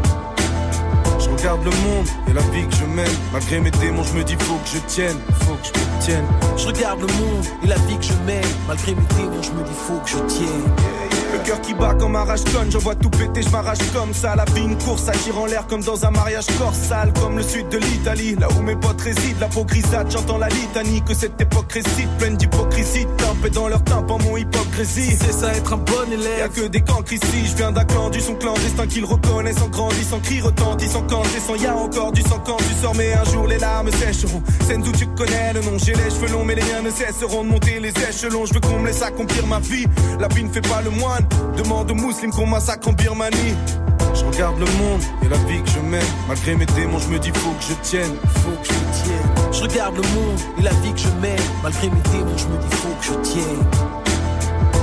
Je 1.19 1.29
regarde 1.29 1.63
le 1.63 1.71
monde 1.71 2.07
et 2.27 2.33
la 2.33 2.41
vie 2.41 2.67
que 2.67 2.75
je 2.75 2.85
mène. 2.85 3.17
Malgré 3.33 3.59
mes 3.59 3.71
démons, 3.71 4.03
je 4.03 4.13
me 4.13 4.23
dis 4.23 4.35
faut 4.39 4.55
que 4.55 4.69
je 4.73 4.79
tienne. 4.87 5.17
Faut 5.41 5.55
que 5.55 5.67
je 5.67 5.79
me 5.79 6.01
tienne. 6.01 6.25
Je 6.57 6.67
regarde 6.67 7.01
le 7.01 7.07
monde 7.07 7.45
et 7.63 7.67
la 7.67 7.75
vie 7.75 7.97
que 7.97 8.05
je 8.05 8.13
mène. 8.25 8.43
Malgré 8.67 8.95
mes 8.95 9.07
démons, 9.17 9.41
je 9.41 9.51
me 9.51 9.63
dis 9.63 9.75
faut 9.87 9.99
que 9.99 10.09
je 10.09 10.17
tienne. 10.33 11.18
Le 11.31 11.39
cœur 11.45 11.61
qui 11.61 11.73
bat 11.73 11.93
comme 11.93 12.15
un 12.15 12.23
rage 12.23 12.41
j'en 12.71 12.79
vois 12.79 12.95
tout 12.95 13.09
péter, 13.09 13.41
je 13.43 13.49
m'arrache 13.49 13.77
comme 13.93 14.13
ça. 14.13 14.35
La 14.35 14.45
vie, 14.45 14.63
une 14.63 14.77
course, 14.77 15.03
ça 15.03 15.11
tire 15.11 15.37
en 15.39 15.45
l'air 15.45 15.67
comme 15.67 15.81
dans 15.81 16.05
un 16.05 16.11
mariage 16.11 16.47
corps 16.57 16.73
sale, 16.73 17.13
comme 17.19 17.37
le 17.37 17.43
sud 17.43 17.69
de 17.69 17.77
l'Italie, 17.77 18.35
là 18.35 18.47
où 18.57 18.61
mes 18.61 18.75
potes 18.75 19.01
résident. 19.01 19.39
La 19.39 19.47
peau 19.47 19.63
grisâtre, 19.63 20.09
j'entends 20.09 20.37
la 20.37 20.49
litanie 20.49 21.01
que 21.03 21.13
cette 21.13 21.39
époque 21.39 21.69
pleine 22.17 22.35
d'hypocrisie, 22.35 23.05
tempée 23.17 23.49
dans 23.49 23.67
leur 23.67 23.83
tympan, 23.83 24.17
mon 24.23 24.37
hypocrisie. 24.37 25.15
C'est 25.19 25.31
ça 25.31 25.53
être 25.53 25.73
un 25.73 25.77
bon 25.77 26.11
élève. 26.11 26.39
Y'a 26.39 26.49
que 26.49 26.67
des 26.67 26.81
cancres 26.81 27.13
ici, 27.13 27.45
je 27.45 27.55
viens 27.55 27.71
d'un 27.71 27.85
clan 27.85 28.09
du 28.09 28.19
son 28.19 28.35
clandestin 28.35 28.87
qu'ils 28.87 29.05
reconnaissent 29.05 29.61
en 29.61 29.67
grandissant, 29.67 30.19
cris 30.19 30.41
retentissant 30.41 31.03
quand 31.07 31.23
descend. 31.23 31.61
Y'a 31.61 31.75
encore 31.75 32.11
du 32.11 32.21
sang 32.21 32.41
quand 32.45 32.57
tu 32.57 32.73
sors, 32.81 32.95
mais 32.95 33.13
un 33.13 33.23
jour 33.25 33.47
les 33.47 33.57
larmes 33.57 33.91
sècheront. 33.91 34.41
Scènes 34.65 34.87
où 34.87 34.91
tu 34.91 35.05
connais 35.07 35.53
le 35.53 35.61
nom, 35.61 35.77
j'ai 35.77 35.93
les 35.93 36.09
cheveux 36.09 36.31
longs, 36.31 36.43
mais 36.43 36.55
les 36.55 36.61
liens 36.61 36.81
ne 36.81 36.91
cesseront 36.91 37.43
de 37.43 37.49
monter 37.49 37.79
les 37.79 37.93
échelons. 38.09 38.45
Je 38.45 38.53
veux 38.53 38.59
qu'on 38.59 38.79
me 38.79 38.87
laisse 38.87 39.01
accomplir 39.01 39.45
ma 39.47 39.59
vie. 39.59 39.85
La 40.19 40.27
vie 40.27 40.43
ne 40.43 40.49
fait 40.49 40.61
pas 40.61 40.81
le 40.81 40.89
Demande 41.57 41.91
aux 41.91 41.95
musulmans 41.95 42.35
qu'on 42.35 42.47
massacre 42.47 42.87
en 42.87 42.93
Birmanie. 42.93 43.55
Je 44.13 44.25
regarde 44.25 44.59
le 44.59 44.65
monde 44.65 45.01
et 45.23 45.29
la 45.29 45.37
vie 45.37 45.61
que 45.61 45.69
je 45.69 45.79
mène. 45.79 46.01
Malgré 46.27 46.55
mes 46.55 46.65
démons, 46.65 46.99
je 46.99 47.09
me 47.09 47.19
dis 47.19 47.31
faut 47.33 47.51
que 47.51 47.63
je 47.69 47.73
tienne, 47.81 48.15
faut 48.35 48.51
que 48.61 48.67
je 48.67 49.03
tienne. 49.03 49.51
Je 49.51 49.61
regarde 49.63 49.95
le 49.95 50.01
monde 50.01 50.39
et 50.57 50.61
la 50.61 50.71
vie 50.71 50.93
que 50.93 50.99
je 50.99 51.09
mène. 51.21 51.39
Malgré 51.63 51.89
mes 51.89 52.01
démons, 52.11 52.37
je 52.37 52.47
me 52.47 52.57
dis 52.57 52.75
faut 52.77 52.95
que 52.99 53.05
je 53.05 53.13
tienne. 53.31 53.63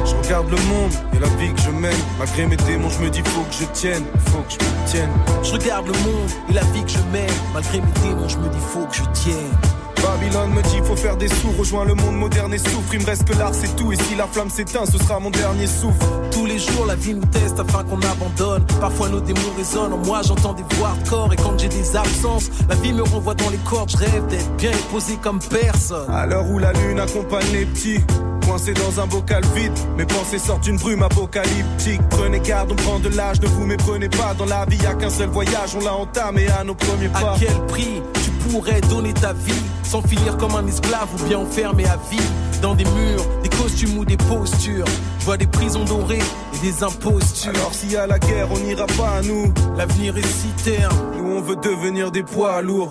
Je 0.05 0.14
regarde 0.14 0.51
le 0.51 0.57
monde 0.57 0.92
et 1.14 1.18
la 1.18 1.29
vie 1.29 1.53
que 1.53 1.61
je 1.61 1.70
mène. 1.70 1.96
Malgré 2.18 2.46
mes 2.46 2.57
démons, 2.57 2.90
je 2.90 3.01
me 3.01 3.11
dis 3.11 3.22
faut 3.25 3.42
que 3.42 3.55
je 3.61 3.64
tienne, 3.72 4.05
faut 4.27 4.42
que 4.42 4.53
je 4.53 4.57
me 4.57 4.88
tienne. 4.88 5.11
Je 5.42 5.53
regarde 5.53 5.87
le 5.87 5.92
monde 5.92 6.31
et 6.49 6.53
la 6.53 6.62
vie 6.72 6.83
que 6.85 6.90
je 6.90 6.99
mène. 7.12 7.31
Malgré 7.53 7.81
mes 7.81 7.92
démons, 8.03 8.29
je 8.29 8.38
me 8.38 8.49
dis 8.49 8.59
faut 8.72 8.87
que 8.87 8.96
je 8.96 9.03
tienne. 9.12 9.75
Babylone 10.07 10.55
me 10.55 10.62
dit 10.62 10.79
faut 10.85 10.95
faire 10.95 11.16
des 11.16 11.27
sous, 11.27 11.51
rejoins 11.59 11.85
le 11.85 11.95
monde 11.95 12.16
moderne 12.16 12.55
et 12.55 12.59
souffre. 12.59 12.95
Il 12.95 13.01
me 13.01 13.07
reste 13.07 13.25
que 13.25 13.37
l'art, 13.37 13.53
c'est 13.53 13.75
tout. 13.75 13.90
Et 13.90 13.97
si 13.97 14.14
la 14.14 14.29
flamme 14.29 14.51
s'éteint, 14.51 14.87
ce 14.87 14.99
sera 14.99 15.19
mon 15.19 15.31
dernier 15.31 15.66
souffle. 15.66 16.07
Tous 16.31 16.47
les 16.47 16.59
jours, 16.59 16.87
la 16.87 16.95
vie 16.95 17.14
nous 17.14 17.25
teste 17.27 17.59
afin 17.59 17.83
qu'on 17.83 17.99
abandonne. 17.99 18.64
Parfois, 18.81 19.09
nos 19.09 19.21
démons 19.21 19.53
résonnent. 19.57 19.95
En 19.95 19.99
moi, 19.99 20.21
j'entends 20.23 20.53
des 20.53 20.62
voix 20.77 20.95
de 21.03 21.09
corps. 21.09 21.33
Et 21.33 21.37
quand 21.37 21.59
j'ai 21.59 21.69
des 21.69 21.97
absences, 21.97 22.51
la 22.69 22.77
vie 22.77 22.92
me 22.92 23.03
renvoie 23.03 23.35
dans 23.35 23.51
les 23.51 23.59
cordes. 23.59 23.90
Je 23.90 23.97
rêve 23.97 24.27
d'être 24.29 24.57
bien 24.57 24.71
et 24.71 24.92
posé 24.92 25.16
comme 25.21 25.40
personne. 25.40 26.09
À 26.09 26.25
l'heure 26.27 26.49
où 26.49 26.61
la 26.61 26.73
lune 26.73 27.01
accompagne 27.01 27.51
les 27.53 27.66
petits. 27.66 27.99
Coincé 28.47 28.75
dans 28.75 29.01
un 29.03 29.07
bocal 29.09 29.42
vide, 29.57 29.73
mes 29.99 30.07
pensées 30.07 30.38
sortent 30.38 30.62
d'une 30.62 30.77
brume 30.77 31.03
apocalyptique. 31.03 32.01
Prenez 32.11 32.38
garde, 32.38 32.71
on 32.71 32.77
prend 32.77 33.01
de 33.01 33.09
l'âge, 33.09 33.40
ne 33.40 33.49
vous 33.49 33.66
méprenez 33.66 34.09
pas. 34.09 34.35
Dans 34.38 34.47
la 34.47 34.64
vie, 34.66 34.77
y 34.77 34.87
a 34.87 34.95
qu'un 34.95 35.11
seul 35.11 35.31
voyage, 35.31 35.75
on 35.77 35.85
l'a 35.85 35.95
entamé 35.95 36.47
à 36.49 36.62
nos 36.62 36.77
premiers 36.77 37.09
pas. 37.09 37.33
À 37.33 37.37
quel 37.40 37.66
prix 37.66 38.01
tu 38.23 38.31
pourrais 38.48 38.80
donner 38.82 39.12
ta 39.12 39.32
vie 39.32 39.62
sans 39.82 40.02
finir 40.02 40.37
comme 40.37 40.54
un 40.54 40.66
esclave 40.66 41.09
ou 41.14 41.24
bien 41.24 41.38
enfermé 41.38 41.85
à 41.87 41.96
vie 42.11 42.22
dans 42.62 42.74
des 42.74 42.85
murs, 42.85 43.24
des 43.42 43.48
costumes 43.48 43.98
ou 43.98 44.04
des 44.04 44.16
postures. 44.16 44.87
Je 45.20 45.24
vois 45.24 45.37
des 45.37 45.46
prisons 45.46 45.85
dorées 45.85 46.18
et 46.54 46.59
des 46.61 46.82
impostures. 46.82 47.50
Alors 47.50 47.74
s'il 47.74 47.92
y 47.92 47.96
a 47.96 48.06
la 48.06 48.18
guerre, 48.18 48.48
on 48.50 48.59
n'ira 48.59 48.87
pas 48.87 49.18
à 49.18 49.22
nous. 49.22 49.52
L'avenir 49.76 50.16
est 50.16 50.26
si 50.26 50.48
terne. 50.64 50.94
Nous 51.16 51.37
on 51.37 51.40
veut 51.40 51.56
devenir 51.56 52.11
des 52.11 52.22
poids 52.22 52.62
lourds. 52.62 52.90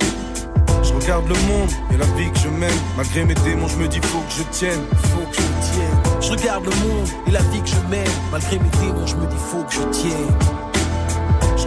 Je 0.83 0.93
regarde 0.93 1.27
le 1.27 1.35
monde 1.47 1.69
et 1.93 1.97
la 1.97 2.05
vie 2.05 2.31
que 2.31 2.39
je 2.39 2.49
mène. 2.49 2.77
Malgré 2.95 3.25
mes 3.25 3.33
démons, 3.33 3.67
je 3.67 3.77
me 3.77 3.87
dis 3.87 3.99
faut 4.03 4.19
que 4.19 4.33
je 4.37 4.43
tienne, 4.51 4.81
faut 4.95 5.29
que 5.31 5.35
je 5.35 5.71
tienne. 5.71 6.21
Je 6.21 6.31
regarde 6.31 6.65
le 6.65 6.71
monde 6.71 7.07
et 7.27 7.31
la 7.31 7.41
vie 7.41 7.61
que 7.61 7.69
je 7.69 7.89
mène. 7.89 8.11
Malgré 8.31 8.59
mes 8.59 8.69
démons, 8.81 9.07
je 9.07 9.15
me 9.15 9.25
dis 9.25 9.37
faut 9.49 9.63
que 9.63 9.73
je 9.73 9.99
tienne. 9.99 10.74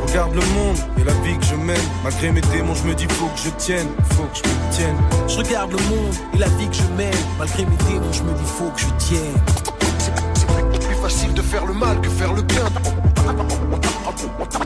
Regarde 0.08 0.34
le 0.34 0.46
monde 0.54 0.78
et 0.98 1.04
la 1.04 1.12
vie 1.22 1.36
que 1.38 1.44
je 1.44 1.54
mène. 1.54 1.76
Malgré 2.02 2.32
mes 2.32 2.40
démons, 2.40 2.74
je 2.74 2.88
me 2.88 2.94
dis 2.94 3.06
faut 3.10 3.26
que 3.26 3.40
je 3.44 3.50
tienne, 3.50 3.88
faut 4.12 4.22
que 4.24 4.38
je 4.38 4.42
me 4.42 4.72
tienne. 4.72 4.96
Je 5.28 5.36
regarde 5.36 5.70
le 5.70 5.78
monde 5.94 6.14
et 6.34 6.38
la 6.38 6.48
vie 6.48 6.66
que 6.68 6.76
je 6.76 6.82
mène. 6.96 7.12
Malgré 7.38 7.66
mes 7.66 7.76
démons, 7.76 8.12
je 8.12 8.22
me 8.22 8.32
dis 8.32 8.44
faut 8.46 8.70
que 8.70 8.80
je 8.80 8.86
tienne. 8.98 9.36
C'est 10.34 10.86
plus 10.86 10.96
facile 10.96 11.34
de 11.34 11.42
faire 11.42 11.66
le 11.66 11.74
mal 11.74 12.00
que 12.00 12.08
faire 12.08 12.32
le 12.32 12.40
bien. 12.40 12.64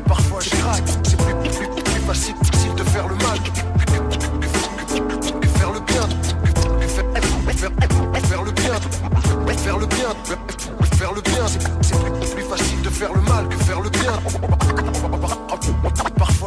Parfois 0.06 0.40
je 0.40 0.50
craque. 0.50 0.82
C'est 1.02 1.16
plus, 1.16 1.34
plus, 1.34 1.82
plus 1.82 2.00
facile, 2.06 2.34
de 2.76 2.84
faire 2.84 3.08
le 3.08 3.16
mal 3.16 3.38
que, 3.42 3.50
que 5.40 5.48
faire 5.48 5.72
le 5.72 5.80
bien. 5.80 6.08
Faire, 6.86 7.04
faire 8.28 8.42
le 8.44 8.52
bien. 8.52 8.74
Faire 9.56 9.78
le 9.78 9.86
bien. 9.86 10.14
Faire 10.96 11.12
le 11.14 11.20
bien. 11.20 11.46
C'est 11.82 11.98
plus, 11.98 12.30
plus 12.34 12.44
facile 12.44 12.80
de 12.82 12.90
faire 12.90 13.12
le 13.12 13.20
mal 13.22 13.41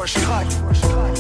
Parfois 0.06 0.22
je 0.22 0.26
craque. 0.26 1.15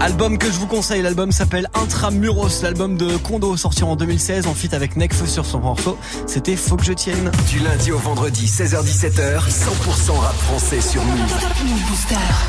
Album 0.00 0.38
que 0.38 0.46
je 0.46 0.58
vous 0.60 0.68
conseille, 0.68 1.02
l'album 1.02 1.32
s'appelle 1.32 1.68
Intramuros, 1.74 2.62
l'album 2.62 2.96
de 2.96 3.16
Kondo 3.16 3.56
sorti 3.56 3.82
en 3.82 3.96
2016 3.96 4.46
en 4.46 4.54
feat 4.54 4.72
avec 4.72 4.94
Nekfeu 4.94 5.26
sur 5.26 5.44
son 5.44 5.58
morceau. 5.58 5.98
C'était 6.28 6.54
Faut 6.54 6.76
que 6.76 6.84
je 6.84 6.92
tienne. 6.92 7.32
Du 7.50 7.58
lundi 7.58 7.90
au 7.90 7.98
vendredi, 7.98 8.46
16h17h, 8.46 9.40
100% 9.48 10.18
rap 10.20 10.36
français 10.36 10.80
sur 10.80 11.04
Move. 11.04 11.34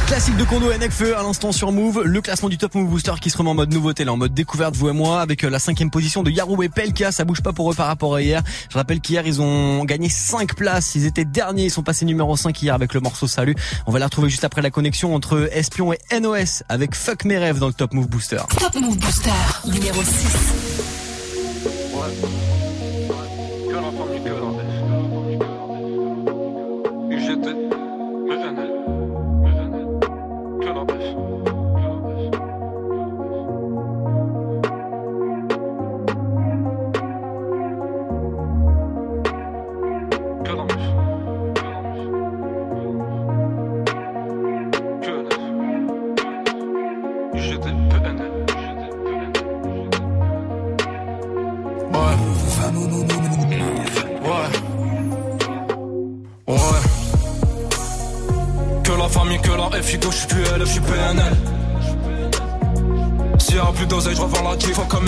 Classique 0.06 0.38
de 0.38 0.44
Kondo 0.44 0.72
et 0.72 0.78
Nekfeu 0.78 1.18
à 1.18 1.24
l'instant 1.24 1.52
sur 1.52 1.72
Move, 1.72 2.04
le 2.06 2.22
classement 2.22 2.50
du 2.50 2.60
Top 2.60 2.76
Move 2.76 2.88
Booster 2.88 3.14
qui 3.20 3.32
se 3.32 3.38
remet 3.40 3.50
en 3.50 3.56
mode 3.56 3.74
nouveauté, 3.74 4.06
là, 4.06 4.14
en 4.14 4.18
mode 4.18 4.36
découverte 4.36 4.76
vous 4.76 4.90
et 4.90 4.94
moi, 4.94 5.20
avec 5.20 5.44
euh, 5.44 5.50
la 5.50 5.58
cinquième 5.58 5.90
position 5.90 6.22
de 6.22 6.30
Yarou 6.30 6.62
et 6.62 6.70
Pelka, 6.70 7.12
ça 7.12 7.26
bouge 7.26 7.42
pas 7.42 7.52
pour 7.52 7.72
eux 7.72 7.76
par 7.76 7.88
rapport 7.88 8.14
à 8.14 8.22
hier. 8.22 8.44
Je 8.70 8.78
rappelle 8.78 9.00
qu'hier 9.00 9.26
ils 9.26 9.42
ont 9.42 9.86
gagné 9.86 10.08
5 10.08 10.54
places, 10.54 10.94
ils 10.94 11.08
étaient 11.08 11.26
derniers, 11.26 11.66
ils 11.66 11.72
sont 11.72 11.84
passés 11.84 12.06
numéro 12.06 12.38
5 12.38 12.62
hier 12.62 12.76
avec 12.76 12.94
le 12.94 13.00
morceau 13.00 13.26
Salut. 13.26 13.56
On 13.88 13.92
va 13.92 13.98
la 13.98 14.06
retrouver 14.06 14.30
juste 14.30 14.44
après 14.44 14.62
la 14.62 14.70
connexion 14.70 15.16
entre 15.16 15.50
Espion 15.52 15.94
et 15.94 16.20
NOS 16.20 16.64
avec 16.70 16.94
Fuck 16.94 17.26
mes 17.26 17.39
dans 17.40 17.68
le 17.68 17.74
Top 17.74 17.94
Move 17.94 18.08
Booster. 18.08 18.42
Top 18.60 18.76
Move 18.76 18.98
Booster, 18.98 19.32
numéro 19.66 20.04
6. 20.04 20.10
Que 21.94 22.49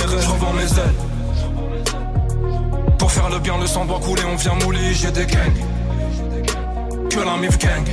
je 0.07 0.29
revends 0.29 0.53
mes 0.53 0.63
ailes. 0.63 0.95
Pour 2.97 3.11
faire 3.11 3.29
le 3.29 3.39
bien, 3.39 3.57
le 3.57 3.67
sang 3.67 3.85
doit 3.85 3.99
couler, 3.99 4.23
on 4.31 4.35
vient 4.35 4.53
mouler, 4.63 4.93
j'ai 4.93 5.11
des 5.11 5.25
gangs. 5.25 5.61
Que 7.09 7.19
la 7.19 7.37
mif 7.37 7.57
gang. 7.57 7.85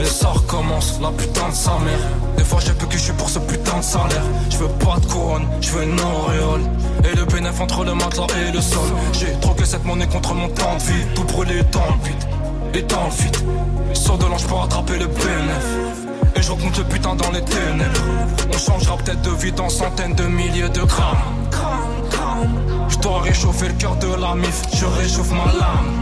Et 0.00 0.04
ça 0.04 0.28
recommence, 0.28 0.98
la 1.00 1.10
putain 1.10 1.48
de 1.48 1.54
sa 1.54 1.72
mère. 1.78 1.98
Des 2.36 2.44
fois, 2.44 2.60
j'ai 2.64 2.72
plus 2.72 2.86
que 2.86 2.94
je 2.94 3.02
suis 3.02 3.12
pour 3.12 3.28
ce 3.28 3.38
putain 3.40 3.78
de 3.78 3.82
salaire. 3.82 4.22
Je 4.50 4.58
veux 4.58 4.68
pas 4.68 4.96
de 5.00 5.06
couronne, 5.06 5.46
je 5.60 5.70
veux 5.70 5.84
une 5.84 6.00
auréole. 6.00 6.62
Et 7.04 7.16
le 7.16 7.24
bénéf 7.24 7.60
entre 7.60 7.84
le 7.84 7.94
matelas 7.94 8.26
et 8.48 8.52
le 8.52 8.60
sol. 8.60 8.88
J'ai 9.12 9.32
troqué 9.40 9.64
cette 9.64 9.84
monnaie 9.84 10.06
contre 10.06 10.34
mon 10.34 10.48
temps 10.48 10.76
de 10.76 10.82
vie. 10.82 11.04
Tout 11.14 11.24
brûlé 11.24 11.62
dans 11.72 11.86
le 11.86 12.04
vide, 12.04 12.24
et 12.74 12.82
dans 12.82 13.04
le 13.04 13.10
vide. 13.22 13.36
Sors 13.94 14.18
de 14.18 14.26
l'ange 14.26 14.46
pour 14.46 14.62
attraper 14.62 14.98
le 14.98 15.06
bénéf. 15.06 16.07
Et 16.38 16.42
je 16.42 16.50
rencontre 16.52 16.78
le 16.78 16.84
putain 16.84 17.16
dans 17.16 17.30
les 17.32 17.42
ténèbres. 17.42 18.00
On 18.54 18.58
changera 18.58 18.96
peut-être 18.98 19.22
de 19.22 19.30
vie 19.30 19.52
dans 19.52 19.68
centaines 19.68 20.14
de 20.14 20.24
milliers 20.24 20.68
de 20.68 20.82
grammes. 20.82 21.18
Je 22.88 22.98
dois 22.98 23.22
réchauffer 23.22 23.68
le 23.68 23.74
cœur 23.74 23.96
de 23.96 24.14
la 24.20 24.34
mif, 24.34 24.62
je 24.72 24.84
réchauffe 24.84 25.30
ma 25.30 25.52
lame. 25.58 25.98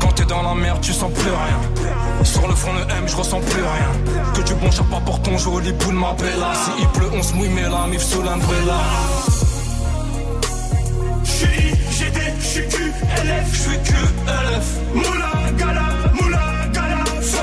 Quand 0.00 0.12
t'es 0.12 0.24
dans 0.24 0.42
la 0.42 0.54
merde, 0.54 0.80
tu 0.82 0.92
sens 0.92 1.10
plus 1.12 1.30
rien. 1.30 2.24
Sur 2.24 2.46
le 2.46 2.54
front, 2.54 2.72
le 2.74 2.82
M, 2.82 3.04
je 3.06 3.16
ressens 3.16 3.40
plus 3.40 3.62
rien. 3.62 4.32
Que 4.34 4.42
du 4.42 4.54
bon 4.54 4.70
chapeau 4.70 5.00
pour 5.04 5.22
ton 5.22 5.38
joli 5.38 5.72
boule, 5.72 5.94
ma 5.94 6.12
bella. 6.12 6.52
Si 6.54 6.70
il 6.80 6.88
pleut, 6.88 7.10
on 7.14 7.22
se 7.22 7.32
mouille, 7.34 7.48
mais 7.48 7.62
la 7.62 7.86
mif 7.86 8.02
sous 8.02 8.22
l'umbrella. 8.22 8.80
J'suis 11.24 11.70
IGD, 11.90 12.18
j'suis 12.40 12.68
QLF, 12.68 13.52
j'suis 13.52 13.78
QLF. 13.82 14.66
Moula 14.94 15.32
gala, 15.56 15.80
moula. 15.80 16.01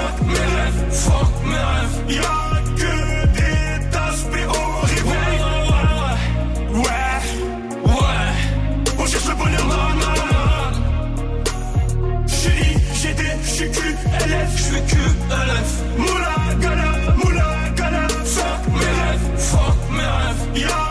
Fuck 0.09 0.21
mes 0.27 0.33
rêves, 0.33 0.91
fuck 0.91 1.33
mes 1.45 1.55
rêves. 1.55 1.97
Y'a 2.09 2.41
que 2.75 2.93
des 3.27 3.89
tasses 3.91 4.23
PO 4.23 4.61
réveil. 4.83 5.39
Ouais, 6.73 6.83
ouais, 6.83 7.93
ouais. 7.93 8.33
On 8.97 9.05
cherche 9.05 9.27
le 9.27 9.35
bonheur 9.35 9.65
normal. 9.65 10.73
J'suis 12.27 12.73
IGD, 12.91 13.21
j'suis 13.43 13.71
QLF, 13.71 14.51
j'suis 14.57 14.81
QLF. 14.87 15.71
Moula 15.97 16.35
gala, 16.59 16.91
moula 17.23 17.49
gala. 17.75 18.07
Fuck 18.25 18.67
mes 18.73 18.93
rêves, 19.01 19.27
fuck 19.37 19.77
mes 19.91 19.99
rêves. 19.99 20.43
Y'a 20.67 20.88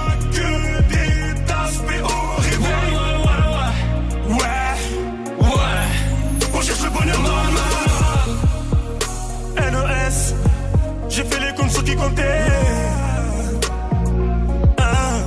qui 11.88 11.96
comptait. 11.96 12.22
Ah, 14.77 15.20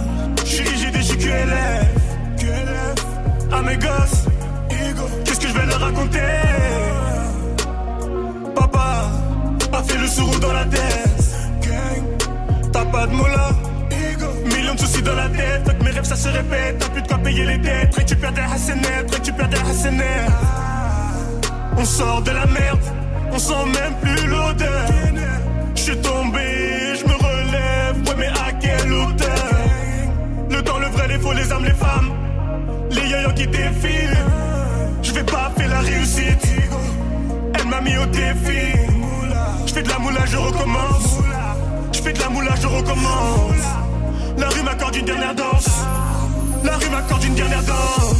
IGD, 0.45 0.95
j'suis 1.02 1.17
QLF. 1.17 1.89
QLF. 2.38 3.00
À 3.52 3.62
mes 3.63 3.78
gosses, 3.78 4.26
qu'est-ce 5.26 5.39
que 5.39 5.47
je 5.47 5.54
vais 5.54 5.65
leur 5.65 5.80
raconter? 5.80 6.19
Papa 8.56 9.12
a 9.74 9.84
fait 9.84 9.97
le 9.97 10.08
sourd 10.08 10.39
dans 10.39 10.54
la 10.54 10.65
tête. 10.65 11.24
T'as 12.71 12.86
pas 12.86 13.08
de 13.08 13.13
mots 13.13 13.28
là? 13.28 13.50
Millions 14.45 14.76
de 14.76 14.80
soucis 14.80 15.02
dans 15.02 15.15
la 15.15 15.30
tête, 15.30 15.63
que 15.78 15.84
mes 15.84 15.91
rêves 15.91 16.06
ça 16.06 16.15
se 16.15 16.30
répète. 16.30 16.78
T'as 16.80 16.89
plus 16.89 17.02
de 17.02 17.08
quoi 17.08 17.17
payer 17.17 17.45
les 17.45 17.58
dettes, 17.58 17.95
récupère 17.95 18.34
des 18.34 18.41
Hassanet, 18.41 19.06
récupère 19.12 19.50
des 19.50 19.58
Hassanet. 19.58 20.28
On 21.78 21.86
sort 21.86 22.21
de 22.21 22.32
la 22.32 22.45
merde, 22.45 22.86
on 23.32 23.39
sent 23.39 23.65
même 23.65 23.95
plus 24.02 24.28
l'odeur. 24.28 24.88
Je 25.84 25.93
tombé, 25.93 26.50
vrai, 31.55 31.69
les 31.69 31.75
femmes, 31.75 32.11
les 32.91 33.09
yo 33.09 33.31
qui 33.35 33.47
défilent. 33.47 34.17
Je 35.01 35.11
vais 35.13 35.23
pas 35.23 35.51
faire 35.57 35.69
la 35.69 35.79
réussite, 35.79 36.47
elle 37.53 37.67
m'a 37.67 37.81
mis 37.81 37.97
au 37.97 38.05
défi. 38.05 38.77
Je 39.65 39.73
fais 39.73 39.83
de 39.83 39.89
la 39.89 39.99
moula, 39.99 40.25
je 40.25 40.37
recommence. 40.37 41.17
Je 41.91 42.01
fais 42.01 42.13
de 42.13 42.19
la 42.19 42.29
moula, 42.29 42.51
je 42.61 42.67
recommence. 42.67 43.65
La 44.37 44.49
rue 44.49 44.63
m'accorde 44.63 44.95
une 44.95 45.05
dernière 45.05 45.35
danse. 45.35 45.69
La 46.63 46.75
rue 46.77 46.89
m'accorde 46.89 47.23
une 47.23 47.35
dernière 47.35 47.63
danse. 47.63 48.15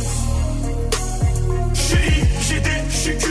J'suis 1.73 2.21
GD, 2.47 2.69
j'suis 2.89 3.17
Q, 3.17 3.25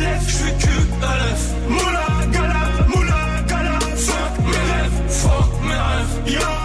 LF, 0.00 0.28
j'suis 0.28 0.54
Q, 0.58 0.68
LF. 1.02 1.42
Moula, 1.68 2.06
gala, 2.32 2.86
moula, 2.88 3.42
gala. 3.48 3.78
Fuck 3.96 4.38
mes 4.44 4.64
rêves, 4.72 5.00
fuck 5.08 5.50
mes 5.62 5.74
rêves. 5.74 6.34
Y'a 6.40 6.55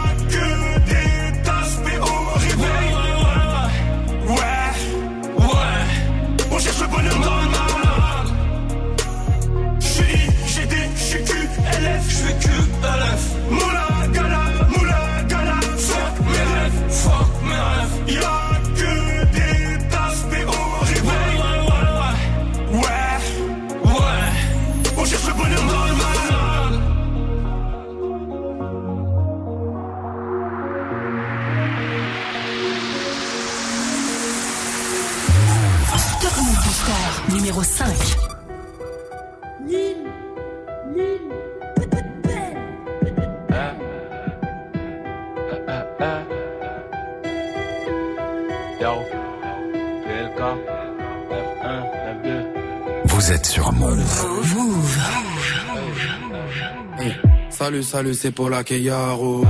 Salut, 57.62 57.84
salut, 57.84 58.16
c'est 58.16 58.32
Paula 58.32 58.64
Keyaro. 58.64 59.46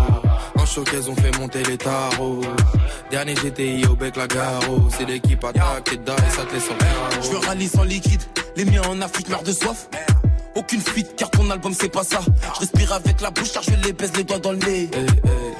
En 0.56 0.65
showcase, 0.65 1.08
on 1.08 1.15
fait 1.15 1.32
monter 1.39 1.63
les 1.63 1.78
tarots. 1.78 2.41
Dernier 3.10 3.36
GTI 3.36 3.86
au 3.86 3.95
bec 3.95 4.17
la 4.17 4.28
garo. 4.28 4.89
C'est 4.89 5.06
l'équipe 5.06 5.41
attaque 5.41 5.93
et 5.93 5.97
dalle, 5.97 6.17
ça 6.30 6.43
te 6.43 6.54
laisse 6.54 6.69
en. 6.69 7.21
Je 7.21 7.30
veux 7.30 7.38
rallye 7.38 7.69
sans 7.69 7.86
liquide, 7.86 8.21
les 8.58 8.65
miens 8.65 8.82
en 8.89 9.00
Afrique 9.00 9.30
meurent 9.30 9.43
de 9.43 9.54
soif. 9.54 9.88
Aucune 10.56 10.82
fuite 10.82 11.15
car 11.15 11.32
ton 11.32 11.50
album 11.50 11.74
c'est 11.74 11.88
pas 11.88 12.04
ça. 12.04 12.19
Je 12.56 12.60
respire 12.60 12.91
avec 12.91 13.21
la 13.21 13.32
bouche 13.32 13.54
car 13.54 13.63
je 13.63 13.71
les 13.82 13.93
baisse 13.93 14.12
les 14.17 14.26
doigts 14.26 14.39
dans 14.39 14.52
le 14.52 14.58
nez. 14.58 14.89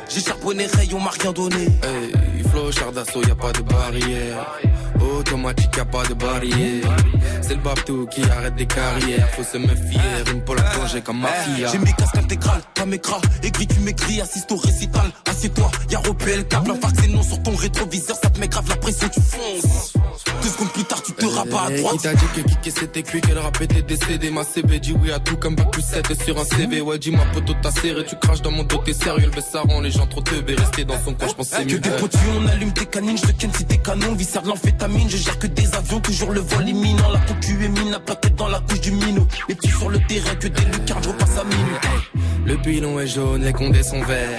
J'ai 0.10 0.20
charbonné 0.20 0.66
rayon, 0.66 1.00
m'a 1.00 1.12
rien 1.12 1.32
donné. 1.32 1.64
Hey, 1.64 2.44
flow, 2.52 2.70
char 2.70 2.92
d'assaut, 2.92 3.24
y 3.24 3.32
a 3.32 3.36
pas 3.36 3.54
de 3.54 3.62
barrière. 3.62 4.60
Automatique, 5.00 5.76
y 5.78 5.80
a 5.80 5.86
pas 5.86 6.04
de 6.06 6.14
barrière. 6.14 6.96
C'est 7.42 7.56
le 7.56 7.62
babtou 7.62 8.08
qui 8.08 8.24
arrête 8.24 8.56
des 8.56 8.66
carrières. 8.66 9.28
Faut 9.30 9.44
se 9.44 9.58
méfier, 9.58 10.00
pour 10.46 10.56
la 10.56 10.64
plonger 10.64 11.02
comme 11.02 11.20
mafia. 11.20 11.70
J'ai 11.72 11.78
mis 11.78 11.94
casque 11.94 12.18
intégral, 12.18 12.62
pas 12.76 12.86
m'écras. 12.86 13.22
Aigri, 13.44 13.68
tu 13.68 13.80
m'écris, 13.80 14.22
assiste 14.22 14.52
au 14.52 14.58
récital. 14.58 15.12
Assieds-toi, 15.30 15.72
y'a 15.90 16.00
repé 16.00 16.38
le 16.38 16.44
câble. 16.44 16.74
C'est 17.00 17.08
non 17.08 17.24
sur 17.24 17.42
ton 17.44 17.56
rétroviseur, 17.56 18.18
ça 18.22 18.30
te 18.30 18.40
met 18.40 18.48
grave 18.48 18.68
la 18.70 18.76
pression, 18.76 19.08
tu 19.10 19.22
fonces. 19.22 19.94
Deux 20.42 20.50
secondes 20.50 20.72
plus 20.72 20.84
tard, 20.84 21.02
tu 21.04 21.14
te 21.14 21.26
rabats 21.26 21.64
à 21.68 21.72
droite. 21.72 21.98
Qui 21.98 22.04
t'a 22.04 22.14
dit 22.14 22.26
que 22.36 22.42
kicker 22.42 22.72
c'était 22.72 23.04
cuit, 23.04 23.22
qu'elle 23.22 23.38
rap 23.38 23.62
était 23.62 23.82
décédé 23.82 24.30
Ma 24.30 24.44
CB 24.44 24.80
dit 24.80 24.96
oui 25.02 25.12
à 25.12 25.20
tout 25.20 25.36
comme 25.38 25.56
bac 25.56 25.72
plus 25.72 25.82
7 25.82 26.24
sur 26.24 26.40
un 26.40 26.46
CV 26.46 26.82
Ouais 26.82 26.98
dis-moi 26.98 27.24
poteau 27.34 27.54
t'as 27.62 27.72
serré, 27.72 28.06
tu 28.06 28.16
craches 28.16 28.42
dans 28.42 28.52
mon 28.52 28.64
dos 28.64 28.78
t'es 28.84 28.94
sérieux. 28.94 29.32
Le 29.34 29.42
ça 29.42 29.62
rend 29.62 29.82
les 29.82 29.92
gens 29.92 30.08
trop 30.08 30.22
teubés, 30.22 30.56
rester 30.56 30.84
dans 30.84 31.00
son 31.04 31.14
coin 31.14 31.28
je 31.28 31.34
pense 31.34 31.48
c'est 31.48 31.66
Que 31.66 31.76
des 31.76 31.90
potus, 31.92 32.20
on 32.40 32.48
allume 32.48 32.74
tes 32.74 32.86
canines, 32.86 33.18
je 33.18 33.24
te 33.24 33.32
ken 33.32 33.52
si 33.54 33.66
t'es 33.66 33.78
canon, 33.78 34.14
viscère 34.14 34.42
de 34.42 34.50
l'amphétamine, 34.50 35.10
je 35.10 35.18
gère 35.18 35.40
que 35.40 35.48
des 35.48 35.76
avions, 35.76 36.00
toujours 36.00 36.32
le 36.32 36.42
vol 36.42 36.68
imminent, 36.68 37.10
la 37.12 37.20
concu 37.20 37.64
est 37.64 37.70
mine, 37.70 37.92
la 37.92 38.00
plaquette 38.00 38.36
dans 38.36 38.48
la 38.48 38.60
couche 38.60 38.82
du 38.82 38.92
minot, 38.92 39.28
les 39.50 39.56
petits 39.56 39.70
sur 39.70 39.90
le 39.90 40.00
terrain, 40.00 40.36
que 40.36 40.48
des 40.48 40.66
lucarnes, 40.66 41.04
je 41.04 41.10
repasse 41.10 41.38
à 41.38 41.44
minuit. 41.44 42.26
Le 42.46 42.58
pilon 42.58 43.00
est 43.00 43.08
jaune, 43.08 43.44
les 43.44 43.54
condés 43.54 43.84
sont 43.84 44.02
verts. 44.02 44.30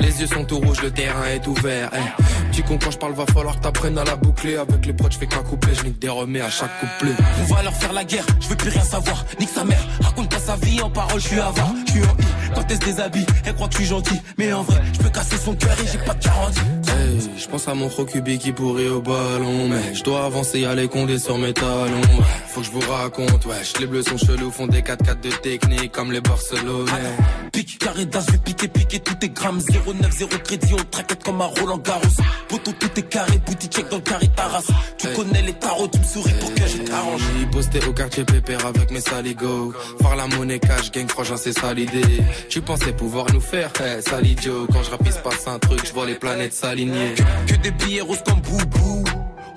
Les 0.00 0.20
yeux 0.20 0.26
sont 0.26 0.44
tout 0.44 0.58
rouges, 0.58 0.82
le 0.82 0.90
terrain 0.90 1.26
est 1.26 1.46
ouvert 1.46 1.90
Tu 2.56 2.62
comprends 2.62 2.86
quand 2.86 2.90
je 2.90 2.98
parle, 2.98 3.12
va 3.12 3.26
falloir 3.26 3.56
que 3.56 3.60
t'apprennes 3.60 3.98
à 3.98 4.04
la 4.04 4.16
boucler 4.16 4.56
Avec 4.56 4.86
les 4.86 4.94
proches, 4.94 5.12
je 5.12 5.18
fais 5.18 5.26
qu'un 5.26 5.42
couplet, 5.42 5.74
je 5.74 5.84
nique 5.84 5.98
des 5.98 6.08
remets 6.08 6.40
à 6.40 6.48
chaque 6.48 6.70
couplet 6.80 7.12
On 7.42 7.54
va 7.54 7.62
leur 7.62 7.74
faire 7.74 7.92
la 7.92 8.02
guerre, 8.02 8.24
je 8.40 8.48
veux 8.48 8.56
plus 8.56 8.70
rien 8.70 8.82
savoir. 8.82 9.26
Nique 9.38 9.50
sa 9.50 9.62
mère, 9.62 9.86
raconte 10.00 10.30
pas 10.30 10.38
sa 10.38 10.56
vie 10.56 10.80
en 10.80 10.88
parole, 10.88 11.20
je 11.20 11.26
suis 11.26 11.38
avare, 11.38 11.74
je 11.86 11.92
suis 11.92 12.00
en 12.00 12.04
I. 12.04 12.54
Quand 12.54 12.62
elle 12.70 12.76
se 12.76 12.84
déshabille, 12.86 13.26
elle 13.44 13.54
croit 13.54 13.68
que 13.68 13.74
je 13.74 13.78
suis 13.80 13.88
gentil. 13.88 14.18
Mais 14.38 14.54
en 14.54 14.62
vrai, 14.62 14.80
je 14.90 14.98
peux 15.00 15.10
casser 15.10 15.36
son 15.36 15.54
cœur 15.54 15.76
et 15.82 15.86
j'ai 15.86 15.98
pas 15.98 16.14
de 16.14 16.24
garantie. 16.24 16.60
Hey, 16.96 17.18
je 17.36 17.46
pense 17.48 17.68
à 17.68 17.74
mon 17.74 17.88
Rokubi 17.88 18.38
qui 18.38 18.52
pourrit 18.52 18.88
au 18.88 19.00
ballon 19.00 19.68
Mais 19.68 19.94
je 19.94 20.02
dois 20.02 20.24
avancer, 20.24 20.60
y 20.60 20.66
aller 20.66 20.88
condé 20.88 21.18
sur 21.18 21.36
mes 21.38 21.52
talons 21.52 22.00
Ouais, 22.18 22.24
Faut 22.48 22.60
que 22.60 22.66
je 22.66 22.70
vous 22.72 22.80
raconte, 22.90 23.44
wesh 23.46 23.78
Les 23.80 23.86
bleus 23.86 24.02
sont 24.02 24.16
chelous, 24.18 24.50
font 24.50 24.66
des 24.66 24.80
4-4 24.80 25.20
de 25.20 25.30
technique 25.42 25.92
Comme 25.92 26.12
les 26.12 26.20
Barcelonais 26.20 27.16
Pique, 27.52 27.78
carré 27.78 28.04
d'as, 28.04 28.20
je 28.26 28.32
vais 28.32 28.38
piquer, 28.38 28.68
piquer 28.68 28.98
tous 29.00 29.14
tes 29.14 29.30
grammes. 29.30 29.60
0,9, 29.60 30.10
0 30.10 30.30
crédit, 30.44 30.74
on 30.74 30.84
traquette 30.90 31.24
comme 31.24 31.40
un 31.40 31.46
Roland 31.46 31.78
Garros. 31.78 32.02
Poto, 32.48 32.70
tout 32.72 32.90
est 32.96 33.08
carré, 33.08 33.38
boutique 33.46 33.72
check 33.72 33.88
dans 33.88 33.96
le 33.96 34.02
carré 34.02 34.28
Taras. 34.36 34.64
Tu 34.98 35.08
connais 35.08 35.40
les 35.40 35.54
tarots, 35.54 35.88
tu 35.88 35.98
me 35.98 36.04
souris 36.04 36.34
pour 36.38 36.52
que 36.52 36.66
je 36.66 36.78
t'arrange. 36.82 37.22
J'ai 37.38 37.46
posté 37.46 37.78
au 37.88 37.92
quartier 37.94 38.24
pépère 38.24 38.66
avec 38.66 38.90
mes 38.90 39.00
saligots 39.00 39.72
Faire 40.02 40.16
la 40.16 40.26
monnaie 40.26 40.58
cash, 40.58 40.90
gang, 40.92 41.08
franchement 41.08 41.38
c'est 41.38 41.58
ça 41.58 41.72
l'idée 41.72 42.22
Tu 42.50 42.60
pensais 42.60 42.92
pouvoir 42.92 43.26
nous 43.32 43.40
faire, 43.40 43.70
hey, 43.80 44.02
sale 44.02 44.26
idiot 44.26 44.66
Quand 44.70 44.82
je 44.82 44.90
rapide 44.90 45.14
passe 45.24 45.46
un 45.46 45.58
truc, 45.58 45.80
je 45.86 45.92
vois 45.94 46.04
les 46.04 46.16
planètes 46.16 46.52
Que 47.46 47.54
des 47.56 47.70
billets 47.70 48.00
roses 48.02 48.22
comme 48.24 48.40
boubou. 48.40 49.04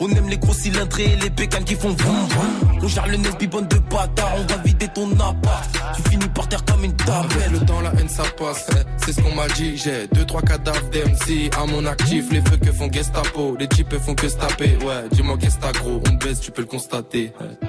On 0.01 0.09
aime 0.11 0.29
les 0.29 0.37
gros 0.37 0.53
cylindrés 0.53 1.11
et 1.11 1.15
les 1.17 1.29
pécanes 1.29 1.65
qui 1.65 1.75
font 1.75 1.89
vroom 1.89 2.15
vroom. 2.29 2.79
On 2.81 2.87
gère 2.87 3.05
le 3.07 3.17
nez 3.17 3.29
bibonne 3.37 3.67
de 3.67 3.77
bâtard, 3.79 4.31
on 4.37 4.45
va 4.45 4.57
vider 4.63 4.87
ton 4.87 5.11
appart. 5.19 5.69
Tu 5.97 6.09
finis 6.09 6.29
par 6.29 6.47
terre 6.47 6.63
comme 6.63 6.85
une 6.85 6.95
table. 6.95 7.27
Avec 7.35 7.51
le 7.51 7.59
temps, 7.65 7.81
la 7.81 7.91
haine 7.99 8.07
ça 8.07 8.23
passe, 8.37 8.69
eh, 8.71 8.75
c'est 9.05 9.11
ce 9.11 9.21
qu'on 9.21 9.35
m'a 9.35 9.47
dit. 9.49 9.75
J'ai 9.75 10.07
deux, 10.07 10.23
trois 10.25 10.41
cadavres 10.41 10.89
d'MC 10.89 11.49
à 11.61 11.65
mon 11.65 11.85
actif. 11.85 12.31
Les 12.31 12.39
feux 12.39 12.55
que 12.57 12.71
font 12.71 12.89
Gestapo, 12.89 13.57
les 13.59 13.67
types 13.67 13.93
font 13.97 14.15
que 14.15 14.29
se 14.29 14.37
taper. 14.37 14.77
Ouais, 14.85 15.09
dis-moi 15.11 15.37
qu'est-ce 15.37 15.57
que 15.57 15.61
t'as 15.63 15.73
gros, 15.73 16.01
on 16.09 16.13
baisse, 16.13 16.39
tu 16.39 16.51
peux 16.51 16.61
le 16.61 16.67
constater. 16.67 17.33
eh. 17.41 17.65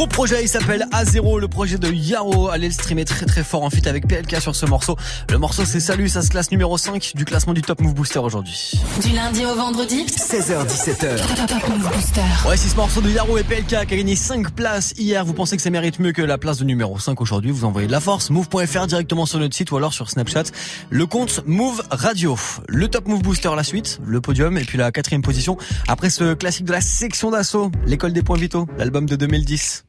Gros 0.00 0.06
projet, 0.06 0.42
il 0.42 0.48
s'appelle 0.48 0.86
A0, 0.92 1.38
le 1.38 1.46
projet 1.46 1.76
de 1.76 1.92
Yaro. 1.92 2.48
Allez 2.48 2.68
le 2.68 2.72
streamer 2.72 3.04
très 3.04 3.26
très 3.26 3.44
fort 3.44 3.64
en 3.64 3.68
fit 3.68 3.86
avec 3.86 4.08
PLK 4.08 4.40
sur 4.40 4.56
ce 4.56 4.64
morceau. 4.64 4.96
Le 5.28 5.36
morceau 5.36 5.66
c'est 5.66 5.78
Salut, 5.78 6.08
ça 6.08 6.22
se 6.22 6.30
classe 6.30 6.50
numéro 6.50 6.78
5 6.78 7.12
du 7.14 7.26
classement 7.26 7.52
du 7.52 7.60
Top 7.60 7.82
Move 7.82 7.92
Booster 7.92 8.20
aujourd'hui. 8.20 8.80
Du 9.02 9.10
lundi 9.10 9.44
au 9.44 9.54
vendredi 9.54 10.06
16h17h. 10.06 11.46
Top 11.46 11.68
Move 11.68 11.92
Booster. 11.92 12.48
Ouais, 12.48 12.56
si 12.56 12.70
ce 12.70 12.76
morceau 12.76 13.02
de 13.02 13.10
Yaro 13.10 13.36
et 13.36 13.42
PLK 13.42 13.66
qui 13.66 13.76
a 13.76 13.84
gagné 13.84 14.16
5 14.16 14.52
places 14.52 14.94
hier, 14.96 15.22
vous 15.22 15.34
pensez 15.34 15.58
que 15.58 15.62
ça 15.62 15.68
mérite 15.68 15.98
mieux 15.98 16.12
que 16.12 16.22
la 16.22 16.38
place 16.38 16.56
de 16.56 16.64
numéro 16.64 16.98
5 16.98 17.20
aujourd'hui, 17.20 17.50
vous 17.50 17.66
envoyez 17.66 17.86
de 17.86 17.92
la 17.92 18.00
force, 18.00 18.30
move.fr 18.30 18.86
directement 18.86 19.26
sur 19.26 19.38
notre 19.38 19.54
site 19.54 19.70
ou 19.70 19.76
alors 19.76 19.92
sur 19.92 20.08
Snapchat, 20.08 20.44
le 20.88 21.04
compte 21.04 21.42
Move 21.44 21.82
Radio. 21.90 22.38
Le 22.68 22.88
Top 22.88 23.06
Move 23.06 23.20
Booster, 23.20 23.50
la 23.54 23.64
suite, 23.64 24.00
le 24.06 24.22
podium 24.22 24.56
et 24.56 24.64
puis 24.64 24.78
la 24.78 24.92
quatrième 24.92 25.20
position. 25.20 25.58
Après 25.88 26.08
ce 26.08 26.32
classique 26.32 26.64
de 26.64 26.72
la 26.72 26.80
section 26.80 27.30
d'assaut, 27.30 27.70
l'école 27.84 28.14
des 28.14 28.22
points 28.22 28.38
vitaux, 28.38 28.66
l'album 28.78 29.04
de 29.04 29.16
2010. 29.16 29.84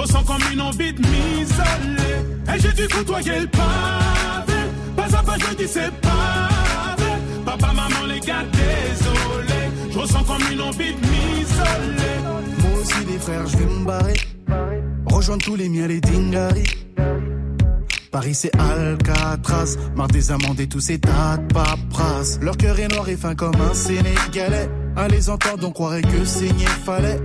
Je 0.00 0.04
ressens 0.06 0.24
comme 0.24 0.40
une 0.50 0.62
envie 0.62 0.94
de 0.94 1.00
m'isoler. 1.00 2.54
Et 2.54 2.58
j'ai 2.58 2.72
dû 2.72 2.88
côtoyer 2.88 3.40
le 3.40 3.46
pavé. 3.48 4.60
Pas 4.96 5.14
à 5.14 5.22
pas, 5.22 5.36
je 5.38 5.54
dis 5.56 5.68
c'est 5.68 5.90
pavé. 6.00 7.10
Papa, 7.44 7.66
maman, 7.66 8.06
les 8.08 8.20
gars, 8.20 8.44
désolé. 8.50 9.60
Je 9.92 9.98
ressens 9.98 10.24
comme 10.24 10.40
une 10.50 10.62
envie 10.62 10.94
de 10.94 11.00
m'isoler. 11.00 12.16
Moi 12.62 12.80
aussi, 12.80 13.04
les 13.12 13.18
frères, 13.18 13.46
je 13.46 13.56
vais 13.58 13.66
me 13.66 13.84
barrer. 13.84 14.14
Rejoindre 15.04 15.44
tous 15.44 15.56
les 15.56 15.68
miens, 15.68 15.86
les 15.86 16.00
dingaris. 16.00 16.86
Paris 18.10 18.34
c'est 18.34 18.56
Alcatraz, 18.58 19.76
marre 19.94 20.08
des 20.08 20.32
amendes 20.32 20.60
et 20.60 20.66
tous 20.66 20.80
ces 20.80 20.98
tas 20.98 21.36
de. 21.36 22.44
Leur 22.44 22.56
cœur 22.56 22.80
est 22.80 22.88
noir 22.88 23.06
et 23.10 23.16
fin 23.16 23.34
comme 23.34 23.60
un 23.60 23.74
Sénégalais. 23.74 24.70
À 24.96 25.08
les 25.08 25.28
entendre, 25.28 25.68
on 25.68 25.72
croirait 25.72 26.00
que 26.00 26.24
saigner 26.24 26.66
fallait. 26.86 27.20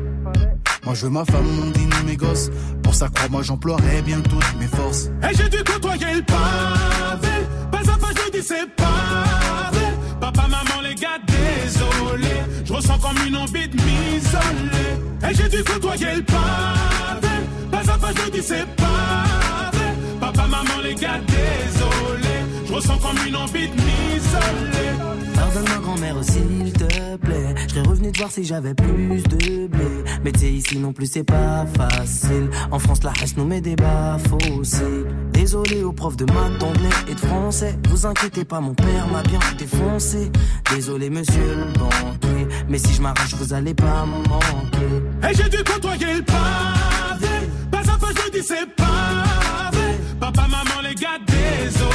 Moi 0.86 0.94
je 0.94 1.06
veux 1.06 1.10
ma 1.10 1.26
femme, 1.26 1.46
mon 1.46 1.72
dîner, 1.72 2.04
mes 2.06 2.16
gosses. 2.16 2.52
Pour 2.84 2.94
ça, 2.94 3.10
crois-moi, 3.14 3.42
j'emploierai 3.42 4.04
bien 4.04 4.22
toutes 4.22 4.60
mes 4.60 4.68
forces. 4.68 5.10
Et 5.24 5.36
j'ai 5.36 5.50
dû 5.50 5.64
côtoyer 5.64 6.14
le 6.14 6.22
pavé. 6.22 7.48
Pas 7.72 7.80
à 7.80 7.98
pas, 7.98 8.10
je 8.16 8.32
dis 8.32 8.46
c'est 8.46 8.70
pavé. 8.76 9.86
Papa, 10.22 10.44
maman, 10.44 10.82
les 10.84 10.94
gars, 10.94 11.18
désolé. 11.28 12.36
Je 12.64 12.72
ressens 12.72 13.00
comme 13.00 13.18
une 13.28 13.36
envie 13.36 13.68
de 13.68 13.76
m'isoler. 13.76 15.28
Et 15.28 15.34
j'ai 15.34 15.50
dû 15.50 15.64
côtoyer 15.64 16.18
le 16.18 16.22
pavé. 16.22 17.34
Pas 17.72 17.92
à 17.92 17.98
pas, 17.98 18.12
je 18.16 18.32
dis 18.32 18.44
c'est 18.44 18.68
pavé. 18.76 19.88
Papa, 20.20 20.44
maman, 20.48 20.82
les 20.84 20.94
gars, 20.94 21.20
désolé. 21.28 22.25
Ressens 22.76 22.98
comme 22.98 23.18
une 23.26 23.38
envie 23.38 23.70
de 23.70 23.74
m'isoler. 23.74 24.92
Pardonne-moi 25.34 25.78
grand-mère 25.82 26.16
s'il 26.22 26.74
te 26.74 27.16
plaît 27.16 27.56
Je 27.70 27.74
serais 27.74 27.88
revenu 27.88 28.12
te 28.12 28.18
voir 28.18 28.30
si 28.30 28.44
j'avais 28.44 28.74
plus 28.74 29.24
de 29.24 29.68
blé 29.68 30.04
Mais 30.26 30.32
sais 30.38 30.52
ici 30.52 30.78
non 30.78 30.92
plus 30.92 31.06
c'est 31.06 31.24
pas 31.24 31.66
facile 31.78 32.50
En 32.72 32.80
France 32.80 33.02
la 33.04 33.12
hache 33.12 33.38
nous 33.38 33.46
met 33.46 33.62
des 33.62 33.78
bas 33.78 34.18
Désolé 35.32 35.84
aux 35.84 35.94
profs 35.94 36.18
de 36.18 36.26
maths, 36.26 36.58
d'anglais 36.60 36.90
et 37.08 37.14
de 37.14 37.20
français 37.20 37.78
Vous 37.90 38.06
inquiétez 38.06 38.44
pas 38.44 38.60
mon 38.60 38.74
père 38.74 39.08
m'a 39.08 39.24
bien 39.24 39.40
défoncé 39.58 40.30
Désolé 40.74 41.10
monsieur 41.10 41.56
le 41.56 41.80
banquier 41.80 42.48
Mais 42.68 42.78
si 42.78 42.94
je 42.94 43.02
m'arrache 43.02 43.36
vous 43.36 43.54
allez 43.54 43.74
pas 43.74 44.06
me 44.06 44.28
manquer 44.28 45.30
Et 45.30 45.34
j'ai 45.34 45.50
dû 45.50 45.64
côtoyer 45.64 46.16
le 46.16 46.24
pavé. 46.24 47.50
Pas 47.72 47.80
à 47.80 47.98
pas, 47.98 48.08
je 48.10 48.32
dis 48.32 48.46
c'est 48.46 48.68
pavé. 48.76 49.96
Papa, 50.20 50.48
maman, 50.48 50.82
les 50.84 50.96
gars, 50.96 51.20
désolé. 51.26 51.95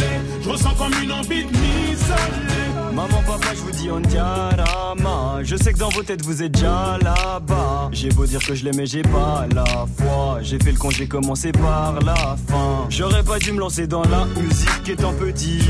Je 0.51 0.57
ressens 0.57 0.75
comme 0.75 0.91
une 1.01 1.13
envie 1.13 1.45
de 1.45 1.49
m'isoler. 1.49 2.93
Maman, 2.93 3.23
papa, 3.25 3.53
je 3.55 3.61
vous 3.61 3.71
dis 3.71 3.89
on 3.89 4.01
diarama. 4.01 5.39
Je 5.43 5.55
sais 5.55 5.71
que 5.71 5.77
dans 5.77 5.87
vos 5.87 6.03
têtes 6.03 6.25
vous 6.25 6.43
êtes 6.43 6.51
déjà 6.51 6.97
là-bas. 7.01 7.89
J'ai 7.93 8.09
beau 8.09 8.25
dire 8.25 8.43
que 8.45 8.53
je 8.53 8.65
l'aimais, 8.65 8.85
j'ai 8.85 9.01
pas 9.01 9.45
la 9.55 9.63
foi. 9.97 10.39
J'ai 10.41 10.59
fait 10.59 10.73
le 10.73 10.77
con, 10.77 10.89
j'ai 10.89 11.07
commencé 11.07 11.53
par 11.53 12.01
la 12.01 12.35
fin. 12.49 12.85
J'aurais 12.89 13.23
pas 13.23 13.39
dû 13.39 13.53
me 13.53 13.59
lancer 13.59 13.87
dans 13.87 14.03
la 14.03 14.25
musique 14.25 14.89
étant 14.89 15.13
petit. 15.13 15.61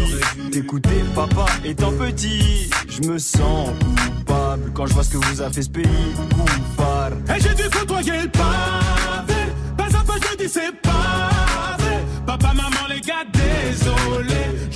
T'écouter 0.52 1.04
papa 1.14 1.46
étant 1.64 1.92
petit. 1.92 2.72
Je 2.90 3.08
me 3.08 3.20
sens 3.20 3.70
coupable 4.16 4.72
quand 4.74 4.88
je 4.88 4.94
vois 4.96 5.04
ce 5.04 5.12
que 5.12 5.18
vous 5.18 5.44
a 5.44 5.52
fait 5.52 5.62
ce 5.62 5.70
pays. 5.70 5.86
Coupable. 6.16 7.18
Et 7.30 7.40
j'ai 7.40 7.54
dû 7.54 7.70
côtoyer 7.70 8.24
le 8.24 8.30
pavé. 8.30 9.42
Pas 9.78 9.96
à 9.96 10.04
pas, 10.04 10.16
je 10.32 10.38
dis 10.38 10.50
c'est 10.50 10.76
pavé. 10.82 11.98
Papa, 12.26 12.48
maman, 12.56 12.88
les 12.90 13.02
gars, 13.02 13.26
désolé. 13.32 13.91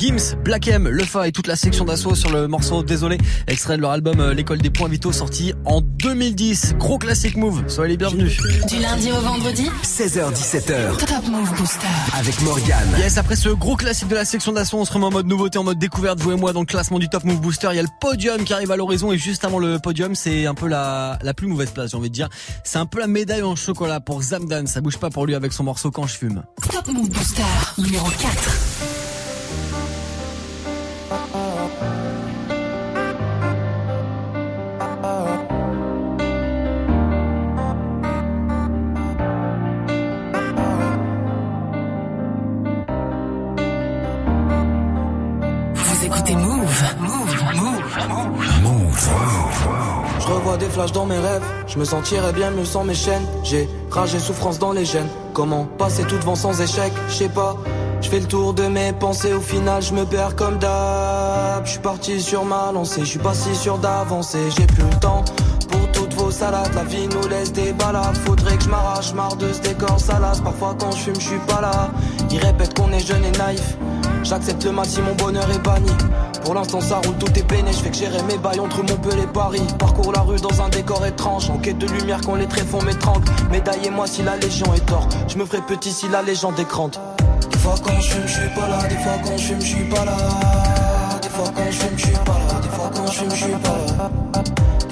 Gims, 0.00 0.34
Black 0.42 0.66
M, 0.66 0.88
Le 0.88 1.04
Fa 1.04 1.28
et 1.28 1.32
toute 1.32 1.46
la 1.46 1.56
section 1.56 1.84
d'assaut 1.84 2.14
sur 2.14 2.30
le 2.30 2.48
morceau 2.48 2.82
Désolé, 2.82 3.18
extrait 3.46 3.76
de 3.76 3.82
leur 3.82 3.90
album 3.90 4.18
euh, 4.18 4.32
L'école 4.32 4.56
des 4.62 4.70
points 4.70 4.88
vitaux 4.88 5.12
sorti 5.12 5.52
en 5.66 5.82
2010. 5.82 6.76
Gros 6.78 6.96
classique 6.96 7.36
move, 7.36 7.64
soyez 7.68 7.90
les 7.90 7.96
bienvenus. 7.98 8.38
Du 8.66 8.78
lundi 8.78 9.12
au 9.12 9.20
vendredi 9.20 9.68
16h17h 9.84 10.96
Top 10.96 11.28
Move 11.30 11.54
Booster. 11.54 11.86
avec 12.18 12.40
Morgane. 12.40 12.88
Yes, 12.98 13.18
après 13.18 13.36
ce 13.36 13.50
gros 13.50 13.76
classique 13.76 14.08
de 14.08 14.14
la 14.14 14.24
section 14.24 14.52
d'assaut, 14.52 14.78
on 14.78 14.86
se 14.86 14.92
remet 14.94 15.04
en 15.04 15.10
mode 15.10 15.26
nouveauté, 15.26 15.58
en 15.58 15.64
mode 15.64 15.78
découverte, 15.78 16.18
vous 16.20 16.32
et 16.32 16.36
moi, 16.36 16.54
dans 16.54 16.60
le 16.60 16.66
classement 16.66 16.98
du 16.98 17.10
Top 17.10 17.24
Move 17.24 17.42
Booster. 17.42 17.68
Il 17.72 17.76
y 17.76 17.80
a 17.80 17.82
le 17.82 17.88
podium 18.00 18.42
qui 18.44 18.54
arrive 18.54 18.70
à 18.70 18.76
l'horizon 18.78 19.12
et 19.12 19.18
juste 19.18 19.44
avant 19.44 19.58
le 19.58 19.78
podium, 19.80 20.14
c'est 20.14 20.46
un 20.46 20.54
peu 20.54 20.66
la, 20.66 21.18
la 21.20 21.34
plus 21.34 21.46
mauvaise 21.46 21.72
place, 21.72 21.90
j'ai 21.90 21.98
envie 21.98 22.08
de 22.08 22.14
dire. 22.14 22.30
C'est 22.64 22.78
un 22.78 22.86
peu 22.86 23.00
la 23.00 23.06
médaille 23.06 23.42
en 23.42 23.54
chocolat 23.54 24.00
pour 24.00 24.22
Zamdan. 24.22 24.66
Ça 24.66 24.80
bouge 24.80 24.96
pas 24.96 25.10
pour 25.10 25.26
lui 25.26 25.34
avec 25.34 25.52
son 25.52 25.64
morceau 25.64 25.90
Quand 25.90 26.06
je 26.06 26.14
fume. 26.14 26.42
Top 26.72 26.88
Move 26.88 27.10
Booster 27.10 27.42
numéro 27.76 28.06
4. 28.08 28.89
Des 50.60 50.68
flashs 50.68 50.92
dans 50.92 51.06
mes 51.06 51.18
rêves, 51.18 51.42
je 51.66 51.78
me 51.78 51.84
sentirais 51.84 52.32
bien 52.32 52.50
mieux 52.50 52.64
sans 52.64 52.84
mes 52.84 52.94
chaînes. 52.94 53.26
J'ai 53.42 53.68
rage 53.90 54.14
et 54.14 54.18
souffrance 54.18 54.58
dans 54.58 54.72
les 54.72 54.84
gènes. 54.84 55.08
Comment 55.32 55.64
passer 55.78 56.04
tout 56.04 56.18
devant 56.18 56.36
sans 56.36 56.60
échec, 56.60 56.92
je 57.08 57.14
sais 57.14 57.28
pas. 57.28 57.56
Je 58.02 58.08
fais 58.08 58.20
le 58.20 58.26
tour 58.26 58.54
de 58.54 58.64
mes 58.64 58.92
pensées, 58.92 59.32
au 59.32 59.40
final 59.40 59.82
je 59.82 59.92
me 59.94 60.04
perds 60.04 60.36
comme 60.36 60.58
d'hab. 60.58 61.64
Je 61.64 61.70
suis 61.70 61.80
parti 61.80 62.20
sur 62.20 62.44
ma 62.44 62.72
lancée, 62.72 63.00
je 63.00 63.06
suis 63.06 63.18
pas 63.18 63.34
si 63.34 63.54
sûr 63.56 63.78
d'avancer. 63.78 64.38
J'ai 64.56 64.66
plus 64.66 64.84
le 64.84 65.00
temps 65.00 65.24
pour 65.70 65.92
toutes 65.92 66.14
vos 66.14 66.30
salades. 66.30 66.74
La 66.74 66.84
vie 66.84 67.08
nous 67.08 67.28
laisse 67.28 67.52
des 67.52 67.72
balades. 67.72 68.16
Faudrait 68.26 68.56
que 68.56 68.64
je 68.64 68.68
m'arrache, 68.68 69.12
marre 69.14 69.36
de 69.36 69.52
ce 69.52 69.60
décor 69.60 69.98
salace. 69.98 70.40
Parfois 70.40 70.76
quand 70.78 70.92
je 70.92 70.98
fume, 70.98 71.14
je 71.14 71.28
suis 71.28 71.38
pas 71.46 71.60
là. 71.60 71.90
Ils 72.30 72.38
répètent 72.38 72.78
qu'on 72.78 72.92
est 72.92 73.06
jeune 73.06 73.24
et 73.24 73.38
naïf. 73.38 73.76
J'accepte 74.22 74.64
le 74.64 74.72
maxi, 74.72 75.00
mon 75.00 75.14
bonheur 75.14 75.50
est 75.50 75.62
banni. 75.62 75.90
Pour 76.44 76.54
l'instant 76.54 76.80
ça 76.80 77.00
roule, 77.04 77.16
tout 77.18 77.38
est 77.38 77.42
peiné, 77.42 77.72
je 77.72 77.78
fais 77.78 77.90
que 77.90 77.96
gérer 77.96 78.22
mes 78.22 78.38
bails 78.38 78.60
entre 78.60 78.82
Montpellier 78.82 79.22
et 79.22 79.26
Paris. 79.26 79.62
Parcours 79.78 80.12
la 80.12 80.20
rue 80.20 80.40
dans 80.40 80.62
un 80.62 80.68
décor 80.68 81.04
étrange, 81.06 81.50
en 81.50 81.58
quête 81.58 81.78
de 81.78 81.86
lumière 81.86 82.20
quand 82.24 82.34
les 82.34 82.46
tréfonds 82.46 82.82
m'étranglent. 82.82 83.24
Médaillez-moi 83.50 84.06
si 84.06 84.22
la 84.22 84.36
légion 84.36 84.72
est 84.74 84.86
tort, 84.86 85.08
je 85.28 85.36
me 85.36 85.44
ferai 85.44 85.62
petit 85.62 85.92
si 85.92 86.08
la 86.08 86.22
légende 86.22 86.58
est. 86.58 86.70
Des 87.50 87.58
fois 87.58 87.74
quand 87.82 88.00
je 88.00 88.10
fume, 88.10 88.28
suis 88.28 88.48
pas 88.54 88.68
là, 88.68 88.88
des 88.88 88.96
fois 88.96 89.12
quand 89.24 89.36
je 89.36 89.42
fume, 89.44 89.60
suis 89.60 89.84
pas 89.84 90.04
là. 90.04 90.16
Des 91.20 91.28
fois 91.28 91.52
quand 91.54 91.66
je 91.66 91.78
fume, 91.78 91.98
suis 91.98 92.12
pas 92.12 92.38
là, 92.48 92.60
des 92.62 92.68
fois 92.68 92.90
quand 92.94 93.06
je 93.06 93.12
fume, 93.12 93.30
je 93.30 93.36
suis 93.36 93.52
pas 93.52 93.68
là. 93.68 94.10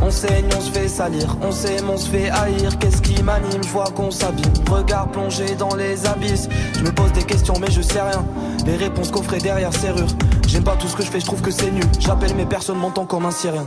On 0.00 0.10
saigne, 0.10 0.48
on 0.56 0.60
se 0.60 0.70
fait 0.70 0.88
salir, 0.88 1.36
on 1.42 1.50
s'aime, 1.52 1.90
on 1.90 1.96
se 1.96 2.08
fait 2.08 2.30
haïr. 2.30 2.78
Qu'est-ce 2.78 3.02
qui 3.02 3.22
m'anime? 3.22 3.62
Je 3.62 3.68
vois 3.68 3.90
qu'on 3.94 4.10
s'abîme. 4.10 4.52
Regard 4.70 5.08
plongé 5.08 5.54
dans 5.58 5.74
les 5.74 6.06
abysses. 6.06 6.48
Je 6.74 6.80
me 6.82 6.90
pose 6.92 7.12
des 7.12 7.24
questions, 7.24 7.54
mais 7.60 7.70
je 7.70 7.82
sais 7.82 8.00
rien. 8.00 8.24
Les 8.64 8.76
réponses 8.76 9.10
coffrées 9.10 9.38
derrière 9.38 9.72
serrure. 9.74 10.08
J'aime 10.46 10.64
pas 10.64 10.76
tout 10.76 10.88
ce 10.88 10.96
que 10.96 11.02
je 11.02 11.10
fais, 11.10 11.20
je 11.20 11.26
trouve 11.26 11.42
que 11.42 11.50
c'est 11.50 11.70
nul. 11.70 11.84
J'appelle 11.98 12.34
mes 12.34 12.46
personnes, 12.46 12.78
m'entend 12.78 13.06
comme 13.06 13.26
un 13.26 13.30
syrien. 13.30 13.64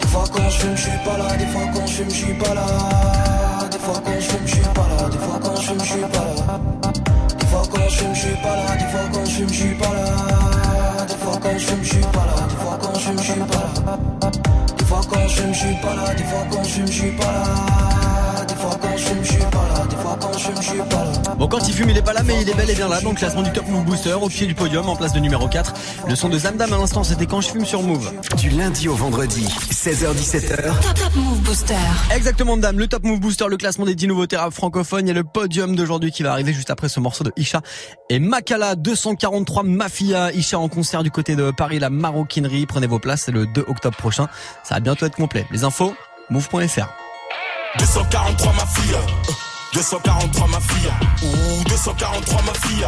Des 0.00 0.06
fois 0.08 0.24
quand 0.32 0.48
je 0.50 0.58
fume, 0.58 0.76
suis 0.76 0.90
pas 1.04 1.16
là. 1.16 1.36
Des 1.36 1.46
fois 1.46 1.62
quand 1.72 1.86
je 1.86 1.92
fume, 1.92 2.10
suis 2.10 2.34
pas 2.34 2.54
là. 2.54 2.66
Des 3.70 3.78
fois 3.78 4.02
quand 4.04 4.12
je 4.18 4.30
fume, 4.30 4.46
suis 4.46 4.60
pas 4.60 4.88
là. 4.88 5.08
Des 5.08 5.18
fois 5.18 5.38
quand 5.42 5.56
je 5.56 5.62
fume, 5.62 5.80
suis 5.80 6.00
pas 6.00 6.18
là. 6.46 6.58
Des 7.38 7.46
fois 7.46 7.62
quand 7.72 7.88
je 7.88 7.96
fume, 7.96 8.14
suis 8.14 8.36
pas 8.42 8.56
là. 8.56 8.76
Des 8.76 8.84
fois 8.84 9.08
quand 9.12 9.24
je 9.24 9.34
fume, 9.36 9.48
suis 9.54 9.74
pas 9.74 9.94
là. 9.94 11.06
Des 11.06 11.14
fois 11.14 11.38
quand 11.40 11.58
je 11.58 11.66
fume, 11.66 11.84
suis 11.84 12.00
pas 12.00 12.26
là. 12.26 12.46
Des 12.48 12.56
fois 12.56 12.78
quand 12.80 12.94
je 12.94 13.00
fume, 13.00 13.18
suis 13.18 13.34
pas 13.34 14.30
là. 14.30 14.39
Fois 14.90 15.02
quand 15.08 15.28
je 15.28 15.42
je 15.52 15.52
suis 15.52 15.74
pas 15.76 15.94
là. 15.94 16.14
Des 16.14 16.24
fois 16.24 16.44
quand 16.50 16.64
je 16.64 16.84
je 16.84 16.92
suis 16.92 17.12
pas 17.12 17.32
là. 17.32 18.44
Des 18.44 18.54
fois 18.56 18.76
quand 18.82 18.96
je 18.96 19.22
je 19.22 19.32
suis 19.32 19.38
pas 19.38 19.68
là. 19.68 19.69
Des 20.00 20.06
fois 20.06 20.18
quand 20.18 20.32
je 20.32 20.44
fume, 20.44 20.62
je 20.62 20.68
suis 20.68 20.78
pas 20.78 21.04
là. 21.04 21.34
Bon, 21.36 21.46
quand 21.46 21.68
il 21.68 21.74
fume, 21.74 21.90
il 21.90 21.98
est 21.98 22.02
pas 22.02 22.14
là, 22.14 22.22
mais 22.24 22.40
il 22.40 22.48
est 22.48 22.54
bel 22.54 22.70
et 22.70 22.74
bien 22.74 22.88
là 22.88 23.02
dans 23.02 23.10
le 23.10 23.16
classement 23.16 23.42
du 23.42 23.52
Top 23.52 23.68
Move 23.68 23.84
Booster, 23.84 24.14
au 24.14 24.28
pied 24.28 24.46
du 24.46 24.54
podium, 24.54 24.88
en 24.88 24.96
place 24.96 25.12
de 25.12 25.20
numéro 25.20 25.46
4. 25.46 25.74
Le 26.08 26.16
son 26.16 26.30
de 26.30 26.38
Zamdam 26.38 26.72
à 26.72 26.78
l'instant, 26.78 27.04
c'était 27.04 27.26
quand 27.26 27.42
je 27.42 27.50
fume 27.50 27.66
sur 27.66 27.82
Move. 27.82 28.10
Du 28.38 28.48
lundi 28.48 28.88
au 28.88 28.94
vendredi, 28.94 29.46
16h17h. 29.70 30.56
Top, 30.56 30.94
Top 30.94 31.16
Move 31.16 31.40
Booster. 31.40 31.74
Exactement, 32.14 32.56
dame. 32.56 32.78
Le 32.78 32.86
Top 32.86 33.04
Move 33.04 33.20
Booster, 33.20 33.44
le 33.48 33.58
classement 33.58 33.84
des 33.84 33.94
10 33.94 34.06
nouveautés 34.06 34.36
rap 34.36 34.54
francophones. 34.54 35.06
Il 35.06 35.08
y 35.08 35.10
a 35.10 35.14
le 35.14 35.24
podium 35.24 35.76
d'aujourd'hui 35.76 36.12
qui 36.12 36.22
va 36.22 36.32
arriver 36.32 36.54
juste 36.54 36.70
après 36.70 36.88
ce 36.88 36.98
morceau 36.98 37.22
de 37.22 37.32
Isha 37.36 37.60
et 38.08 38.20
Makala 38.20 38.76
243 38.76 39.64
Mafia. 39.64 40.32
Isha 40.32 40.58
en 40.58 40.68
concert 40.68 41.02
du 41.02 41.10
côté 41.10 41.36
de 41.36 41.50
Paris, 41.50 41.78
la 41.78 41.90
maroquinerie. 41.90 42.64
Prenez 42.64 42.86
vos 42.86 42.98
places, 42.98 43.24
c'est 43.26 43.32
le 43.32 43.46
2 43.46 43.66
octobre 43.68 43.98
prochain. 43.98 44.28
Ça 44.62 44.76
va 44.76 44.80
bientôt 44.80 45.04
être 45.04 45.16
complet. 45.16 45.46
Les 45.50 45.64
infos, 45.64 45.94
move.fr. 46.30 46.88
243 47.78 48.52
ma 48.54 48.66
fille, 48.66 48.96
243 49.72 50.48
ma 50.48 50.60
fille, 50.60 50.90
ou 51.22 51.64
243 51.68 52.42
ma 52.42 52.54
fille, 52.54 52.86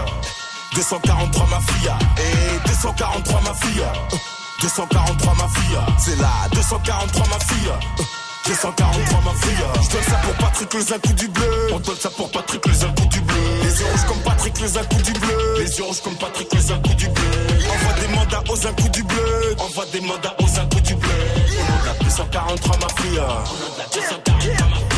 243 0.74 1.46
ma 1.46 1.60
fille, 1.60 1.90
et 2.18 2.68
243 2.68 3.40
ma 3.40 3.54
fille, 3.54 3.84
243 4.60 5.34
ma 5.34 5.48
fille, 5.48 5.78
c'est 5.98 6.18
là, 6.20 6.30
243 6.52 7.26
ma 7.28 7.38
fille. 7.38 7.72
243 8.44 9.20
ma 9.20 9.30
fille 9.40 9.64
Je 9.82 9.90
donne 9.90 10.02
ça 10.02 10.16
pour 10.16 10.34
Patrick 10.34 10.74
les 10.74 10.92
un 10.92 10.98
coup 10.98 11.12
du 11.12 11.28
bleu. 11.28 11.68
On 11.72 11.78
donne 11.78 11.96
ça 11.96 12.10
pour 12.10 12.30
Patrick 12.30 12.66
les 12.66 12.72
coup 12.72 13.08
du 13.08 13.20
bleu. 13.20 13.36
Les 13.62 13.80
yeux 13.80 13.86
rouges 13.86 14.04
comme 14.08 14.18
Patrick 14.18 14.60
les 14.60 14.76
un 14.76 14.84
coup 14.84 15.02
du 15.02 15.12
bleu. 15.12 15.54
Les 15.58 15.78
yeux 15.78 15.84
rouges 15.84 16.00
comme 16.02 16.16
Patrick 16.16 16.52
les 16.52 16.72
un 16.72 16.78
coup 16.80 16.94
du 16.94 17.08
bleu. 17.08 17.30
Envoie 17.70 18.00
des 18.00 18.08
mandats 18.08 18.42
aux 18.48 18.66
un 18.66 18.72
coup 18.72 18.88
du 18.88 19.02
bleu. 19.04 19.56
Envoie 19.58 19.86
des 19.92 20.00
mandats 20.00 20.34
aux 20.40 20.58
un 20.58 20.66
coup 20.66 20.80
du 20.80 20.94
bleu. 20.96 21.10
On 21.58 21.90
a 21.90 22.04
243 22.04 22.76
ma 22.78 23.02
fille 23.02 23.20
On 23.20 23.80
a 23.80 23.86
243 23.94 24.30
ma 24.34 24.40
fille 24.40 24.71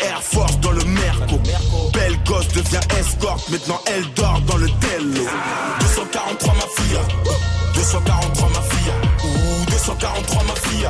Air 0.00 0.22
Force 0.22 0.58
dans 0.60 0.70
le 0.72 0.84
Merco. 0.84 1.38
Belle 1.92 2.18
gosse 2.24 2.48
devient 2.48 2.80
escorte 2.98 3.48
Maintenant 3.50 3.80
elle 3.86 4.04
dort 4.14 4.40
dans 4.46 4.56
le 4.56 4.68
tello. 4.80 5.26
243 5.80 6.54
ma 6.54 6.60
fille 6.60 6.98
243 7.74 8.48
ma 8.48 8.62
fille 8.62 8.92
Ouh 9.24 9.70
243 9.70 10.42
ma 10.44 10.54
fille 10.54 10.88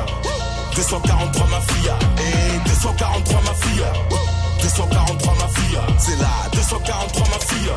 243 0.75 1.47
ma 1.47 1.61
fille 1.61 1.91
Et 2.17 2.69
243 2.69 3.41
ma 3.41 3.53
fille 3.53 3.83
243 4.61 5.33
ma 5.33 5.47
fille 5.47 5.79
C'est 5.97 6.19
là 6.19 6.29
243 6.53 7.27
ma 7.27 7.39
fille 7.39 7.71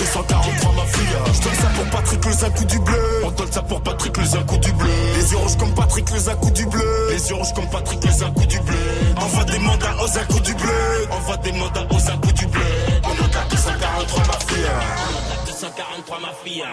243 0.00 0.72
ma 0.72 0.86
fille 0.86 1.06
Je 1.26 1.40
donne 1.42 1.54
ça 1.54 1.68
pour 1.76 1.84
Patrick 1.90 2.24
les 2.24 2.44
un 2.44 2.50
coup 2.50 2.64
du 2.64 2.78
bleu. 2.78 3.22
On 3.22 3.30
donne 3.32 3.52
ça 3.52 3.62
pour 3.62 3.82
Patrick 3.82 4.16
les 4.16 4.34
un 4.34 4.42
coup 4.44 4.56
du 4.56 4.72
bleu. 4.72 4.88
Les 5.14 5.30
yeux 5.30 5.36
rouges 5.36 5.56
comme 5.58 5.74
Patrick 5.74 6.10
les 6.10 6.28
un 6.28 6.34
coup 6.36 6.50
du 6.50 6.64
bleu. 6.64 7.08
Les 7.10 7.28
yeux 7.28 7.34
rouges 7.34 7.52
comme 7.54 7.68
Patrick 7.68 8.02
les 8.04 8.22
un 8.22 8.30
coup 8.30 8.46
du 8.46 8.58
bleu. 8.60 8.76
Envoie 9.16 9.44
des 9.44 9.58
mandats 9.58 9.94
aux 10.02 10.18
un 10.18 10.24
coup 10.24 10.40
du 10.40 10.54
bleu. 10.54 11.06
Envoie 11.10 11.36
des 11.36 11.52
mandats 11.52 11.86
aux 11.90 12.10
un 12.10 12.16
coup 12.16 12.32
du 12.32 12.46
bleu. 12.46 12.62
On 13.04 13.10
a 13.10 13.44
243 13.50 14.22
ma 14.26 14.32
fille 14.32 14.70
On 14.70 15.42
a 15.42 15.46
243 15.46 16.18
ma 16.20 16.32
fille 16.44 16.64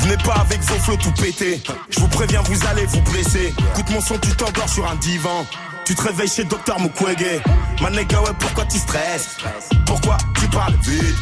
Venez 0.00 0.16
pas 0.24 0.34
avec 0.40 0.60
vos 0.62 0.78
flots 0.78 0.96
tout 0.96 1.12
pété. 1.12 1.62
Je 1.90 2.00
vous 2.00 2.08
préviens, 2.08 2.40
vous 2.46 2.66
allez 2.66 2.86
vous 2.86 3.02
blesser. 3.02 3.52
Écoute 3.74 3.90
mon 3.90 4.00
son, 4.00 4.16
tu 4.16 4.30
t'endors 4.30 4.70
sur 4.70 4.90
un 4.90 4.96
divan. 4.96 5.44
Tu 5.84 5.94
te 5.94 6.00
réveilles 6.00 6.28
chez 6.28 6.44
Docteur 6.44 6.80
Mukwege. 6.80 7.42
Ma 7.82 7.90
nigga, 7.90 8.20
ouais, 8.22 8.32
pourquoi 8.38 8.64
tu 8.64 8.78
stresses? 8.78 9.36
Pourquoi 9.84 10.16
tu 10.40 10.48
parles 10.48 10.76
vite? 10.82 11.14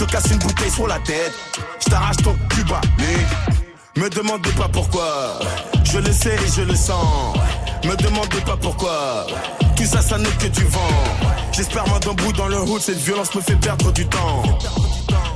Je 0.00 0.06
te 0.06 0.12
casse 0.12 0.30
une 0.30 0.38
bouteille 0.38 0.70
sur 0.70 0.86
la 0.86 0.98
tête. 1.00 1.34
Je 1.78 1.90
t'arrache 1.90 2.16
ton 2.16 2.34
cul 2.48 2.64
Me 3.96 4.08
demandez 4.08 4.50
pas 4.52 4.66
pourquoi. 4.66 5.38
Je 5.84 5.98
le 5.98 6.10
sais 6.10 6.36
et 6.36 6.48
je 6.56 6.62
le 6.62 6.74
sens. 6.74 7.36
Me 7.84 7.96
demandez 7.96 8.40
pas 8.42 8.56
pourquoi. 8.56 9.26
Tout 9.76 9.84
ça, 9.84 10.02
ça 10.02 10.18
n'est 10.18 10.28
que 10.38 10.48
du 10.48 10.64
vent. 10.64 10.94
J'espère 11.52 11.86
moi 11.88 11.98
d'un 11.98 12.12
bout 12.12 12.32
dans 12.32 12.48
le 12.48 12.60
hood, 12.60 12.80
cette 12.80 12.98
violence 12.98 13.34
me 13.34 13.40
fait 13.40 13.56
perdre 13.56 13.90
du 13.92 14.06
temps. 14.06 14.42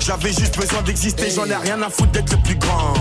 J'avais 0.01 0.33
juste 0.33 0.59
besoin 0.59 0.83
d'exister, 0.83 1.31
j'en 1.31 1.47
ai 1.47 1.57
rien 1.57 1.81
à 1.83 1.89
foutre 1.89 2.13
d'être 2.13 2.31
le 2.31 2.43
plus 2.43 2.57
grand. 2.57 2.93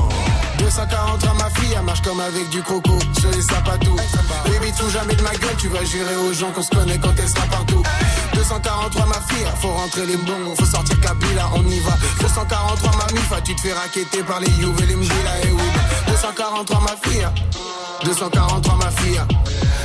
243 0.60 1.34
ma 1.34 1.50
fille, 1.50 1.74
elle 1.78 1.84
marche 1.84 2.02
comme 2.02 2.20
avec 2.22 2.50
du 2.50 2.62
croco 2.64 2.98
sur 3.20 3.30
les 3.32 3.42
sapatous. 3.42 3.98
Baby, 4.46 4.72
tout 4.78 4.90
jamais 4.90 5.16
de 5.16 5.22
ma 5.22 5.32
gueule, 5.32 5.56
tu 5.60 5.68
vas 5.68 5.84
jurer 5.84 6.16
aux 6.16 6.34
gens 6.34 6.52
qu'on 6.52 6.62
se 6.62 6.70
connaît 6.70 6.98
quand 6.98 7.14
elle 7.18 7.28
sera 7.28 7.46
partout. 7.48 7.84
243 8.36 9.06
ma 9.06 9.14
fille, 9.16 9.46
faut 9.62 9.72
rentrer 9.74 10.06
les 10.06 10.16
bons, 10.18 10.56
faut 10.58 10.66
sortir 10.66 11.00
Kabila, 11.02 11.50
on 11.56 11.68
y 11.68 11.80
va. 11.80 11.98
243 12.22 12.92
ma 12.92 13.14
mifa, 13.14 13.42
tu 13.42 13.56
te 13.56 13.62
fais 13.62 13.74
raqueter 13.74 14.24
par 14.24 14.40
les 14.40 14.50
Youves 14.62 14.82
et 14.82 14.86
les 14.86 14.96
Mdila 14.96 15.40
et 15.44 15.52
oui. 15.52 15.64
243 16.08 16.80
ma 16.80 17.10
fille, 17.10 17.28
243 18.06 18.76
ma 18.76 18.92
fille. 18.92 19.22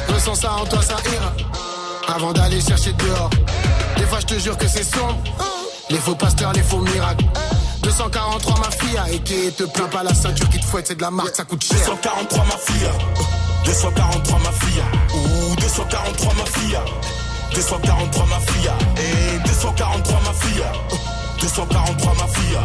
Ressens 0.09 0.35
ça 0.37 0.53
en 0.55 0.65
toi, 0.67 0.83
ça 0.83 0.97
ira. 1.13 1.33
Avant 2.15 2.33
d'aller 2.33 2.61
chercher 2.61 2.93
dehors. 2.93 3.31
Des 3.97 4.05
fois, 4.05 4.21
je 4.21 4.27
te 4.27 4.39
jure 4.39 4.57
que 4.57 4.69
c'est 4.69 4.85
sombre. 4.85 5.19
Les 5.91 5.99
faux 5.99 6.15
pasteurs, 6.15 6.53
les 6.53 6.63
faux 6.63 6.79
miracles. 6.79 7.25
243 7.83 8.59
ma 8.59 8.71
fille, 8.71 9.15
et 9.15 9.19
qui 9.21 9.53
te 9.53 9.65
plains 9.65 9.89
pas 9.89 10.03
la 10.03 10.13
ceinture 10.15 10.49
qui 10.51 10.59
te 10.61 10.65
fouette, 10.65 10.89
c'est 10.89 10.97
de 10.97 11.03
la 11.03 11.11
marque, 11.11 11.35
ça 11.35 11.45
coûte 11.45 11.65
cher. 11.65 11.79
243 11.79 12.45
ma 12.45 12.59
fille, 12.59 12.91
243 13.65 14.39
ma 14.41 14.53
fille, 14.53 14.83
ou 15.15 15.57
243 15.57 16.35
ma 16.35 16.45
fille, 16.45 16.79
243 17.55 18.27
ma 18.27 18.41
fille, 18.41 18.71
et 18.99 19.39
243 19.49 20.21
ma 20.21 20.33
fille, 20.35 20.65
243 21.41 22.15
ma 22.15 22.27
fille, 22.27 22.59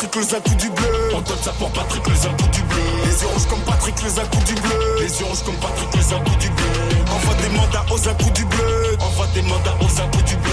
Patrick 0.00 0.32
les 0.32 0.40
coup 0.40 0.54
du 0.56 0.70
bleu. 0.70 1.10
On 1.14 1.20
donne 1.20 1.38
ça 1.42 1.52
pour 1.58 1.70
Patrick 1.72 2.02
les 2.06 2.14
coup 2.14 2.50
du 2.52 2.62
bleu. 2.62 2.80
Les 3.04 3.20
yeux 3.20 3.28
rouges 3.28 3.46
comme 3.50 3.60
Patrick 3.60 3.96
les 4.02 4.08
coup 4.08 4.44
du 4.44 4.54
bleu. 4.54 4.96
Les 4.98 5.20
yeux 5.20 5.26
rouges 5.26 5.42
comme 5.44 5.56
Patrick 5.56 5.94
les 5.94 6.30
coup 6.30 6.36
du 6.36 6.48
bleu. 6.48 6.64
Envoie 7.10 7.34
des 7.34 7.48
mandats 7.50 7.84
aux 7.90 8.24
coup 8.24 8.30
du 8.30 8.44
bleu. 8.46 8.96
Envoie 8.98 9.26
des 9.34 9.42
mandats 9.42 9.76
aux 9.78 10.16
coup 10.16 10.22
du 10.22 10.36
bleu. 10.36 10.52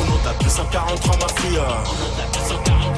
On 0.00 0.02
en 0.02 0.30
a 0.30 0.34
243 0.42 1.16
ma 1.16 1.28
fille. 1.40 1.60
On 1.60 1.62
a 1.62 2.26
243 2.32 2.66
ma 2.66 2.88
fille 2.88 2.97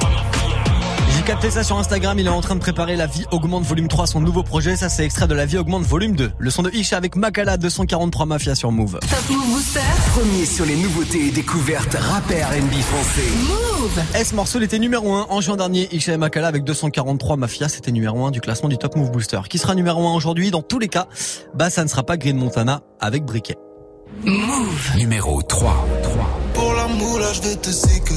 capté 1.31 1.49
ça 1.49 1.63
sur 1.63 1.77
Instagram, 1.77 2.19
il 2.19 2.27
est 2.27 2.29
en 2.29 2.41
train 2.41 2.55
de 2.55 2.59
préparer 2.59 2.97
La 2.97 3.07
Vie 3.07 3.23
Augmente 3.31 3.63
Volume 3.63 3.87
3, 3.87 4.05
son 4.05 4.19
nouveau 4.19 4.43
projet. 4.43 4.75
Ça, 4.75 4.89
c'est 4.89 5.05
extrait 5.05 5.27
de 5.27 5.33
La 5.33 5.45
Vie 5.45 5.57
Augmente 5.57 5.83
Volume 5.83 6.13
2. 6.13 6.33
Le 6.37 6.49
son 6.49 6.61
de 6.61 6.69
Isha 6.71 6.97
avec 6.97 7.15
Makala 7.15 7.55
243 7.55 8.25
Mafia 8.25 8.53
sur 8.53 8.69
Move. 8.73 8.99
Top 8.99 9.29
Move 9.29 9.49
Booster. 9.53 9.79
Premier 10.13 10.45
sur 10.45 10.65
les 10.65 10.75
nouveautés 10.75 11.27
et 11.27 11.31
découvertes 11.31 11.95
rap 11.97 12.29
et 12.31 12.43
R&B 12.43 12.73
français. 12.81 13.21
Move. 13.47 14.03
Eh, 14.19 14.25
ce 14.25 14.35
morceau, 14.35 14.59
il 14.59 14.63
était 14.63 14.77
numéro 14.77 15.13
1 15.13 15.27
en 15.29 15.39
juin 15.39 15.55
dernier. 15.55 15.87
Isha 15.95 16.11
et 16.11 16.17
Makala 16.17 16.49
avec 16.49 16.65
243 16.65 17.37
Mafia, 17.37 17.69
c'était 17.69 17.93
numéro 17.93 18.25
1 18.25 18.31
du 18.31 18.41
classement 18.41 18.67
du 18.67 18.77
Top 18.77 18.97
Move 18.97 19.11
Booster. 19.11 19.39
Qui 19.49 19.57
sera 19.57 19.73
numéro 19.73 20.05
1 20.05 20.13
aujourd'hui? 20.13 20.51
Dans 20.51 20.63
tous 20.63 20.79
les 20.79 20.89
cas, 20.89 21.07
bah, 21.53 21.69
ça 21.69 21.85
ne 21.85 21.87
sera 21.87 22.03
pas 22.03 22.17
Green 22.17 22.35
Montana 22.35 22.81
avec 22.99 23.23
Briquet. 23.23 23.55
Move. 24.25 24.97
Numéro 24.97 25.41
3. 25.41 25.87
Pour 26.53 26.73
l'amour 26.73 27.19
là 27.19 27.31
je 27.31 27.41
vais 27.43 27.55
te 27.55 27.69
séquer 27.69 28.13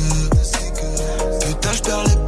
Putain 1.46 1.72
je 1.72 1.82
perds 1.82 2.04
les 2.04 2.23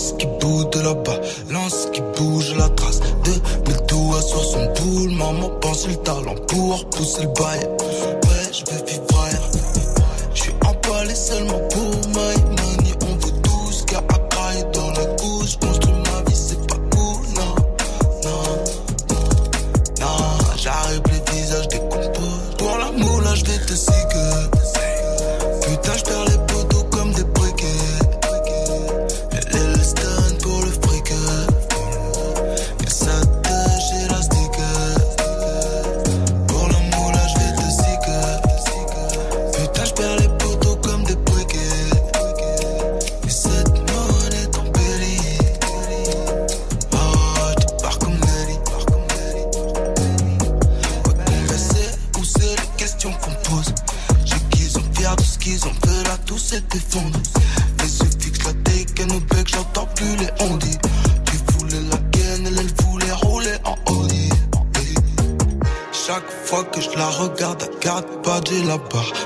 conscience 0.00 0.14
qui 0.18 0.26
bouge 0.40 0.70
de 0.70 0.80
là-bas, 0.80 1.20
lance 1.50 1.88
qui 1.92 2.00
bouge 2.16 2.54
la 2.56 2.68
trace 2.70 3.00
de 3.00 3.32
mes 3.68 3.86
doigts 3.88 4.22
sur 4.22 4.42
son 4.42 4.64
boule. 4.74 5.10
Maman 5.12 5.50
pense 5.60 5.86
le 5.86 5.96
talent 5.96 6.34
pour 6.48 6.84
pousser 6.90 7.22
le 7.22 7.28
bail. 7.28 7.68
Ouais, 7.80 8.52
je 8.52 8.72
veux 8.72 8.84
vivre. 8.86 9.69
La 68.70 68.78
barre. 68.78 69.19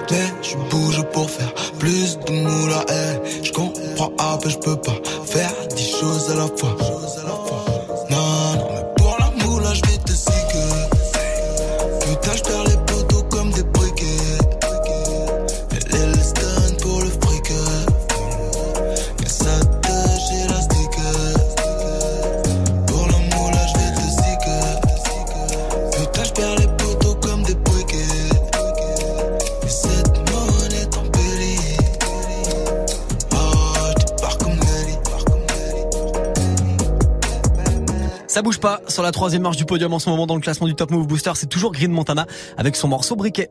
Sur 38.94 39.02
la 39.02 39.10
troisième 39.10 39.42
marche 39.42 39.56
du 39.56 39.64
podium 39.64 39.92
en 39.92 39.98
ce 39.98 40.08
moment 40.08 40.24
dans 40.26 40.36
le 40.36 40.40
classement 40.40 40.68
du 40.68 40.76
Top 40.76 40.92
Move 40.92 41.08
Booster. 41.08 41.32
C'est 41.34 41.48
toujours 41.48 41.72
Green 41.72 41.90
Montana 41.90 42.26
avec 42.56 42.76
son 42.76 42.86
morceau 42.86 43.16
briquet. 43.16 43.50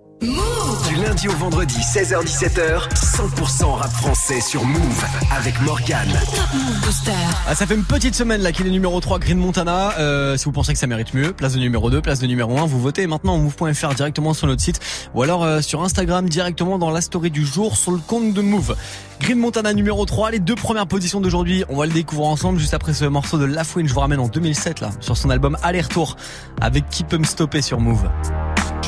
Du 0.94 1.02
lundi 1.02 1.28
au 1.28 1.32
vendredi, 1.32 1.80
16h17h, 1.80 2.88
100% 2.94 3.66
rap 3.66 3.92
français 3.92 4.42
sur 4.42 4.64
Move 4.64 5.06
avec 5.36 5.60
Morgane. 5.62 6.14
Ah, 7.48 7.56
ça 7.56 7.66
fait 7.66 7.74
une 7.74 7.84
petite 7.84 8.14
semaine 8.14 8.42
là 8.42 8.52
qu'il 8.52 8.68
est 8.68 8.70
numéro 8.70 9.00
3 9.00 9.18
Green 9.18 9.40
Montana. 9.40 9.98
Euh, 9.98 10.38
si 10.38 10.46
vous 10.46 10.52
pensez 10.52 10.72
que 10.74 10.78
ça 10.78 10.86
mérite 10.86 11.16
mieux, 11.16 11.34
place 11.34 11.54
de 11.54 11.60
numéro 11.60 11.90
2, 11.90 12.00
place 12.02 12.20
de 12.20 12.28
numéro 12.28 12.60
1, 12.60 12.68
vous 12.68 12.80
votez 12.80 13.08
maintenant 13.08 13.36
au 13.36 13.40
move.fr 13.40 13.96
directement 13.96 14.36
sur 14.36 14.46
notre 14.46 14.62
site 14.62 14.80
ou 15.16 15.24
alors 15.24 15.44
euh, 15.44 15.62
sur 15.62 15.82
Instagram 15.84 16.30
directement 16.30 16.78
dans 16.78 16.92
la 16.92 17.02
story 17.02 17.32
du 17.32 17.44
jour 17.44 17.76
sur 17.76 17.92
le 17.92 17.98
compte 17.98 18.32
de 18.32 18.42
Move. 18.42 18.76
Green 19.20 19.40
Montana 19.40 19.74
numéro 19.74 20.06
3, 20.06 20.30
les 20.30 20.40
deux 20.40 20.56
premières 20.56 20.88
positions 20.88 21.22
d'aujourd'hui, 21.22 21.64
on 21.70 21.78
va 21.78 21.88
le 21.88 21.94
découvrir 21.94 22.28
ensemble 22.28 22.60
juste 22.60 22.76
après 22.76 22.94
ce 22.94 23.06
morceau 23.06 23.40
de 23.40 23.46
La 23.46 23.64
Fouine, 23.64 23.88
je 23.88 23.94
vous 23.96 24.02
ramène 24.02 24.20
en 24.20 24.28
2007 24.28 24.80
là, 24.80 24.92
sur 25.00 25.18
son 25.18 25.32
album 25.32 25.58
Aller-retour 25.64 26.18
avec 26.62 26.88
Qui 26.90 27.04
peut 27.04 27.18
me 27.18 27.26
stopper 27.26 27.64
sur 27.64 27.80
Move? 27.80 28.08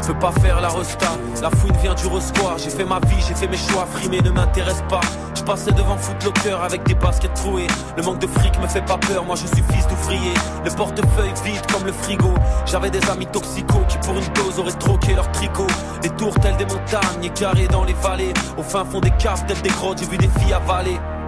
Je 0.06 0.12
peux 0.12 0.20
pas 0.20 0.32
faire 0.34 0.62
la 0.62 0.70
resta, 0.70 1.18
la 1.42 1.50
fouine 1.50 1.76
vient 1.82 1.96
du 1.96 2.06
resquoir 2.06 2.60
J'ai 2.60 2.70
fait 2.70 2.86
ma 2.86 3.00
vie, 3.00 3.20
j'ai 3.28 3.34
fait 3.34 3.48
mes 3.48 3.58
choix, 3.58 3.88
frimer 3.92 4.22
ne 4.22 4.30
m'intéresse 4.30 4.84
pas. 4.88 5.02
Je 5.36 5.42
passais 5.42 5.72
devant 5.72 5.98
Footlocker 5.98 6.58
avec 6.64 6.84
des 6.84 6.94
baskets 6.94 7.34
trouées. 7.34 7.66
Le 7.98 8.04
manque 8.04 8.20
de 8.20 8.28
fric 8.28 8.56
me 8.62 8.68
fait 8.68 8.86
pas 8.86 9.00
peur, 9.00 9.26
moi 9.26 9.36
je 9.36 9.48
suis 9.48 9.64
fils 9.74 9.88
d'ouvrier. 9.88 10.36
Le 10.64 10.70
portefeuille 10.70 11.34
vide 11.44 11.66
comme 11.74 11.88
le 11.88 11.92
frigo. 11.92 12.32
J'avais 12.68 12.92
des 12.92 13.04
amis 13.10 13.26
toxicaux 13.26 13.82
qui 13.90 13.98
pour 13.98 14.14
une 14.14 14.34
dose 14.34 14.60
auraient 14.60 14.74
troqué 14.74 15.16
leur 15.16 15.32
tricot. 15.32 15.66
Les 16.04 16.10
tours 16.10 16.36
telles 16.40 16.58
des 16.58 16.66
montagnes, 16.66 17.24
égarées 17.24 17.68
dans 17.68 17.84
les 17.84 17.94
vallées. 17.94 18.34
Au 18.60 18.62
fin 18.62 18.86
fond 18.86 19.00
des 19.00 19.10
caves 19.10 19.44
telles 19.48 19.62
des 19.64 19.70
grottes, 19.70 19.98
j'ai 19.98 20.06
vu 20.06 20.18
des 20.18 20.30
filles 20.40 20.54
avaler 20.54 21.00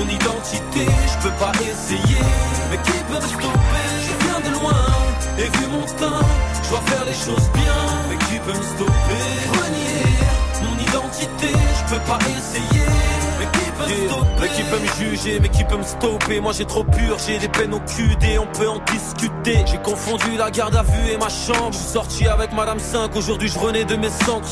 mon 0.00 0.08
identité, 0.08 0.86
je 1.06 1.28
peux 1.28 1.34
pas 1.36 1.52
essayer. 1.60 2.22
Mais 2.70 2.78
qui 2.78 2.98
peut 3.08 3.14
me 3.14 3.28
stopper? 3.28 3.86
Je 4.06 4.24
viens 4.24 4.40
de 4.50 4.58
loin, 4.58 4.82
et 5.38 5.48
vu 5.58 5.66
mon 5.70 5.84
teint, 5.98 6.26
je 6.62 6.68
dois 6.70 6.80
faire 6.86 7.04
les 7.04 7.12
choses 7.12 7.50
bien. 7.52 7.80
Mais 8.08 8.16
qui 8.16 8.38
peut 8.38 8.56
me 8.56 8.62
stopper? 8.62 9.24
Renier 9.60 10.06
mon 10.62 10.76
identité, 10.80 11.48
je 11.48 11.94
peux 11.94 12.00
pas 12.00 12.18
essayer. 12.38 12.86
Mais 13.38 13.46
qui 13.52 13.70
peut 13.70 13.88
me 13.88 14.08
stopper? 14.08 14.40
Mais 14.40 14.48
qui 14.48 14.62
peut 14.62 14.78
me 14.78 15.04
juger, 15.04 15.40
mais 15.40 15.48
qui 15.48 15.64
peut 15.64 15.76
me 15.76 15.82
stopper? 15.82 16.40
Moi 16.40 16.52
j'ai 16.52 16.64
trop 16.64 16.84
pur, 16.84 17.16
j'ai 17.26 17.38
des 17.38 17.48
peines 17.48 17.74
au 17.74 17.80
QD, 17.80 18.38
on 18.38 18.46
peut 18.58 18.68
en 18.68 18.78
discuter. 18.92 19.64
J'ai 19.66 19.78
confondu 19.78 20.36
la 20.36 20.50
garde 20.50 20.76
à 20.76 20.82
vue 20.82 21.10
et 21.12 21.18
ma 21.18 21.28
chambre. 21.28 21.72
Je 21.72 21.78
suis 21.78 21.92
sorti 21.92 22.26
avec 22.26 22.52
Madame 22.52 22.78
5, 22.78 23.14
aujourd'hui 23.16 23.48
je 23.48 23.58
renais 23.58 23.84
de 23.84 23.96
mes. 23.96 24.08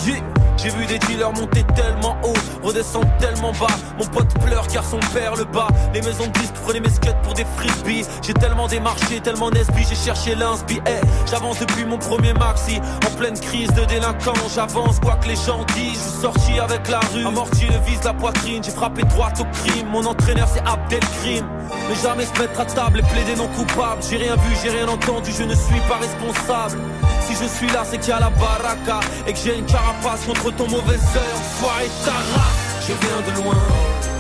Yeah. 0.06 0.47
J'ai 0.58 0.70
vu 0.70 0.86
des 0.86 0.98
dealers 0.98 1.32
monter 1.32 1.62
tellement 1.76 2.16
haut, 2.24 2.34
redescendre 2.66 3.06
tellement 3.18 3.52
bas. 3.52 3.68
Mon 3.96 4.04
pote 4.06 4.34
pleure 4.44 4.66
car 4.66 4.84
son 4.84 4.98
père 5.14 5.36
le 5.36 5.44
bat. 5.44 5.68
Les 5.94 6.02
maisons 6.02 6.26
de 6.26 6.32
disques 6.32 6.54
prenaient 6.54 6.80
mes 6.80 6.90
skates 6.90 7.22
pour 7.22 7.34
des 7.34 7.44
frisbees. 7.56 8.04
J'ai 8.22 8.34
tellement 8.34 8.66
démarché, 8.66 9.20
tellement 9.20 9.50
nesbi, 9.50 9.84
j'ai 9.88 9.94
cherché 9.94 10.34
l'inspi. 10.34 10.80
Eh, 10.86 11.06
j'avance 11.30 11.60
depuis 11.60 11.84
mon 11.84 11.96
premier 11.96 12.32
maxi. 12.34 12.80
En 13.06 13.16
pleine 13.16 13.38
crise 13.38 13.72
de 13.74 13.84
délinquance, 13.84 14.54
j'avance 14.54 14.98
quoi 14.98 15.14
que 15.14 15.28
les 15.28 15.36
gens 15.36 15.64
disent. 15.76 15.94
Je 15.94 16.10
suis 16.10 16.22
sorti 16.22 16.58
avec 16.58 16.88
la 16.88 17.00
rue, 17.14 17.24
amorti 17.24 17.66
le 17.66 17.78
vise 17.86 18.02
la 18.02 18.12
poitrine. 18.12 18.62
J'ai 18.64 18.72
frappé 18.72 19.02
droit 19.02 19.30
au 19.38 19.44
crime. 19.64 19.86
Mon 19.92 20.04
entraîneur 20.04 20.48
c'est 20.52 20.66
Abdelkrim. 20.66 21.46
Mais 21.88 21.94
jamais 22.02 22.24
se 22.24 22.40
mettre 22.40 22.60
à 22.60 22.64
table 22.64 22.98
et 22.98 23.02
plaider 23.02 23.36
non 23.36 23.46
coupable. 23.48 24.02
J'ai 24.10 24.16
rien 24.16 24.34
vu, 24.34 24.56
j'ai 24.62 24.70
rien 24.70 24.88
entendu, 24.88 25.30
je 25.30 25.44
ne 25.44 25.54
suis 25.54 25.80
pas 25.88 25.98
responsable. 25.98 26.78
Si 27.26 27.34
je 27.34 27.46
suis 27.46 27.68
là, 27.68 27.82
c'est 27.88 27.98
qu'il 27.98 28.10
y 28.10 28.12
a 28.12 28.20
la 28.20 28.30
baraka 28.30 29.00
et 29.26 29.32
que 29.32 29.38
j'ai 29.38 29.58
une 29.58 29.66
carapace 29.66 30.24
contre 30.26 30.50
ton 30.56 30.68
mauvais 30.68 30.94
œil. 30.94 31.32
Enfoiré 31.36 31.90
ta 32.04 32.12
race. 32.12 32.66
Je 32.88 32.94
viens 32.94 33.20
de 33.28 33.42
loin 33.42 33.60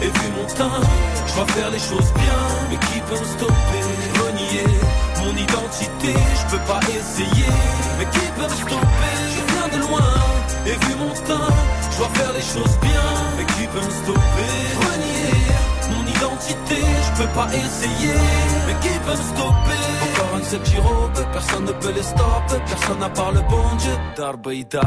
et 0.02 0.06
vu 0.06 0.28
mon 0.36 0.44
teint, 0.44 0.80
je 1.26 1.34
dois 1.34 1.46
faire 1.54 1.70
les 1.70 1.78
choses 1.78 2.12
bien. 2.12 2.40
Mais 2.68 2.76
qui 2.76 3.00
peut 3.00 3.18
me 3.18 3.24
stopper? 3.24 3.82
Renier 4.20 4.68
mon 5.24 5.34
identité, 5.34 6.12
je 6.12 6.50
peux 6.50 6.62
pas 6.64 6.80
essayer. 6.90 7.48
Mais 7.98 8.04
qui 8.12 8.26
peut 8.36 8.42
me 8.42 8.56
stopper? 8.66 9.16
Je 9.34 9.42
viens 9.54 9.68
de 9.78 9.86
loin 9.86 10.04
et 10.66 10.76
vu 10.84 10.94
mon 10.96 11.14
teint, 11.14 11.48
je 11.92 11.96
dois 11.96 12.10
faire 12.12 12.32
les 12.34 12.42
choses 12.42 12.76
bien. 12.82 13.08
Mais 13.38 13.46
qui 13.54 13.66
peut 13.68 13.80
me 13.80 13.90
stopper? 13.90 14.52
Renier 14.84 15.32
mon 15.90 16.04
identité, 16.06 16.84
je 17.06 17.22
peux 17.22 17.28
pas 17.28 17.48
essayer. 17.48 18.18
Mais 18.66 18.76
qui 18.82 18.98
peut 18.98 19.12
me 19.12 19.16
stopper? 19.16 19.97
Encore 20.48 20.56
un 20.56 20.64
de 20.64 20.64
ces 20.64 20.70
petits 20.70 20.80
robes, 20.80 21.32
personne 21.32 21.64
ne 21.66 21.72
peut 21.72 21.92
les 21.92 22.02
stopper. 22.02 22.62
Personne 22.66 22.98
n'a 23.00 23.10
part 23.10 23.32
le 23.32 23.40
bon 23.42 23.76
Dieu. 23.78 23.92
Darbaïda. 24.16 24.80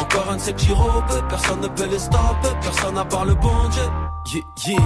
Encore 0.00 0.30
un 0.30 0.36
de 0.36 0.40
ces 0.40 0.72
robes, 0.72 1.28
personne 1.28 1.60
ne 1.60 1.68
peut 1.68 1.86
les 1.90 1.98
stopper. 1.98 2.48
Personne 2.62 2.94
n'a 2.94 3.04
part 3.04 3.24
le 3.24 3.34
bon 3.34 3.68
Dieu. 3.70 3.82
Yeah, 4.32 4.42
yeah. 4.66 4.78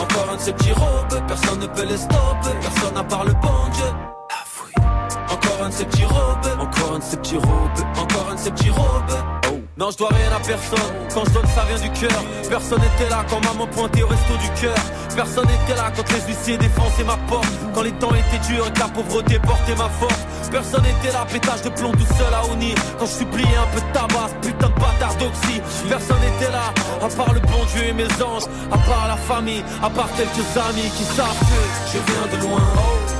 Encore 0.00 0.30
un 0.32 0.36
de 0.36 0.40
ces 0.40 0.72
robes, 0.72 1.26
personne 1.26 1.60
ne 1.60 1.66
peut 1.66 1.84
les 1.84 1.96
stopper. 1.98 2.56
Personne 2.62 2.94
n'a 2.94 3.04
part 3.04 3.24
le 3.24 3.34
bon 3.34 3.68
Dieu. 3.72 3.84
La. 4.30 5.34
Encore 5.34 5.62
un 5.62 5.68
de 5.68 5.74
ces 5.74 6.04
robes, 6.06 6.60
encore 6.60 6.94
un 6.94 6.98
de 6.98 7.04
ces 7.04 7.36
robes, 7.36 7.98
encore 7.98 8.28
un 8.30 8.34
de 8.34 8.40
ces 8.40 8.70
robes. 8.70 9.45
Non, 9.78 9.90
je 9.90 9.98
dois 9.98 10.08
rien 10.08 10.32
à 10.32 10.40
personne. 10.40 10.94
Quand 11.12 11.24
je 11.26 11.32
donne, 11.32 11.46
ça 11.54 11.64
vient 11.68 11.78
du 11.78 11.90
cœur. 12.00 12.24
Personne 12.48 12.80
n'était 12.80 13.10
là 13.10 13.26
quand 13.28 13.44
maman 13.44 13.66
pointait 13.66 14.02
au 14.02 14.06
resto 14.06 14.32
du 14.40 14.48
cœur. 14.58 14.74
Personne 15.14 15.44
n'était 15.44 15.76
là 15.76 15.92
quand 15.94 16.10
les 16.12 16.20
huissiers 16.32 16.56
défonçaient 16.56 17.04
ma 17.04 17.18
porte. 17.28 17.46
Quand 17.74 17.82
les 17.82 17.92
temps 17.92 18.14
étaient 18.14 18.40
durs 18.48 18.66
et 18.66 18.72
que 18.72 18.80
la 18.80 18.88
pauvreté 18.88 19.38
portait 19.38 19.74
ma 19.74 19.90
force. 20.00 20.24
Personne 20.50 20.82
n'était 20.82 21.12
là, 21.12 21.26
pétage 21.30 21.60
de 21.60 21.68
plomb 21.68 21.92
tout 21.92 22.08
seul 22.16 22.32
à 22.32 22.50
Oni. 22.50 22.74
Quand 22.98 23.04
je 23.04 23.20
suppliais 23.20 23.56
un 23.60 23.68
peu 23.74 23.80
de 23.84 23.92
tabac, 23.92 24.30
putain 24.40 24.68
de 24.68 24.80
bâtard 24.80 25.14
d'oxy. 25.16 25.60
Personne 25.90 26.20
n'était 26.24 26.52
là, 26.52 26.72
à 27.04 27.08
part 27.14 27.34
le 27.34 27.40
bon 27.40 27.62
Dieu 27.74 27.84
et 27.84 27.92
mes 27.92 28.08
anges. 28.24 28.48
À 28.72 28.78
part 28.78 29.08
la 29.08 29.16
famille, 29.28 29.62
à 29.82 29.90
part 29.90 30.08
quelques 30.16 30.56
amis 30.56 30.88
qui 30.96 31.04
savent 31.04 31.36
que 31.36 31.92
je 31.92 31.98
viens 32.00 32.26
de 32.32 32.46
loin. 32.48 32.64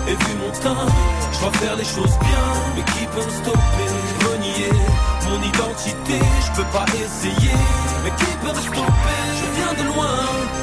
Et 0.09 0.15
vu 0.17 0.33
mon 0.41 0.53
teint, 0.53 0.89
je 1.35 1.41
dois 1.41 1.53
faire 1.53 1.77
les 1.77 1.85
choses 1.85 2.17
bien. 2.25 2.45
Mais 2.77 2.85
qui 2.93 3.05
peut 3.13 3.25
me 3.25 3.45
stopper 3.45 3.89
Renier? 4.25 4.96
Identité, 5.49 6.19
je 6.45 6.51
peux 6.57 6.69
pas 6.73 6.87
essayer. 6.95 7.59
Mais 8.03 8.11
qui 8.19 8.31
peut 8.43 8.55
me 8.57 8.63
stopper? 8.69 9.23
Je 9.41 9.47
viens 9.57 9.75
de 9.81 9.85
loin, 9.93 10.19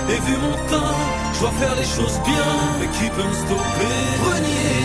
et 0.09 0.19
vu 0.25 0.37
mon 0.37 0.55
teint, 0.69 0.95
je 1.33 1.39
dois 1.39 1.51
faire 1.51 1.75
les 1.75 1.85
choses 1.95 2.19
bien. 2.25 2.49
Mais 2.79 2.87
qui 2.87 3.09
peut 3.09 3.27
me 3.31 3.33
stopper? 3.33 3.97
Renier 4.29 4.79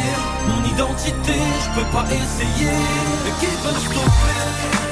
mon 0.49 0.61
identité, 0.75 1.39
je 1.65 1.69
peux 1.77 1.89
pas 1.97 2.07
essayer. 2.07 2.77
Mais 3.25 3.33
qui 3.41 3.53
peut 3.63 3.75
me 3.75 3.81
stopper? 3.81 4.88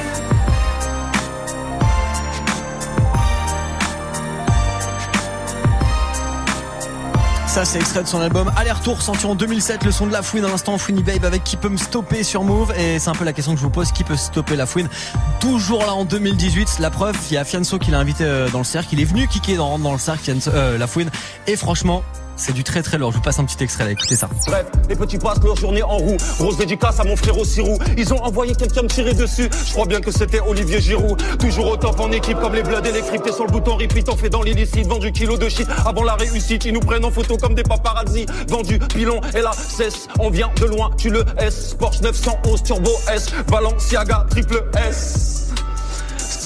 Ça, 7.56 7.64
c'est 7.64 7.78
extrait 7.78 8.02
de 8.02 8.06
son 8.06 8.20
album 8.20 8.52
Aller-retour, 8.54 9.00
sorti 9.00 9.24
en 9.24 9.34
2007. 9.34 9.82
Le 9.84 9.90
son 9.90 10.06
de 10.06 10.12
la 10.12 10.20
fouine 10.20 10.44
à 10.44 10.48
l'instant, 10.48 10.76
Fouini 10.76 11.02
Babe 11.02 11.24
avec 11.24 11.42
qui 11.42 11.56
peut 11.56 11.70
me 11.70 11.78
stopper 11.78 12.22
sur 12.22 12.44
Move. 12.44 12.74
Et 12.78 12.98
c'est 12.98 13.08
un 13.08 13.14
peu 13.14 13.24
la 13.24 13.32
question 13.32 13.54
que 13.54 13.58
je 13.58 13.64
vous 13.64 13.70
pose. 13.70 13.92
Qui 13.92 14.04
peut 14.04 14.14
stopper 14.14 14.56
la 14.56 14.66
fouine? 14.66 14.90
Toujours 15.40 15.80
là 15.86 15.94
en 15.94 16.04
2018. 16.04 16.80
La 16.80 16.90
preuve, 16.90 17.16
il 17.30 17.32
y 17.32 17.38
a 17.38 17.46
Fianso 17.46 17.78
qui 17.78 17.92
l'a 17.92 17.98
invité 17.98 18.24
euh, 18.24 18.50
dans 18.50 18.58
le 18.58 18.64
cercle. 18.64 18.90
Il 18.92 19.00
est 19.00 19.06
venu 19.06 19.26
kicker 19.26 19.56
dans, 19.56 19.78
le 19.90 19.98
cercle, 19.98 20.30
euh, 20.48 20.76
la 20.76 20.86
fouine. 20.86 21.08
Et 21.46 21.56
franchement, 21.56 22.02
c'est 22.36 22.52
du 22.52 22.64
très 22.64 22.82
très 22.82 22.98
lourd. 22.98 23.12
Je 23.12 23.16
vous 23.16 23.22
passe 23.22 23.38
un 23.38 23.44
petit 23.44 23.62
extrait 23.62 23.84
là. 23.84 23.90
Écoutez 23.90 24.16
ça. 24.16 24.28
Bref, 24.46 24.66
les 24.88 24.96
petits 24.96 25.18
passent 25.18 25.42
leur 25.42 25.56
journée 25.56 25.82
en 25.82 25.96
roue. 25.96 26.16
Grosse 26.38 26.56
dédicace 26.56 27.00
à 27.00 27.04
mon 27.04 27.16
frère 27.16 27.34
Sirou. 27.44 27.78
Ils 27.96 28.12
ont 28.12 28.22
envoyé 28.22 28.54
quelqu'un 28.54 28.82
me 28.82 28.88
tirer 28.88 29.14
dessus. 29.14 29.48
Je 29.66 29.72
crois 29.72 29.86
bien 29.86 30.00
que 30.00 30.10
c'était 30.10 30.40
Olivier 30.40 30.80
Giroud. 30.80 31.20
Toujours 31.38 31.68
au 31.68 31.76
top 31.76 31.98
en 32.00 32.10
équipe 32.12 32.38
comme 32.38 32.54
les 32.54 32.62
Bloods 32.62 32.84
électriques. 32.84 33.22
T'es 33.22 33.32
sur 33.32 33.46
le 33.46 33.52
bouton 33.52 33.76
repeat, 33.76 34.08
on 34.08 34.16
fait 34.16 34.30
dans 34.30 34.42
l'illicite. 34.42 34.86
Vendu 34.86 35.12
kilo 35.12 35.36
de 35.36 35.48
shit 35.48 35.68
avant 35.84 36.04
la 36.04 36.14
réussite. 36.14 36.64
Ils 36.64 36.72
nous 36.72 36.80
prennent 36.80 37.04
en 37.04 37.10
photo 37.10 37.36
comme 37.36 37.54
des 37.54 37.62
paparazzi. 37.62 38.26
Vendu 38.48 38.78
pilon 38.78 39.20
et 39.34 39.40
la 39.40 39.52
cesse. 39.52 40.08
On 40.18 40.30
vient 40.30 40.50
de 40.60 40.66
loin, 40.66 40.90
tu 40.96 41.10
le 41.10 41.24
S. 41.38 41.74
Porsche 41.78 42.00
911 42.00 42.62
Turbo 42.62 42.90
S. 43.12 43.28
Balenciaga 43.48 44.26
triple 44.30 44.64
S. 44.88 45.45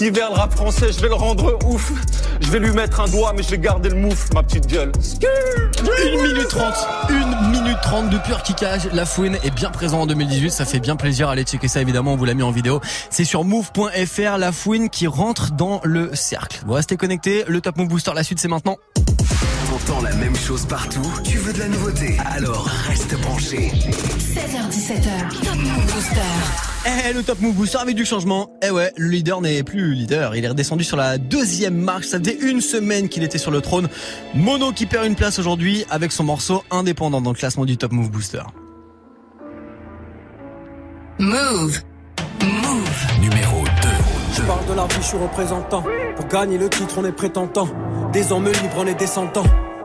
Hiver, 0.00 0.30
le 0.30 0.36
rap 0.36 0.54
français, 0.54 0.92
je 0.92 1.00
vais 1.00 1.08
le 1.08 1.14
rendre 1.14 1.58
ouf. 1.66 1.92
Je 2.40 2.50
vais 2.50 2.58
lui 2.58 2.70
mettre 2.70 3.00
un 3.00 3.08
doigt, 3.08 3.34
mais 3.36 3.42
je 3.42 3.50
vais 3.50 3.58
garder 3.58 3.90
le 3.90 3.96
mouf, 3.96 4.32
ma 4.32 4.42
petite 4.42 4.66
gueule. 4.66 4.92
1 4.92 6.22
minute 6.22 6.48
30, 6.48 6.74
1 7.10 7.50
minute 7.50 7.76
30 7.82 8.08
de 8.08 8.16
pur 8.16 8.42
kickage. 8.42 8.88
La 8.94 9.04
fouine 9.04 9.36
est 9.42 9.50
bien 9.50 9.70
présent 9.70 10.00
en 10.00 10.06
2018. 10.06 10.52
Ça 10.52 10.64
fait 10.64 10.80
bien 10.80 10.96
plaisir. 10.96 11.28
Allez 11.28 11.42
checker 11.42 11.68
ça 11.68 11.82
évidemment. 11.82 12.14
On 12.14 12.16
vous 12.16 12.24
l'a 12.24 12.34
mis 12.34 12.42
en 12.42 12.50
vidéo. 12.50 12.80
C'est 13.10 13.24
sur 13.24 13.44
move.fr. 13.44 14.38
La 14.38 14.52
fouine 14.52 14.88
qui 14.88 15.06
rentre 15.06 15.52
dans 15.52 15.82
le 15.84 16.14
cercle. 16.14 16.62
Vous 16.66 16.72
restez 16.72 16.96
connectés. 16.96 17.44
Le 17.46 17.60
Top 17.60 17.76
Move 17.76 17.88
Booster, 17.88 18.12
la 18.14 18.24
suite, 18.24 18.38
c'est 18.38 18.48
maintenant. 18.48 18.78
T'entends 19.86 20.02
la 20.02 20.14
même 20.16 20.34
chose 20.36 20.66
partout 20.66 21.02
Tu 21.24 21.38
veux 21.38 21.52
de 21.52 21.58
la 21.58 21.68
nouveauté? 21.68 22.16
Alors 22.34 22.66
reste 22.86 23.18
branché. 23.20 23.70
16h17h, 24.18 25.44
Top 25.44 25.56
Move 25.56 25.86
Booster. 25.86 26.20
Eh, 26.86 27.12
le 27.12 27.22
Top 27.22 27.40
Move 27.40 27.54
Booster 27.54 27.78
avec 27.78 27.94
du 27.94 28.04
changement. 28.04 28.50
Eh 28.62 28.70
ouais, 28.70 28.92
le 28.96 29.08
leader 29.08 29.40
n'est 29.40 29.62
plus 29.62 29.94
leader. 29.94 30.34
Il 30.36 30.44
est 30.44 30.48
redescendu 30.48 30.84
sur 30.84 30.96
la 30.96 31.18
deuxième 31.18 31.76
marche. 31.76 32.06
Ça 32.06 32.18
faisait 32.18 32.38
une 32.40 32.60
semaine 32.60 33.08
qu'il 33.08 33.22
était 33.22 33.38
sur 33.38 33.50
le 33.50 33.60
trône. 33.60 33.88
Mono 34.34 34.72
qui 34.72 34.86
perd 34.86 35.06
une 35.06 35.14
place 35.14 35.38
aujourd'hui 35.38 35.84
avec 35.90 36.12
son 36.12 36.24
morceau 36.24 36.62
indépendant 36.70 37.20
dans 37.20 37.30
le 37.30 37.36
classement 37.36 37.64
du 37.64 37.76
Top 37.76 37.92
Move 37.92 38.10
Booster. 38.10 38.42
Move. 41.18 41.80
Move. 42.42 43.20
Numéro 43.20 43.64
2. 43.64 43.70
Je 44.36 44.42
parle 44.42 44.66
de 44.66 44.74
la 44.74 44.84
vie, 44.86 44.94
je 45.00 45.06
suis 45.06 45.18
représentant. 45.18 45.84
Pour 46.16 46.26
gagner 46.28 46.58
le 46.58 46.68
titre, 46.68 46.94
on 46.98 47.04
est 47.04 47.12
prétentant. 47.12 47.68
Des 48.12 48.32
hommes 48.32 48.46
libres, 48.46 48.76
on 48.76 48.86
est 48.86 48.94
descendants. 48.94 49.44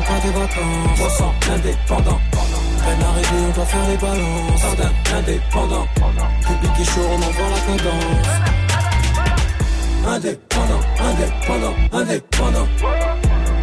pas 0.00 0.20
des 0.22 0.32
vacances. 0.32 1.00
On 1.00 1.10
sent 1.10 1.32
indépendant. 1.52 2.20
Peine 2.84 3.02
arrivée, 3.02 3.46
on 3.48 3.52
doit 3.54 3.66
faire 3.66 3.88
les 3.88 3.96
balances. 3.96 4.60
Jardin 4.60 4.90
indépendant. 5.16 5.86
Public 6.42 6.72
est 6.80 6.84
chaud, 6.84 7.06
on 7.10 7.16
envoie 7.16 7.48
la 7.54 7.60
cadence. 7.66 8.28
Indépendant, 10.06 10.82
indépendant, 11.08 11.74
indépendant. 11.92 12.68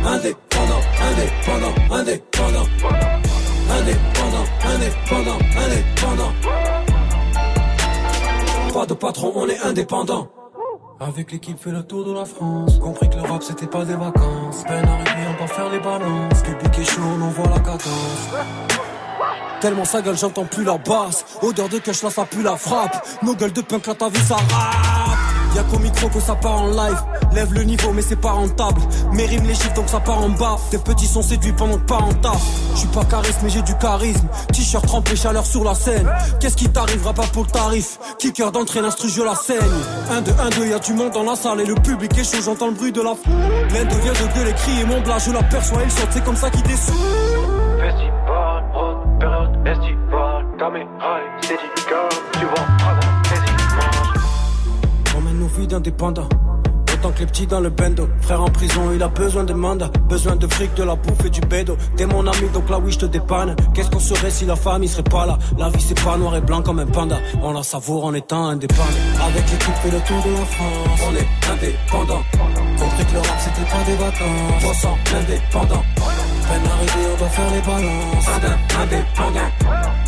Indépendant, 0.06 0.82
indépendant, 1.02 1.76
indépendant. 1.92 2.68
Indépendant, 3.68 4.46
indépendant, 4.64 5.40
indépendant. 5.58 6.34
Pas 8.74 8.86
de 8.86 8.94
patron, 8.94 9.32
on 9.36 9.48
est 9.48 9.60
indépendant. 9.60 10.28
Avec 11.00 11.32
l'équipe 11.34 11.60
fait 11.62 11.72
le 11.72 11.84
tour 11.84 12.06
de 12.06 12.14
la 12.14 12.24
France. 12.24 12.80
Compris 12.80 13.10
que 13.10 13.16
le 13.16 13.24
rap 13.24 13.43
c'était 13.43 13.68
pas 13.68 13.84
des 13.84 13.96
vacances. 13.96 14.64
Peine 14.66 14.88
arrivée 14.88 15.28
on 15.28 15.41
va 15.41 15.48
faire 15.48 15.70
les 15.70 15.80
balances. 15.80 16.41
Public 16.41 16.80
est 16.80 16.84
chaud 16.86 17.02
on 17.04 17.22
envoie 17.22 17.50
la 17.50 17.60
cadence. 17.60 18.30
Tellement 19.60 19.86
sa 19.86 20.02
gueule 20.02 20.18
j'entends 20.18 20.46
plus 20.46 20.64
la 20.64 20.78
basse. 20.78 21.26
Odeur 21.41 21.68
de 21.68 21.80
cash 21.80 22.02
là 22.02 22.10
ça 22.10 22.26
pue 22.26 22.43
la 22.43 22.56
frappe. 22.56 23.06
Nos 23.24 23.36
gueules 23.36 23.54
de 23.54 23.62
punk 23.62 23.88
là 23.88 23.96
ta 23.96 24.08
vie 24.08 24.20
ça 24.20 24.36
rappe 24.36 25.05
Y'a 25.56 25.64
qu'au 25.64 25.80
micro 25.80 26.10
que 26.10 26.20
ça 26.20 26.36
part 26.36 26.64
en 26.64 26.68
live. 26.68 27.01
Lève 27.34 27.53
le 27.53 27.64
niveau 27.64 27.91
mais 27.93 28.01
c'est 28.01 28.20
pas 28.20 28.32
rentable. 28.32 28.82
Mes 29.14 29.26
rimes 29.26 29.45
les 29.47 29.56
chiffres 29.56 29.74
donc 29.74 29.88
ça 29.88 29.99
part 29.99 30.22
en 30.22 30.30
bas. 30.30 30.58
Tes 30.70 30.78
petits 30.78 31.08
sont 31.08 31.22
séduits 31.22 31.53
pendant 31.53 31.78
que 31.78 31.86
pas 31.86 31.97
en 31.97 32.14
taf 32.14 32.41
Je 32.74 32.80
suis 32.80 32.88
pas 32.89 33.06
charisme 33.06 33.39
mais 33.43 33.49
j'ai 33.49 33.62
du 33.62 33.74
charisme. 33.78 34.28
T-shirt 34.51 34.86
trempé 34.86 35.16
chaleur 35.16 35.45
sur 35.45 35.64
la 35.64 35.74
scène. 35.74 36.10
Qu'est-ce 36.39 36.58
qui 36.58 36.70
t'arrivera 36.70 37.14
pas 37.14 37.28
pour 37.32 37.43
le 37.43 37.49
tarif? 37.49 37.97
Kicker 38.20 38.51
d'entrée 38.51 38.82
l'instru 38.82 39.10
je 39.10 39.22
la 39.22 39.36
saigne. 39.36 39.60
1 40.12 40.22
2 40.22 40.32
1 40.32 40.49
2 40.49 40.68
y'a 40.68 40.80
du 40.80 40.93
monde 40.93 41.12
dans 41.14 41.24
la 41.24 41.36
salle 41.36 41.62
et 41.62 41.66
le 41.66 41.76
public 41.76 42.18
est 42.18 42.24
chaud. 42.24 42.43
J'entends 42.43 42.68
le 42.68 42.74
bruit 42.74 42.91
de 42.91 43.01
la 43.01 43.16
foule 43.16 43.34
L'un 43.74 43.86
devient 43.86 44.10
de 44.10 44.38
gueuler 44.38 44.53
crier 44.53 44.84
mon 44.84 44.99
blas 45.01 45.20
je 45.20 45.32
l'aperçois 45.32 45.80
il 45.84 45.91
saute. 45.91 46.10
C'est 46.12 46.24
comme 46.24 46.36
ça 46.36 46.49
qu'il 46.49 46.64
descend. 46.64 46.95
Festival. 47.80 48.36
Caméra 50.58 51.20
et 51.43 51.74
d'indépendants. 55.64 56.28
Autant 56.93 57.12
que 57.12 57.20
les 57.20 57.26
petits 57.26 57.47
dans 57.47 57.60
le 57.60 57.70
bendo. 57.70 58.08
Frère 58.22 58.41
en 58.41 58.49
prison, 58.49 58.91
il 58.93 59.03
a 59.03 59.08
besoin 59.10 59.43
de 59.43 59.53
mandat. 59.53 59.89
Besoin 60.08 60.36
de 60.36 60.47
fric, 60.47 60.74
de 60.76 60.84
la 60.84 60.95
bouffe 60.95 61.26
et 61.26 61.30
du 61.30 61.41
bédo. 61.41 61.76
T'es 61.97 62.06
mon 62.06 62.26
ami, 62.26 62.47
donc 62.53 62.70
là 62.70 62.80
oui, 62.80 62.91
je 62.91 62.99
te 62.99 63.06
dépanne. 63.06 63.56
Qu'est-ce 63.74 63.89
qu'on 63.89 63.99
serait 63.99 64.32
si 64.32 64.45
la 64.45 64.56
famille 64.56 64.88
serait 64.88 65.03
pas 65.03 65.26
là? 65.26 65.38
La 65.58 65.70
vie, 65.70 65.82
c'est 65.82 66.01
pas 66.01 66.16
noir 66.18 66.36
et 66.38 66.41
blanc 66.41 66.62
comme 66.62 66.80
un 66.80 66.86
panda. 66.86 67.18
On 67.41 67.51
la 67.51 67.64
savoure 67.64 68.06
en 68.06 68.14
étant 68.14 68.45
indépendant. 68.47 68.84
Avec 69.28 69.43
l'équipe, 69.51 69.76
fait 69.84 69.91
le 69.91 69.99
tour 69.99 70.24
de 70.24 70.32
la 70.32 70.45
France. 70.45 70.99
On 71.10 71.16
est 71.16 71.28
indépendant. 71.51 72.24
Compris 72.80 73.06
que 73.06 73.14
le 73.14 73.20
rap, 73.20 73.39
c'était 73.39 73.70
pas 73.70 73.84
des 73.86 73.95
vacances. 73.95 74.64
On 74.64 74.74
sent 74.74 74.97
indépendant. 75.18 75.84
Peine 76.47 76.72
arrivée, 76.72 77.08
on 77.14 77.18
doit 77.18 77.30
faire 77.30 77.51
les 77.51 77.62
balances. 77.62 78.28
Indépendant. 78.82 79.49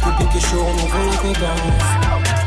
Public 0.03 0.35
est 0.35 0.39
chaud, 0.39 0.63
on 0.63 0.73
envoie 0.73 1.05
la 1.11 1.17
cadence. 1.17 2.46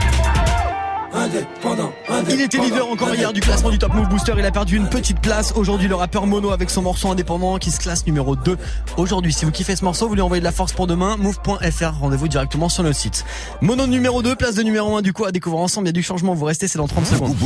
Indépendant, 1.13 1.93
indépendant. 2.09 2.29
Il 2.31 2.41
était 2.41 2.59
leader 2.59 2.89
encore 2.89 3.15
hier 3.15 3.33
du 3.33 3.41
classement 3.41 3.71
du 3.71 3.79
Top 3.79 3.93
Move 3.95 4.09
Booster. 4.09 4.33
Il 4.39 4.45
a 4.45 4.51
perdu 4.51 4.77
une 4.77 4.89
petite 4.89 5.21
place. 5.21 5.53
Aujourd'hui, 5.57 5.89
le 5.89 5.95
rappeur 5.97 6.27
Mono 6.27 6.51
avec 6.51 6.71
son 6.71 6.83
morceau 6.83 7.11
indépendant 7.11 7.59
qui 7.59 7.71
se 7.71 7.81
classe 7.81 8.07
numéro 8.07 8.37
2 8.37 8.57
aujourd'hui. 8.97 9.33
Si 9.33 9.45
vous 9.45 9.51
kiffez 9.51 9.75
ce 9.75 9.85
morceau, 9.85 10.09
vous 10.09 10.15
lui 10.15 10.23
envoyez 10.23 10.41
de 10.41 10.45
la 10.45 10.53
force 10.53 10.73
pour 10.73 10.87
demain. 10.87 11.17
Move.fr. 11.17 11.99
Rendez-vous 12.01 12.29
directement 12.29 12.69
sur 12.69 12.85
notre 12.85 12.97
site. 12.97 13.25
Mono 13.61 13.87
numéro 13.87 14.23
2, 14.23 14.37
place 14.37 14.55
de 14.55 14.63
numéro 14.63 14.97
1 14.97 15.03
du 15.03 15.13
coup 15.13 15.25
à 15.25 15.33
découvrir 15.33 15.63
ensemble. 15.63 15.87
Il 15.87 15.91
y 15.91 15.91
a 15.91 15.93
du 15.93 16.03
changement. 16.03 16.35
Vous 16.35 16.45
restez, 16.45 16.69
c'est 16.69 16.79
dans 16.79 16.89
30 16.89 17.07
secondes. 17.07 17.37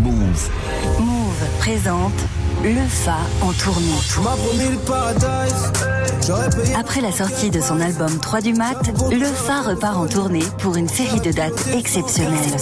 Move. 0.00 0.50
Move 1.00 1.58
présente 1.58 2.12
le 2.64 2.86
Fa 2.88 3.16
en 3.40 3.52
tournée. 3.52 3.88
Après 6.76 7.00
la 7.00 7.10
sortie 7.10 7.50
de 7.50 7.60
son 7.60 7.80
album 7.80 8.18
3 8.18 8.40
du 8.42 8.52
mat, 8.52 8.76
le 9.10 9.24
Fa 9.24 9.62
repart 9.62 9.96
en 9.96 10.06
tournée 10.06 10.44
pour 10.58 10.76
une 10.76 10.88
série 10.88 11.20
de 11.20 11.32
dates 11.32 11.68
exceptionnelles. 11.72 12.56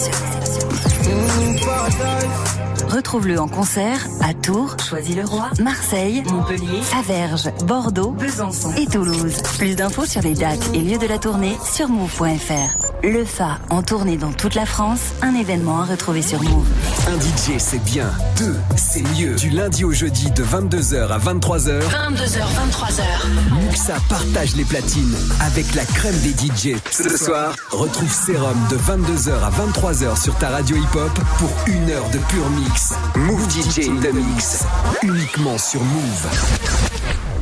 Retrouve-le 2.87 3.39
en 3.39 3.47
concert 3.47 4.07
à 4.21 4.33
Tours, 4.33 4.77
Choisy-le-Roi, 4.79 5.49
Marseille, 5.61 6.23
Montpellier, 6.31 6.81
Averges, 6.97 7.51
Bordeaux, 7.65 8.11
Besançon 8.11 8.73
et 8.77 8.85
Toulouse. 8.85 9.41
Plus 9.57 9.75
d'infos 9.75 10.05
sur 10.05 10.21
les 10.21 10.33
dates 10.33 10.69
et 10.73 10.79
lieux 10.79 10.97
de 10.97 11.07
la 11.07 11.19
tournée 11.19 11.57
sur 11.71 11.89
move.fr. 11.89 12.88
Le 13.03 13.23
Fa 13.23 13.59
en 13.69 13.81
tournée 13.81 14.17
dans 14.17 14.33
toute 14.33 14.55
la 14.55 14.65
France, 14.65 14.99
un 15.21 15.33
événement 15.33 15.79
à 15.81 15.85
retrouver 15.85 16.21
sur 16.21 16.43
Move. 16.43 16.67
Un 17.07 17.17
DJ, 17.17 17.57
c'est 17.57 17.81
bien. 17.85 18.11
Deux, 18.37 18.57
c'est 18.75 19.01
mieux. 19.17 19.35
Du 19.35 19.49
lundi 19.51 19.85
au 19.85 19.91
jeudi 19.93 20.29
de 20.31 20.43
22h 20.43 21.07
à 21.07 21.17
23h. 21.17 21.79
22h, 21.79 22.41
23h. 22.41 23.63
Muxa 23.63 23.95
partage 24.09 24.55
les 24.57 24.65
platines 24.65 25.15
avec 25.39 25.73
la 25.75 25.85
crème 25.85 26.19
des 26.19 26.31
DJ. 26.31 26.75
Ce 26.91 27.15
soir, 27.15 27.53
retrouve 27.71 28.11
Sérum 28.11 28.57
de 28.69 28.75
22h 28.75 29.31
à 29.43 29.49
23h 29.49 30.21
sur 30.21 30.35
ta 30.35 30.49
radio 30.49 30.75
hip-hop 30.75 31.19
pour 31.37 31.49
une 31.67 31.89
heure 31.91 32.09
de 32.09 32.17
pur 32.17 32.49
mix. 32.49 32.93
Move 33.15 33.49
DJ 33.49 33.87
the 34.01 34.13
mix. 34.13 34.65
Uniquement 35.03 35.57
sur 35.57 35.81
Move. 35.81 36.27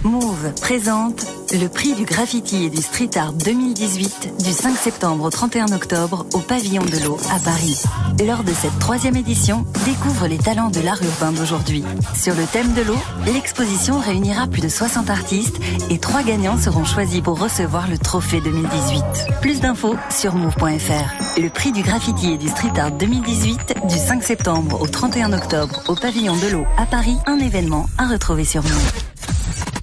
Move 0.03 0.53
présente 0.61 1.25
le 1.51 1.67
prix 1.67 1.93
du 1.93 2.05
graffiti 2.05 2.65
et 2.65 2.69
du 2.69 2.81
street 2.81 3.09
art 3.17 3.33
2018 3.33 4.43
du 4.43 4.51
5 4.51 4.77
septembre 4.77 5.25
au 5.25 5.29
31 5.49 5.71
octobre 5.73 6.25
au 6.33 6.39
pavillon 6.39 6.83
de 6.83 7.05
l'eau 7.05 7.17
à 7.31 7.39
Paris. 7.39 7.81
Lors 8.25 8.43
de 8.43 8.51
cette 8.51 8.77
troisième 8.79 9.15
édition, 9.15 9.65
découvre 9.85 10.27
les 10.27 10.37
talents 10.37 10.69
de 10.69 10.81
l'art 10.81 11.01
urbain 11.01 11.31
d'aujourd'hui. 11.31 11.85
Sur 12.13 12.35
le 12.35 12.43
thème 12.45 12.73
de 12.73 12.81
l'eau, 12.81 12.97
l'exposition 13.25 13.97
réunira 13.97 14.47
plus 14.47 14.59
de 14.59 14.67
60 14.67 15.09
artistes 15.09 15.57
et 15.89 15.99
trois 15.99 16.23
gagnants 16.23 16.57
seront 16.57 16.83
choisis 16.83 17.21
pour 17.21 17.39
recevoir 17.39 17.87
le 17.87 17.97
trophée 17.97 18.41
2018. 18.41 19.03
Plus 19.39 19.61
d'infos 19.61 19.95
sur 20.09 20.35
move.fr. 20.35 21.39
Le 21.39 21.47
prix 21.47 21.71
du 21.71 21.81
graffiti 21.81 22.33
et 22.33 22.37
du 22.37 22.49
street 22.49 22.77
art 22.77 22.91
2018 22.91 23.75
du 23.87 23.95
5 23.95 24.23
septembre 24.23 24.81
au 24.81 24.87
31 24.87 25.31
octobre 25.31 25.81
au 25.87 25.95
pavillon 25.95 26.35
de 26.35 26.47
l'eau 26.47 26.65
à 26.77 26.85
Paris, 26.85 27.15
un 27.25 27.37
événement 27.37 27.85
à 27.97 28.07
retrouver 28.07 28.43
sur 28.43 28.63
Move. 28.63 28.91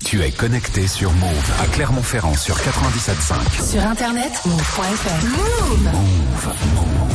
Tu 0.04 0.22
es 0.22 0.30
connecté 0.30 0.86
sur 0.86 1.10
Move 1.12 1.52
à 1.62 1.66
Clermont-Ferrand 1.66 2.36
sur 2.36 2.56
97.5. 2.56 3.70
Sur 3.70 3.82
internet, 3.86 4.32
move.fr. 4.44 5.26
Move. 5.26 5.90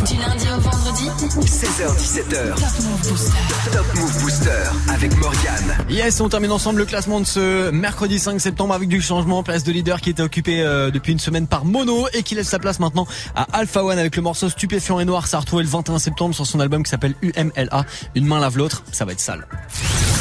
Du 0.07 0.15
lundi 0.17 0.45
au 0.55 0.59
vendredi 0.59 1.07
16h17h. 1.39 2.55
Top 2.55 2.83
Move 2.83 3.09
Booster. 3.09 3.37
Top 3.71 3.85
Move 3.95 4.21
Booster 4.21 4.63
avec 4.91 5.15
Morgane. 5.17 5.77
Yes, 5.89 6.19
on 6.19 6.29
termine 6.29 6.51
ensemble 6.51 6.79
le 6.79 6.85
classement 6.85 7.19
de 7.21 7.25
ce 7.25 7.69
mercredi 7.69 8.17
5 8.17 8.41
septembre 8.41 8.73
avec 8.73 8.89
du 8.89 9.01
changement. 9.01 9.43
Place 9.43 9.63
de 9.63 9.71
leader 9.71 10.01
qui 10.01 10.09
était 10.09 10.23
occupé 10.23 10.61
euh, 10.61 10.89
depuis 10.89 11.11
une 11.11 11.19
semaine 11.19 11.45
par 11.45 11.65
Mono 11.65 12.07
et 12.13 12.23
qui 12.23 12.33
laisse 12.33 12.49
sa 12.49 12.59
place 12.59 12.79
maintenant 12.79 13.07
à 13.35 13.47
Alpha 13.53 13.83
One 13.83 13.99
avec 13.99 14.15
le 14.15 14.23
morceau 14.23 14.49
Stupéfiant 14.49 14.99
et 14.99 15.05
Noir. 15.05 15.27
Ça 15.27 15.37
a 15.37 15.39
retrouvé 15.41 15.63
le 15.63 15.69
21 15.69 15.99
septembre 15.99 16.33
sur 16.33 16.47
son 16.47 16.59
album 16.59 16.83
qui 16.83 16.89
s'appelle 16.89 17.13
UMLA. 17.21 17.85
Une 18.15 18.25
main 18.25 18.39
lave 18.39 18.57
l'autre, 18.57 18.83
ça 18.91 19.05
va 19.05 19.11
être 19.11 19.21
sale. 19.21 19.45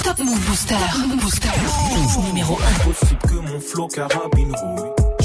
Top 0.03 0.18
Move 0.18 0.38
Booster. 0.46 0.76
Move 0.99 1.16
Booster. 1.20 1.49
Numéro 2.26 2.55
1. 2.55 2.59
Impossible 2.86 3.18
que 3.22 3.34
mon 3.34 3.61
flow 3.61 3.88
carabine. 3.88 4.55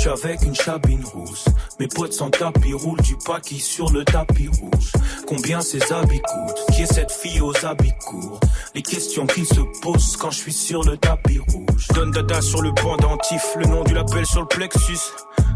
Suis 0.03 0.09
avec 0.09 0.41
une 0.41 0.53
chabine 0.53 1.05
rousse. 1.05 1.45
Mes 1.79 1.87
potes 1.87 2.11
sans 2.11 2.29
tapis 2.29 2.73
roulent 2.73 3.01
du 3.03 3.15
paquis 3.25 3.61
sur 3.61 3.89
le 3.89 4.03
tapis 4.03 4.49
rouge. 4.49 4.91
Combien 5.25 5.61
ces 5.61 5.93
habits 5.93 6.19
coûtent? 6.19 6.75
Qui 6.75 6.81
est 6.81 6.93
cette 6.93 7.09
fille 7.09 7.39
aux 7.39 7.65
habits 7.65 7.93
courts? 8.05 8.41
Les 8.75 8.81
questions 8.81 9.25
qui 9.25 9.45
se 9.45 9.61
posent 9.81 10.17
quand 10.17 10.29
je 10.29 10.39
suis 10.39 10.51
sur 10.51 10.83
le 10.83 10.97
tapis 10.97 11.39
rouge. 11.39 11.87
Donne 11.95 12.11
dada 12.11 12.41
sur 12.41 12.61
le 12.61 12.73
pendentif, 12.73 13.55
le 13.57 13.65
nom 13.65 13.85
du 13.85 13.93
label 13.93 14.25
sur 14.25 14.41
le 14.41 14.47
plexus. 14.47 14.99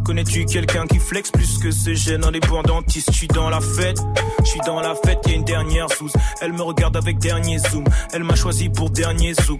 Connais-tu 0.05 0.45
quelqu'un 0.45 0.87
qui 0.87 0.99
flex 0.99 1.29
plus 1.29 1.57
que 1.57 1.69
ce 1.69 1.93
gène 1.93 2.21
dans 2.21 2.31
les 2.31 2.39
pendentistes 2.39 3.11
Je 3.11 3.17
suis 3.17 3.27
dans 3.27 3.49
la 3.49 3.59
fête, 3.59 3.99
je 4.39 4.49
suis 4.49 4.61
dans 4.61 4.79
la 4.79 4.95
fête, 4.95 5.19
y 5.27 5.33
une 5.33 5.43
dernière 5.43 5.91
sous. 5.91 6.09
Elle 6.39 6.53
me 6.53 6.61
regarde 6.61 6.95
avec 6.95 7.19
dernier 7.19 7.59
zoom, 7.59 7.83
elle 8.13 8.23
m'a 8.23 8.35
choisi 8.35 8.69
pour 8.69 8.91
dernier 8.91 9.33
zouk. 9.33 9.59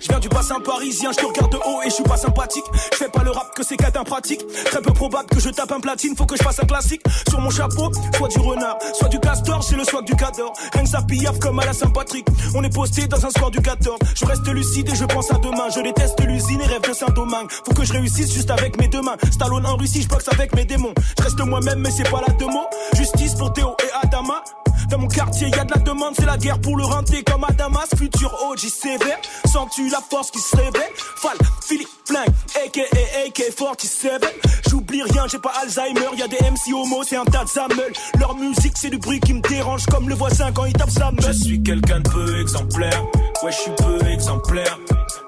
Je 0.00 0.08
viens 0.08 0.18
du 0.18 0.28
bassin 0.30 0.58
parisien, 0.60 1.12
je 1.12 1.18
te 1.18 1.26
regarde 1.26 1.52
de 1.52 1.58
haut 1.58 1.82
et 1.84 1.90
je 1.90 1.94
suis 1.94 2.04
pas 2.04 2.16
sympathique. 2.16 2.64
Je 2.92 2.96
fais 2.96 3.08
pas 3.08 3.22
le 3.22 3.30
rap 3.30 3.54
que 3.54 3.62
c'est 3.62 3.76
cadin 3.76 4.02
pratique. 4.02 4.40
Très 4.64 4.80
peu 4.80 4.92
probable 4.92 5.28
que 5.28 5.38
je 5.38 5.50
tape 5.50 5.70
un 5.72 5.80
platine, 5.80 6.16
faut 6.16 6.24
que 6.24 6.36
je 6.36 6.42
fasse 6.42 6.58
un 6.58 6.66
classique. 6.66 7.02
Sur 7.28 7.38
mon 7.40 7.50
chapeau, 7.50 7.90
soit 8.16 8.28
du 8.28 8.38
renard, 8.38 8.78
soit 8.94 9.08
du 9.08 9.20
castor, 9.20 9.62
c'est 9.62 9.76
le 9.76 9.84
swag 9.84 10.06
du 10.06 10.16
cador. 10.16 10.54
Rien 10.72 10.84
que 10.84 10.88
ça 10.88 11.02
piaffe 11.02 11.38
comme 11.38 11.58
à 11.58 11.66
la 11.66 11.74
Saint-Patrick. 11.74 12.26
On 12.54 12.62
est 12.64 12.74
posté 12.74 13.06
dans 13.08 13.24
un 13.26 13.30
soir 13.30 13.50
du 13.50 13.60
14. 13.60 13.98
Je 14.14 14.24
reste 14.24 14.48
lucide 14.48 14.88
et 14.88 14.96
je 14.96 15.04
pense 15.04 15.30
à 15.32 15.34
demain. 15.34 15.68
Je 15.74 15.80
déteste 15.80 16.18
l'usine 16.22 16.62
et 16.62 16.66
rêve 16.66 16.82
de 16.88 16.94
Saint-Domingue. 16.94 17.50
Faut 17.50 17.74
que 17.74 17.84
je 17.84 17.92
réussisse 17.92 18.32
juste 18.32 18.50
avec 18.50 18.80
mes 18.80 18.88
deux 18.88 19.02
mains. 19.02 19.16
Stallone 19.30 19.66
en 19.66 19.76
Russie, 19.76 20.00
je 20.00 20.08
boxe 20.08 20.28
avec 20.32 20.54
mes 20.56 20.64
démons. 20.64 20.94
Je 21.18 21.24
reste 21.24 21.40
moi-même, 21.40 21.80
mais 21.80 21.90
c'est 21.90 22.10
pas 22.10 22.22
la 22.26 22.32
demo. 22.34 22.60
Justice 22.96 23.34
pour 23.34 23.52
Théo 23.52 23.76
et 23.84 24.06
Adama. 24.06 24.42
Dans 24.90 24.98
mon 24.98 25.06
quartier, 25.06 25.46
y 25.46 25.50
de 25.50 25.56
la 25.56 25.80
demande, 25.82 26.14
c'est 26.16 26.26
la 26.26 26.36
guerre 26.36 26.60
pour 26.60 26.76
le 26.76 26.84
renter 26.84 27.22
comme 27.22 27.44
à 27.44 27.52
Damas. 27.52 27.88
Futur 27.96 28.32
OG 28.50 28.58
sévère, 28.58 29.18
sens-tu 29.46 29.88
la 29.88 30.00
force 30.00 30.32
qui 30.32 30.40
se 30.40 30.56
réveille? 30.56 30.92
Fall, 30.96 31.36
Philippe, 31.64 31.88
Flingue, 32.04 32.28
aka 32.64 32.82
AK-47. 33.26 34.24
J'oublie 34.68 35.02
rien, 35.02 35.26
j'ai 35.30 35.38
pas 35.38 35.52
Alzheimer, 35.62 36.16
y 36.16 36.22
a 36.22 36.28
des 36.28 36.38
MC 36.38 36.74
homo, 36.74 37.02
c'est 37.04 37.16
un 37.16 37.24
tas 37.24 37.44
de. 37.44 38.18
Leur 38.18 38.34
musique, 38.36 38.72
c'est 38.74 38.90
du 38.90 38.98
bruit 38.98 39.20
qui 39.20 39.32
me 39.32 39.40
dérange 39.40 39.86
comme 39.86 40.08
le 40.08 40.14
voisin 40.16 40.50
quand 40.52 40.64
il 40.64 40.72
tape 40.72 40.90
sa 40.90 41.12
meule. 41.12 41.22
Je 41.24 41.32
suis 41.32 41.62
quelqu'un 41.62 42.00
de 42.00 42.08
peu 42.08 42.40
exemplaire. 42.40 43.04
Ouais, 43.44 43.52
je 43.52 43.56
suis 43.56 43.72
peu 43.76 44.06
exemplaire. 44.08 44.78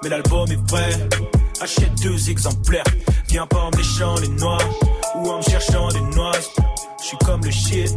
Mais 0.02 0.08
l'album 0.08 0.50
est 0.50 0.70
vrai. 0.70 0.90
Achète 1.60 1.94
deux 2.02 2.30
exemplaires. 2.30 2.84
Viens 3.28 3.46
pas 3.46 3.60
en 3.60 3.70
me 3.70 3.76
léchant 3.76 4.14
les 4.16 4.28
noix 4.28 4.58
ou 5.16 5.30
en 5.30 5.36
me 5.36 5.42
cherchant 5.42 5.88
des 5.88 6.00
noix. 6.16 6.32
Je 7.00 7.04
suis 7.04 7.16
comme 7.18 7.44
le 7.44 7.50
shit, 7.50 7.96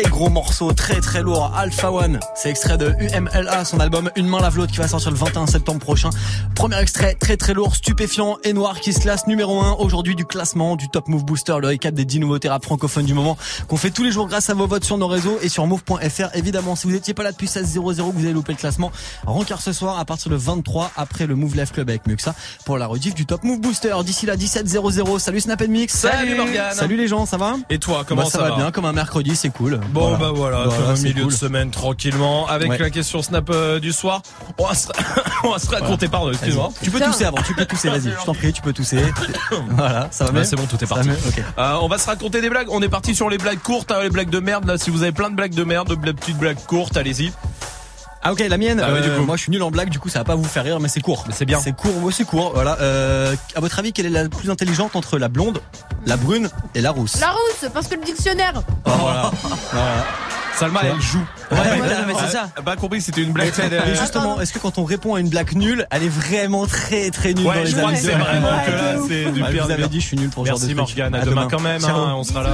Très 0.00 0.10
gros 0.10 0.30
morceau, 0.30 0.72
très 0.72 1.00
très 1.00 1.22
lourd. 1.22 1.52
Alpha 1.56 1.90
One, 1.90 2.20
c'est 2.36 2.50
extrait 2.50 2.78
de 2.78 2.94
UMLA, 3.00 3.64
son 3.64 3.80
album 3.80 4.12
Une 4.14 4.28
main 4.28 4.40
lave 4.40 4.56
l'autre 4.56 4.70
qui 4.70 4.78
va 4.78 4.86
sortir 4.86 5.10
le 5.10 5.16
21 5.16 5.48
septembre 5.48 5.80
prochain. 5.80 6.10
Premier 6.54 6.78
extrait, 6.78 7.16
très 7.18 7.36
très 7.36 7.52
lourd, 7.52 7.74
stupéfiant 7.74 8.38
et 8.44 8.52
noir 8.52 8.78
qui 8.78 8.92
se 8.92 9.00
classe 9.00 9.26
numéro 9.26 9.60
1 9.60 9.72
aujourd'hui 9.80 10.14
du 10.14 10.24
classement 10.24 10.76
du 10.76 10.88
Top 10.88 11.08
Move 11.08 11.24
Booster, 11.24 11.56
le 11.60 11.66
récap 11.66 11.94
des 11.94 12.04
10 12.04 12.20
nouveautés 12.20 12.48
rap 12.48 12.64
francophones 12.64 13.06
du 13.06 13.14
moment 13.14 13.36
qu'on 13.66 13.76
fait 13.76 13.90
tous 13.90 14.04
les 14.04 14.12
jours 14.12 14.28
grâce 14.28 14.48
à 14.50 14.54
vos 14.54 14.68
votes 14.68 14.84
sur 14.84 14.98
nos 14.98 15.08
réseaux 15.08 15.36
et 15.42 15.48
sur 15.48 15.66
move.fr. 15.66 16.28
Évidemment, 16.34 16.76
si 16.76 16.86
vous 16.86 16.92
n'étiez 16.92 17.12
pas 17.12 17.24
là 17.24 17.32
depuis 17.32 17.48
16 17.48 17.66
00 17.66 18.12
que 18.12 18.16
vous 18.16 18.24
avez 18.24 18.32
loupé 18.32 18.52
le 18.52 18.58
classement, 18.58 18.92
rencard 19.26 19.60
ce 19.60 19.72
soir 19.72 19.98
à 19.98 20.04
partir 20.04 20.30
de 20.30 20.36
23 20.36 20.92
après 20.96 21.26
le 21.26 21.34
Move 21.34 21.56
Live 21.56 21.72
Club 21.72 21.90
avec 21.90 22.06
Muxa 22.06 22.36
pour 22.64 22.78
la 22.78 22.86
rediff 22.86 23.16
du 23.16 23.26
Top 23.26 23.42
Move 23.42 23.58
Booster. 23.58 23.96
D'ici 24.04 24.26
là, 24.26 24.36
17 24.36 24.68
00. 24.68 25.18
Salut 25.18 25.40
Snap 25.40 25.60
Mix. 25.66 25.92
Salut 25.92 26.36
Morgane. 26.36 26.72
Salut 26.72 26.96
les 26.96 27.08
gens, 27.08 27.26
ça 27.26 27.36
va? 27.36 27.56
Et 27.68 27.80
toi, 27.80 28.04
comment 28.06 28.22
Bah, 28.22 28.30
ça, 28.30 28.38
va? 28.38 28.54
bien, 28.54 28.70
comme 28.70 28.84
un 28.84 28.92
mercredi, 28.92 29.34
c'est 29.34 29.50
cool. 29.50 29.80
Bon 29.90 30.00
Voilà. 30.10 30.18
bah 30.18 30.30
voilà, 30.34 30.64
Voilà, 30.66 30.92
comme 30.94 31.02
milieu 31.02 31.22
cool. 31.24 31.32
de 31.32 31.36
semaine 31.36 31.70
tranquillement 31.70 32.46
avec 32.46 32.70
Ouais. 32.70 32.78
la 32.78 32.90
question 32.90 33.22
snap 33.22 33.48
euh, 33.50 33.80
du 33.80 33.92
soir. 33.92 34.22
On 34.58 34.66
va 34.66 34.74
se, 34.74 34.88
on 35.44 35.50
va 35.50 35.58
se 35.58 35.68
raconter 35.70 36.08
pardon, 36.08 36.30
excuse-moi. 36.30 36.70
Tu 36.82 36.90
peux 36.90 37.00
tousser 37.00 37.24
avant, 37.24 37.38
tu 37.42 37.54
peux 37.54 37.64
tousser, 37.64 37.88
vas-y, 37.88 38.10
je 38.18 38.24
t'en 38.24 38.34
prie, 38.34 38.52
tu 38.52 38.62
peux 38.62 38.72
tousser. 38.72 38.98
voilà, 39.70 40.08
ça 40.10 40.24
va 40.26 40.32
mieux 40.32 40.44
c'est 40.44 40.56
bon, 40.56 40.66
tout 40.66 40.82
est 40.82 40.86
parti. 40.86 41.08
Euh, 41.58 41.76
on 41.80 41.88
va 41.88 41.98
se 41.98 42.06
raconter 42.06 42.40
des 42.40 42.50
blagues. 42.50 42.68
On 42.70 42.82
est 42.82 42.88
parti 42.88 43.14
sur 43.14 43.28
les 43.30 43.38
blagues 43.38 43.58
courtes, 43.60 43.90
hein, 43.90 43.98
les 44.02 44.10
blagues 44.10 44.30
de 44.30 44.40
merde. 44.40 44.64
Là, 44.66 44.78
si 44.78 44.90
vous 44.90 45.02
avez 45.02 45.12
plein 45.12 45.30
de 45.30 45.36
blagues 45.36 45.54
de 45.54 45.64
merde, 45.64 45.88
de 45.88 46.12
petites 46.12 46.38
blagues 46.38 46.58
courtes, 46.66 46.96
allez-y. 46.96 47.32
Ah 48.28 48.32
ok, 48.32 48.44
la 48.46 48.58
mienne. 48.58 48.78
Ah 48.84 48.92
ouais, 48.92 49.00
du 49.00 49.08
euh, 49.08 49.16
coup. 49.16 49.24
moi, 49.24 49.36
je 49.38 49.42
suis 49.44 49.50
nul 49.50 49.62
en 49.62 49.70
blague, 49.70 49.88
du 49.88 49.98
coup, 49.98 50.10
ça 50.10 50.18
va 50.18 50.24
pas 50.26 50.34
vous 50.34 50.44
faire 50.44 50.62
rire, 50.62 50.80
mais 50.80 50.88
c'est 50.88 51.00
court. 51.00 51.24
Mais 51.26 51.32
c'est 51.34 51.46
bien. 51.46 51.58
C'est 51.60 51.72
court, 51.74 51.94
moi 51.98 52.12
c'est 52.12 52.24
court. 52.26 52.52
Voilà. 52.52 52.76
Euh, 52.82 53.34
à 53.54 53.60
votre 53.60 53.78
avis, 53.78 53.94
quelle 53.94 54.04
est 54.04 54.10
la 54.10 54.28
plus 54.28 54.50
intelligente 54.50 54.96
entre 54.96 55.16
la 55.18 55.28
blonde, 55.28 55.62
la 56.04 56.18
brune 56.18 56.50
et 56.74 56.82
la 56.82 56.90
rousse? 56.90 57.18
La 57.20 57.30
rousse, 57.30 57.70
parce 57.72 57.88
que 57.88 57.94
le 57.94 58.02
dictionnaire. 58.04 58.52
Oh, 58.84 58.90
voilà. 59.00 59.30
Voilà. 59.72 60.04
Salma, 60.58 60.80
elle 60.82 61.00
joue. 61.00 61.24
Ouais, 61.52 61.56
voilà, 61.78 62.04
mais 62.06 62.12
c'est 62.20 62.32
ça. 62.32 62.50
Pas 62.62 62.76
compris, 62.76 63.00
c'était 63.00 63.22
une 63.22 63.32
blague. 63.32 63.50
Mais 63.58 63.94
justement, 63.94 64.40
est-ce 64.42 64.52
que 64.52 64.58
quand 64.58 64.76
on 64.76 64.84
répond 64.84 65.14
à 65.14 65.20
une 65.20 65.30
blague 65.30 65.54
nulle, 65.54 65.86
elle 65.90 66.02
est 66.02 66.08
vraiment 66.08 66.66
très 66.66 67.10
très 67.10 67.32
nulle 67.32 67.46
Ouais, 67.46 67.54
dans 67.54 67.60
les 67.62 67.70
je 67.70 67.76
crois 67.76 67.92
que 67.92 67.96
amis 67.96 68.04
c'est 68.04 68.12
vraiment 68.12 68.48
que 68.66 68.70
là, 68.70 68.94
c'est 69.08 69.32
du 69.32 69.42
Ah, 69.42 69.50
pire 69.50 69.64
Vous 69.64 69.70
avez 69.70 69.88
dit, 69.88 70.00
je 70.02 70.06
suis 70.06 70.16
nul 70.18 70.28
pour 70.28 70.44
ce 70.44 70.50
genre 70.50 70.58
de 70.58 70.66
Merci. 70.66 70.74
Morgane, 70.76 71.14
à 71.14 71.18
À 71.18 71.24
demain 71.24 71.46
demain. 71.46 71.48
quand 71.50 71.60
même, 71.60 71.82
hein, 71.82 72.14
on 72.14 72.24
sera 72.24 72.42
là. 72.42 72.50